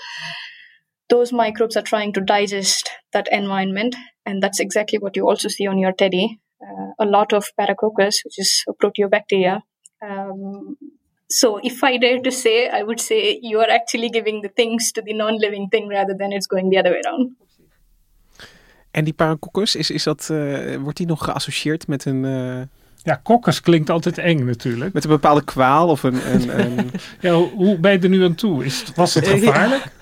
Those 1.10 1.32
microbes 1.36 1.76
are 1.78 1.86
trying 1.86 2.14
to 2.14 2.22
digest 2.22 2.90
that 3.12 3.28
environment, 3.32 3.96
and 4.26 4.42
that's 4.44 4.60
exactly 4.60 5.00
what 5.00 5.16
you 5.16 5.30
also 5.30 5.48
see 5.50 5.68
on 5.68 5.78
your 5.78 5.94
teddy. 5.94 6.40
Uh, 6.62 6.92
a 7.00 7.06
lot 7.06 7.34
of 7.34 7.46
Paracoccus, 7.56 8.16
which 8.26 8.38
is 8.40 8.64
a 8.68 8.74
proteobacteria, 8.74 9.62
um, 10.02 10.76
so 11.30 11.58
if 11.62 11.84
I 11.84 11.98
dare 11.98 12.22
to 12.22 12.32
say, 12.32 12.70
I 12.70 12.84
would 12.84 13.00
say 13.00 13.38
you 13.42 13.60
are 13.60 13.70
actually 13.70 14.10
giving 14.10 14.42
the 14.42 14.50
things 14.56 14.92
to 14.92 15.02
the 15.02 15.14
non-living 15.14 15.68
thing 15.70 15.88
rather 15.90 16.16
than 16.18 16.32
it's 16.32 16.48
going 16.48 16.70
the 16.72 16.80
other 16.80 16.92
way 16.92 17.02
around. 17.06 17.30
En 18.92 19.04
die 19.04 19.14
paracoccus, 19.14 19.76
is, 19.76 19.92
is 19.92 20.04
dat, 20.04 20.30
eh, 20.30 20.76
wordt 20.76 20.98
die 20.98 21.08
nog 21.08 21.24
geassocieerd 21.24 21.88
met 21.88 22.06
een, 22.06 22.26
eh, 22.26 22.62
Ja, 23.04 23.16
kokkers 23.24 23.62
klinkt 23.62 23.90
altijd 23.90 24.18
eng 24.18 24.46
natuurlijk. 24.46 24.94
met 24.94 25.04
een 25.04 25.10
bepaalde 25.10 25.44
kwaal 25.44 25.90
of 25.90 26.04
een... 26.04 26.34
een, 26.34 26.60
een... 26.60 26.90
Ja, 27.22 27.34
hoe- 27.34 27.78
ben 27.80 27.92
je 27.92 28.00
er 28.00 28.10
nu 28.10 28.24
aan 28.24 28.36
toe? 28.36 28.66
Is, 28.66 28.80
het- 28.80 28.96
was 28.96 29.14
het 29.14 29.24
Eh, 29.28 29.32
gevaarlijk? 29.32 29.96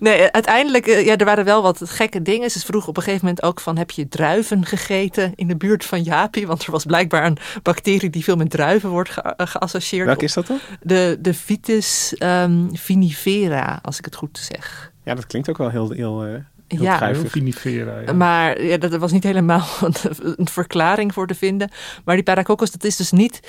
Nee, 0.00 0.30
uiteindelijk, 0.30 0.86
eh, 0.86 1.04
ja, 1.04 1.16
er 1.16 1.24
waren 1.24 1.44
wel 1.44 1.62
wat 1.62 1.80
gekke 1.84 2.22
dingen. 2.22 2.50
Ze 2.50 2.60
vroeg 2.60 2.86
op 2.88 2.96
een 2.96 3.02
gegeven 3.02 3.24
moment 3.26 3.44
ook 3.44 3.60
van, 3.60 3.78
heb 3.78 3.90
je 3.90 4.08
druiven 4.08 4.66
gegeten 4.66 5.32
in 5.34 5.48
de 5.48 5.56
buurt 5.56 5.84
van 5.84 6.02
Japi? 6.02 6.46
Want 6.46 6.64
er 6.64 6.70
was 6.70 6.84
blijkbaar 6.84 7.24
een 7.26 7.38
bacterie 7.62 8.10
die 8.10 8.24
veel 8.24 8.36
met 8.36 8.50
druiven 8.50 8.90
wordt 8.90 9.10
ge- 9.10 9.20
eh, 9.22 9.46
geassocieerd. 9.46 10.06
Welke 10.06 10.24
is 10.24 10.32
dat 10.32 10.46
dan? 10.46 10.58
De, 10.82 11.18
de 11.20 11.34
Vitis 11.34 12.14
ehm, 12.18 12.66
vinifera, 12.72 13.78
als 13.82 13.98
ik 13.98 14.04
het 14.04 14.14
goed 14.14 14.38
zeg. 14.38 14.92
Ja, 15.04 15.14
dat 15.14 15.26
klinkt 15.26 15.48
ook 15.48 15.58
wel 15.58 15.70
heel, 15.70 15.90
heel, 15.90 16.24
eh, 16.24 16.30
heel 16.68 16.82
Ja. 16.82 17.14
vinifera. 17.14 18.00
Ja. 18.00 18.12
Maar 18.12 18.62
ja, 18.62 18.76
dat 18.76 18.92
er 18.92 18.98
was 18.98 19.12
niet 19.12 19.24
helemaal 19.24 19.66
een, 19.80 19.94
een 20.36 20.48
verklaring 20.48 21.12
voor 21.14 21.26
te 21.26 21.34
vinden. 21.34 21.70
Maar 22.04 22.14
die 22.14 22.24
paracoccus, 22.24 22.70
dat 22.70 22.84
is 22.84 22.96
dus 22.96 23.10
niet... 23.10 23.40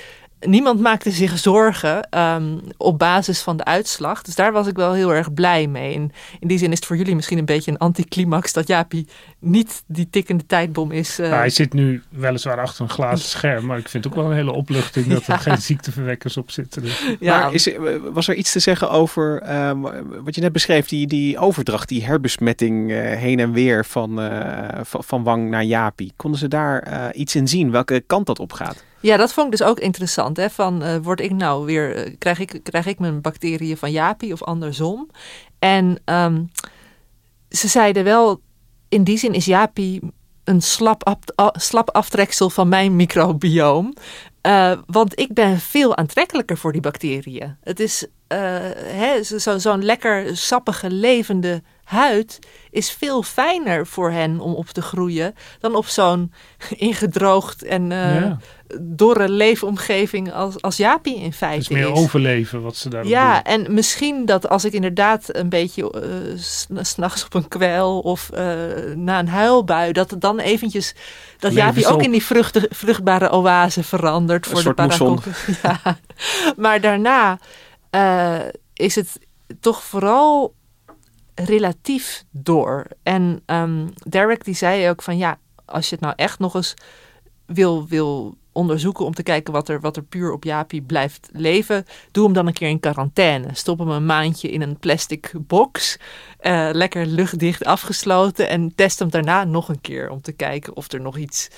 Niemand 0.44 0.80
maakte 0.80 1.10
zich 1.10 1.38
zorgen 1.38 2.08
ehm, 2.10 2.58
op 2.76 2.98
basis 2.98 3.40
van 3.40 3.56
de 3.56 3.64
uitslag. 3.64 4.22
Dus 4.22 4.34
daar 4.34 4.52
was 4.52 4.66
ik 4.66 4.76
wel 4.76 4.92
heel 4.92 5.14
erg 5.14 5.34
blij 5.34 5.66
mee. 5.66 5.94
En 5.94 6.12
in 6.40 6.48
die 6.48 6.58
zin 6.58 6.70
is 6.70 6.76
het 6.76 6.86
voor 6.86 6.96
jullie 6.96 7.14
misschien 7.14 7.38
een 7.38 7.44
beetje 7.44 7.70
een 7.70 7.78
anticlimax... 7.78 8.52
dat 8.52 8.66
Jaapie 8.66 9.06
niet 9.38 9.82
die 9.86 10.10
tikkende 10.10 10.46
tijdbom 10.46 10.90
is. 10.90 11.18
eh. 11.18 11.26
Nou, 11.26 11.38
hij 11.38 11.50
zit 11.50 11.72
nu 11.72 12.02
weliswaar 12.08 12.60
achter 12.60 12.82
een 12.82 12.90
glazen 12.90 13.28
scherm, 13.38 13.66
maar 13.66 13.78
ik 13.78 13.88
vind 13.88 14.04
het 14.04 14.12
ook 14.12 14.18
wel 14.20 14.30
een 14.30 14.36
hele 14.36 14.52
opluchting 14.52 15.06
dat 15.06 15.26
er 15.26 15.38
geen 15.38 15.58
ziekteverwekkers 15.62 16.36
op 16.36 16.50
zitten. 16.50 16.82
Dus. 16.82 17.04
ja, 17.20 17.38
Maar 17.40 17.54
is, 17.54 17.70
was 18.12 18.28
er 18.28 18.34
iets 18.34 18.52
te 18.52 18.58
zeggen 18.58 18.90
over 18.90 19.40
ehm, 19.42 19.80
wat 20.24 20.34
je 20.34 20.40
net 20.40 20.52
beschreef, 20.52 20.88
die, 20.88 21.06
die 21.06 21.38
overdracht, 21.38 21.88
die 21.88 22.04
herbesmetting 22.04 22.90
eh, 22.90 22.98
heen 22.98 23.38
en 23.38 23.52
weer 23.52 23.84
van, 23.84 24.20
eh, 24.20 24.80
van, 24.82 25.04
van 25.04 25.22
Wang 25.22 25.50
naar 25.50 25.64
Japi? 25.64 26.12
Konden 26.16 26.38
ze 26.40 26.48
daar 26.48 26.82
eh, 26.82 27.20
iets 27.20 27.34
in 27.34 27.48
zien, 27.48 27.70
welke 27.70 28.00
kant 28.06 28.26
dat 28.26 28.38
op 28.38 28.52
gaat? 28.52 28.84
Ja, 29.02 29.16
dat 29.16 29.32
vond 29.32 29.52
ik 29.52 29.58
dus 29.58 29.68
ook 29.68 29.80
interessant. 29.80 30.36
Hè? 30.36 30.50
Van, 30.50 30.82
eh, 30.82 30.96
word 31.02 31.20
ik 31.20 31.32
nou 31.32 31.64
weer, 31.64 31.94
eh, 31.96 32.14
krijg, 32.18 32.38
ik, 32.38 32.60
krijg 32.62 32.86
ik 32.86 32.98
mijn 32.98 33.20
bacteriën 33.20 33.76
van 33.76 33.90
Japi 33.90 34.32
of 34.32 34.42
andersom? 34.42 35.10
En 35.58 35.98
ehm, 36.04 36.44
ze 37.48 37.68
zeiden 37.68 38.04
wel, 38.04 38.40
in 38.88 39.04
die 39.04 39.18
zin 39.18 39.32
is 39.32 39.44
Japi 39.44 40.00
een 40.44 40.62
slap, 40.62 41.16
slap 41.52 41.90
aftreksel 41.90 42.50
van 42.50 42.68
mijn 42.68 42.96
microbioom. 42.96 43.94
Eh, 44.40 44.72
want 44.86 45.18
ik 45.18 45.34
ben 45.34 45.58
veel 45.58 45.96
aantrekkelijker 45.96 46.56
voor 46.58 46.72
die 46.72 46.80
bacteriën. 46.80 47.56
Het 47.60 47.80
is 47.80 48.06
eh, 48.32 48.38
hè, 49.00 49.22
zo- 49.22 49.58
zo'n 49.58 49.84
lekker 49.84 50.36
sappige, 50.36 50.90
levende 50.90 51.62
huid 51.84 52.38
is 52.70 52.90
veel 52.90 53.22
fijner 53.22 53.86
voor 53.86 54.10
hen 54.10 54.40
om 54.40 54.54
op 54.54 54.66
te 54.68 54.82
groeien 54.82 55.34
dan 55.60 55.74
op 55.74 55.86
zo'n 55.86 56.32
ingedroogd 56.88 57.62
en 57.62 57.92
eh, 57.92 58.20
Ja. 58.20 58.38
dorre 58.80 59.28
leefomgeving 59.28 60.32
als, 60.32 60.60
als 60.62 60.76
Japi 60.76 61.14
in 61.16 61.24
Het 61.24 61.34
feite 61.34 61.60
is 61.60 61.68
meer 61.68 61.92
overleven 61.92 62.62
wat 62.62 62.76
ze 62.76 62.88
daar 62.88 63.06
ja, 63.06 63.34
doen. 63.34 63.42
en 63.52 63.74
misschien 63.74 64.24
dat 64.26 64.48
als 64.48 64.64
ik 64.64 64.72
inderdaad 64.72 65.24
een 65.36 65.48
beetje 65.48 65.90
s- 66.38 66.66
s'nachts 66.80 67.24
op 67.24 67.34
een 67.34 67.48
kwel 67.48 67.98
of 67.98 68.30
eh, 68.30 68.44
na 68.94 69.18
een 69.18 69.28
huilbui, 69.28 69.92
dat 69.92 70.10
het 70.10 70.20
dan 70.20 70.38
eventjes, 70.38 70.94
dat 71.38 71.52
Leven 71.52 71.66
Jaapie 71.66 71.82
ze 71.82 71.88
ook 71.88 71.94
op. 71.94 72.02
in 72.02 72.10
die 72.10 72.24
vruchtbare 72.70 73.30
oase 73.30 73.82
verandert 73.82 74.46
voor 74.46 74.74
de 74.74 74.86
soort. 74.92 75.24
Ja. 75.62 75.80
Maar 76.56 76.80
daarna 76.80 77.38
eh, 77.92 78.40
is 78.74 78.94
het 78.94 79.18
toch 79.60 79.82
vooral 79.82 80.54
relatief 81.34 82.24
door. 82.30 82.86
En 83.02 83.42
ehm, 83.46 83.88
Derek 84.08 84.44
die 84.44 84.54
zei 84.54 84.88
ook 84.88 85.02
van 85.02 85.16
ja, 85.16 85.38
als 85.64 85.88
je 85.88 85.94
het 85.94 86.04
nou 86.04 86.14
echt 86.16 86.38
nog 86.38 86.54
eens 86.54 86.74
wil, 87.46 87.86
wil 87.86 88.36
onderzoeken 88.52 89.04
om 89.04 89.14
te 89.14 89.22
kijken 89.22 89.52
wat 89.52 89.68
er, 89.68 89.80
wat 89.80 89.96
er 89.96 90.02
puur 90.02 90.32
op 90.32 90.44
Japi 90.44 90.82
blijft 90.82 91.28
leven, 91.32 91.84
doe 92.10 92.24
hem 92.24 92.32
dan 92.32 92.46
een 92.46 92.52
keer 92.52 92.68
in 92.68 92.80
quarantaine. 92.80 93.48
Stop 93.52 93.78
hem 93.78 93.88
een 93.88 94.06
maandje 94.06 94.50
in 94.50 94.62
een 94.62 94.78
plastic 94.78 95.32
box, 95.38 95.98
eh, 96.38 96.68
lekker 96.72 97.06
luchtdicht 97.06 97.64
afgesloten 97.64 98.48
en 98.48 98.74
test 98.74 98.98
hem 98.98 99.10
daarna 99.10 99.44
nog 99.44 99.68
een 99.68 99.80
keer 99.80 100.10
om 100.10 100.20
te 100.20 100.32
kijken 100.32 100.76
of 100.76 100.92
er 100.92 101.00
nog 101.00 101.16
iets. 101.16 101.48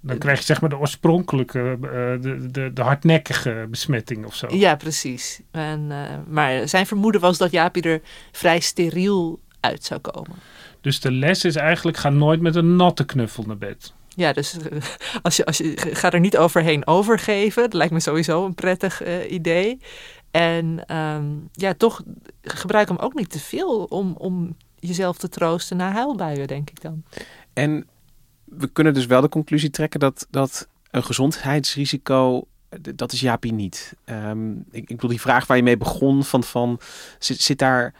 Dan 0.00 0.18
krijg 0.18 0.38
je 0.38 0.44
zeg 0.44 0.60
maar 0.60 0.70
de 0.70 0.78
oorspronkelijke, 0.78 1.58
eh, 1.58 2.22
de, 2.22 2.48
de, 2.50 2.72
de 2.72 2.82
hardnekkige 2.82 3.66
besmetting 3.70 4.26
of 4.26 4.34
zo. 4.34 4.46
Ja, 4.50 4.76
precies. 4.76 5.40
En, 5.50 5.86
eh, 5.90 6.16
maar 6.26 6.68
zijn 6.68 6.86
vermoeden 6.86 7.20
was 7.20 7.38
dat 7.38 7.50
Japi 7.50 7.80
er 7.80 8.00
vrij 8.32 8.60
steriel 8.60 9.40
uit 9.60 9.84
zou 9.84 10.00
komen. 10.00 10.36
Dus 10.80 11.00
de 11.00 11.12
les 11.12 11.44
is 11.44 11.56
eigenlijk, 11.56 11.96
ga 11.96 12.08
nooit 12.08 12.40
met 12.40 12.56
een 12.56 12.76
natte 12.76 13.04
knuffel 13.04 13.44
naar 13.46 13.58
bed. 13.58 13.94
Ja, 14.16 14.32
dus 14.32 14.58
eh, 14.58 14.78
als 15.22 15.36
je, 15.36 15.44
als 15.44 15.56
je, 15.56 15.72
ga 15.76 16.10
er 16.10 16.20
niet 16.20 16.36
overheen 16.36 16.86
overgeven. 16.86 17.62
Dat 17.62 17.72
lijkt 17.72 17.92
me 17.92 18.00
sowieso 18.00 18.44
een 18.44 18.54
prettig 18.54 19.02
eh, 19.02 19.30
idee. 19.30 19.78
En 20.30 20.86
ehm, 20.86 21.24
ja, 21.52 21.74
toch 21.74 22.02
gebruik 22.42 22.88
hem 22.88 22.98
ook 22.98 23.14
niet 23.14 23.30
te 23.30 23.38
veel 23.38 23.84
om, 23.84 24.14
om 24.18 24.56
jezelf 24.78 25.16
te 25.18 25.28
troosten 25.28 25.76
na 25.76 25.92
huilbuien, 25.92 26.46
denk 26.46 26.70
ik 26.70 26.80
dan. 26.80 27.02
En 27.52 27.86
we 28.46 28.66
kunnen 28.66 28.94
dus 28.94 29.06
wel 29.06 29.20
de 29.20 29.28
conclusie 29.28 29.70
trekken 29.70 30.00
dat, 30.00 30.26
dat 30.30 30.68
een 30.90 31.04
gezondheidsrisico, 31.04 32.46
dat 32.94 33.12
is 33.12 33.20
Japi 33.20 33.52
niet. 33.52 33.94
Ehm, 34.04 34.50
ik, 34.50 34.64
ik 34.70 34.86
bedoel, 34.86 35.10
die 35.10 35.20
vraag 35.20 35.46
waar 35.46 35.56
je 35.56 35.62
mee 35.62 35.76
begon, 35.76 36.24
van, 36.24 36.44
van 36.44 36.80
zit, 37.18 37.58
daar, 37.58 37.94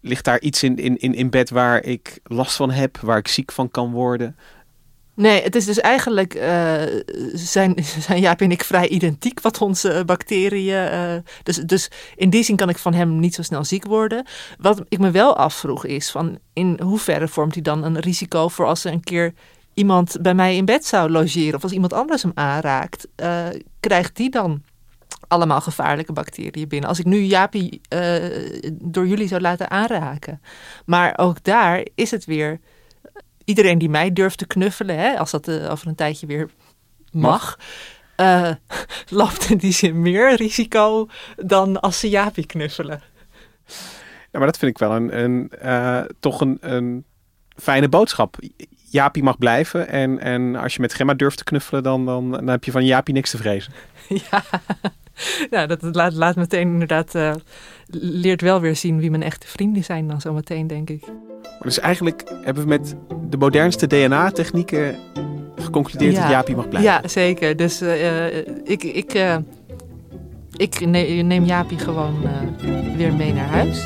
ligt 0.00 0.24
daar 0.24 0.40
iets 0.40 0.62
in, 0.62 0.76
in, 0.76 0.98
in, 1.12 1.30
bed 1.30 1.50
waar 1.50 1.84
ik 1.84 2.20
last 2.24 2.56
van 2.56 2.70
heb, 2.70 2.98
waar 2.98 3.18
ik 3.18 3.28
ziek 3.28 3.52
van 3.52 3.70
kan 3.70 3.90
worden? 3.90 4.36
Nee, 5.14 5.42
het 5.42 5.54
is 5.54 5.64
dus 5.64 5.80
eigenlijk, 5.80 6.34
eh, 6.34 6.82
zijn, 7.32 7.76
zijn 8.08 8.20
Jaap 8.20 8.40
en 8.40 8.50
ik 8.50 8.64
vrij 8.64 8.88
identiek 8.88 9.40
wat 9.40 9.60
onze 9.60 10.02
bacteriën. 10.06 10.88
eh, 10.88 11.14
dus, 11.42 11.56
dus 11.56 11.90
in 12.16 12.30
die 12.30 12.42
zin 12.42 12.56
kan 12.56 12.68
ik 12.68 12.78
van 12.78 12.94
hem 12.94 13.18
niet 13.18 13.34
zo 13.34 13.42
snel 13.42 13.64
ziek 13.64 13.84
worden. 13.84 14.26
Wat 14.58 14.82
ik 14.88 14.98
me 14.98 15.10
wel 15.10 15.36
afvroeg 15.36 15.86
is 15.86 16.10
van 16.10 16.38
in 16.52 16.80
hoeverre 16.82 17.28
vormt 17.28 17.54
hij 17.54 17.62
dan 17.62 17.84
een 17.84 17.98
risico 17.98 18.48
voor 18.48 18.66
als 18.66 18.84
er 18.84 18.92
een 18.92 19.04
keer 19.04 19.34
iemand 19.74 20.16
bij 20.20 20.34
mij 20.34 20.56
in 20.56 20.64
bed 20.64 20.84
zou 20.84 21.10
logeren 21.10 21.54
of 21.54 21.62
als 21.62 21.72
iemand 21.72 21.92
anders 21.92 22.22
hem 22.22 22.32
aanraakt, 22.34 23.08
eh, 23.16 23.46
krijgt 23.80 24.16
die 24.16 24.30
dan 24.30 24.62
allemaal 25.32 25.60
gevaarlijke 25.60 26.12
bacteriën 26.12 26.68
binnen. 26.68 26.88
Als 26.88 26.98
ik 26.98 27.04
nu 27.04 27.18
Jaapie 27.18 27.80
eh, 27.88 28.14
door 28.72 29.06
jullie 29.06 29.28
zou 29.28 29.40
laten 29.40 29.70
aanraken. 29.70 30.40
Maar 30.86 31.18
ook 31.18 31.44
daar 31.44 31.86
is 31.94 32.10
het 32.10 32.24
weer 32.24 32.60
iedereen 33.44 33.78
die 33.78 33.88
mij 33.88 34.12
durft 34.12 34.38
te 34.38 34.46
knuffelen, 34.46 34.98
hè, 34.98 35.18
als 35.18 35.30
dat 35.30 35.48
eh, 35.48 35.70
over 35.70 35.86
een 35.86 35.94
tijdje 35.94 36.26
weer 36.26 36.50
mag, 37.10 37.58
eh, 38.16 38.50
loopt 39.08 39.50
in 39.50 39.58
die 39.58 39.72
zin 39.72 40.02
meer 40.02 40.34
risico 40.34 41.08
dan 41.36 41.80
als 41.80 42.00
ze 42.00 42.08
Jaapie 42.08 42.46
knuffelen. 42.46 43.02
Ja, 44.30 44.38
maar 44.38 44.46
dat 44.46 44.58
vind 44.58 44.70
ik 44.70 44.78
wel 44.78 44.92
een, 44.92 45.22
een, 45.22 45.50
toch 46.20 46.40
een, 46.40 46.58
een 46.60 47.04
fijne 47.56 47.88
boodschap. 47.88 48.36
Jaapie 48.92 49.22
mag 49.22 49.38
blijven 49.38 49.88
en, 49.88 50.18
en 50.18 50.56
als 50.56 50.74
je 50.74 50.80
met 50.80 50.94
Gemma 50.94 51.14
durft 51.14 51.36
te 51.36 51.44
knuffelen, 51.44 51.82
dan, 51.82 52.06
dan, 52.06 52.30
dan 52.30 52.48
heb 52.48 52.64
je 52.64 52.70
van 52.70 52.84
Jaapie 52.84 53.14
niks 53.14 53.30
te 53.30 53.36
vrezen. 53.36 53.72
ja, 54.30 54.42
nou, 55.50 55.66
dat 55.66 55.94
laat, 55.94 56.12
laat 56.12 56.36
meteen 56.36 56.68
inderdaad, 56.68 57.14
eh, 57.14 57.34
leert 58.00 58.40
wel 58.40 58.60
weer 58.60 58.76
zien 58.76 58.98
wie 58.98 59.10
mijn 59.10 59.22
echte 59.22 59.46
vrienden 59.46 59.84
zijn 59.84 60.08
dan 60.08 60.20
zo 60.20 60.32
meteen, 60.32 60.66
denk 60.66 60.90
ik. 60.90 61.04
Dus 61.62 61.80
eigenlijk 61.80 62.22
hebben 62.44 62.62
we 62.62 62.68
met 62.68 62.96
de 63.30 63.36
modernste 63.36 63.86
DNA-technieken 63.86 64.96
geconcludeerd 65.56 66.16
dat 66.16 66.28
Jaapie 66.28 66.56
mag 66.56 66.68
blijven. 66.68 66.90
Ja, 66.90 67.08
zeker. 67.08 67.56
Dus 67.56 67.80
eh, 67.80 68.26
eh, 68.26 68.46
ik, 68.64 68.82
ik, 68.82 69.14
ik 70.56 70.86
ne- 70.86 71.22
neem 71.22 71.44
Jaapie 71.44 71.78
gewoon 71.78 72.28
weer 72.96 73.14
mee 73.14 73.32
naar 73.32 73.48
huis. 73.48 73.84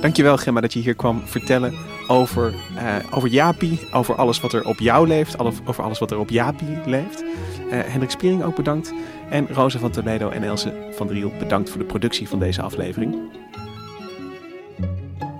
Dankjewel 0.00 0.36
Gemma 0.36 0.60
dat 0.60 0.72
je 0.72 0.80
hier 0.80 0.94
kwam 0.94 1.22
vertellen 1.24 1.91
over, 2.12 2.54
eh, 2.76 2.96
over 3.10 3.28
Jaapie, 3.28 3.80
over 3.92 4.14
alles 4.14 4.40
wat 4.40 4.52
er 4.52 4.66
op 4.66 4.78
jou 4.78 5.06
leeft, 5.06 5.38
over 5.38 5.82
alles 5.82 5.98
wat 5.98 6.10
er 6.10 6.18
op 6.18 6.30
Jaapie 6.30 6.78
leeft. 6.86 7.24
Eh, 7.70 7.78
Hendrik 7.84 8.10
Spiering 8.10 8.44
ook 8.44 8.56
bedankt. 8.56 8.92
En 9.30 9.48
Rosa 9.50 9.78
van 9.78 9.90
Toledo 9.90 10.28
en 10.28 10.42
Else 10.42 10.74
van 10.90 11.06
Driel 11.06 11.32
bedankt 11.38 11.70
voor 11.70 11.78
de 11.78 11.84
productie 11.84 12.28
van 12.28 12.38
deze 12.38 12.62
aflevering. 12.62 13.14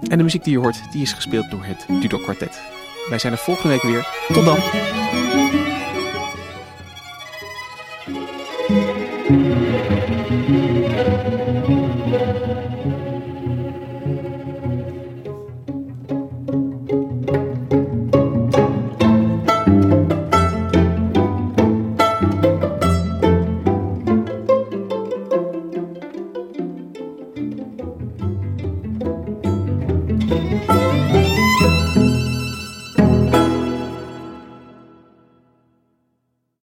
En 0.08 0.18
de 0.18 0.24
muziek 0.24 0.44
die 0.44 0.52
je 0.52 0.58
hoort, 0.58 0.92
die 0.92 1.02
is 1.02 1.12
gespeeld 1.12 1.50
door 1.50 1.64
het 1.64 1.86
Dudok 2.00 2.22
Quartet. 2.22 2.60
Wij 3.08 3.18
zijn 3.18 3.32
er 3.32 3.38
volgende 3.38 3.68
week 3.68 3.82
weer. 3.82 4.08
Tot 4.28 4.44
dan! 4.44 4.58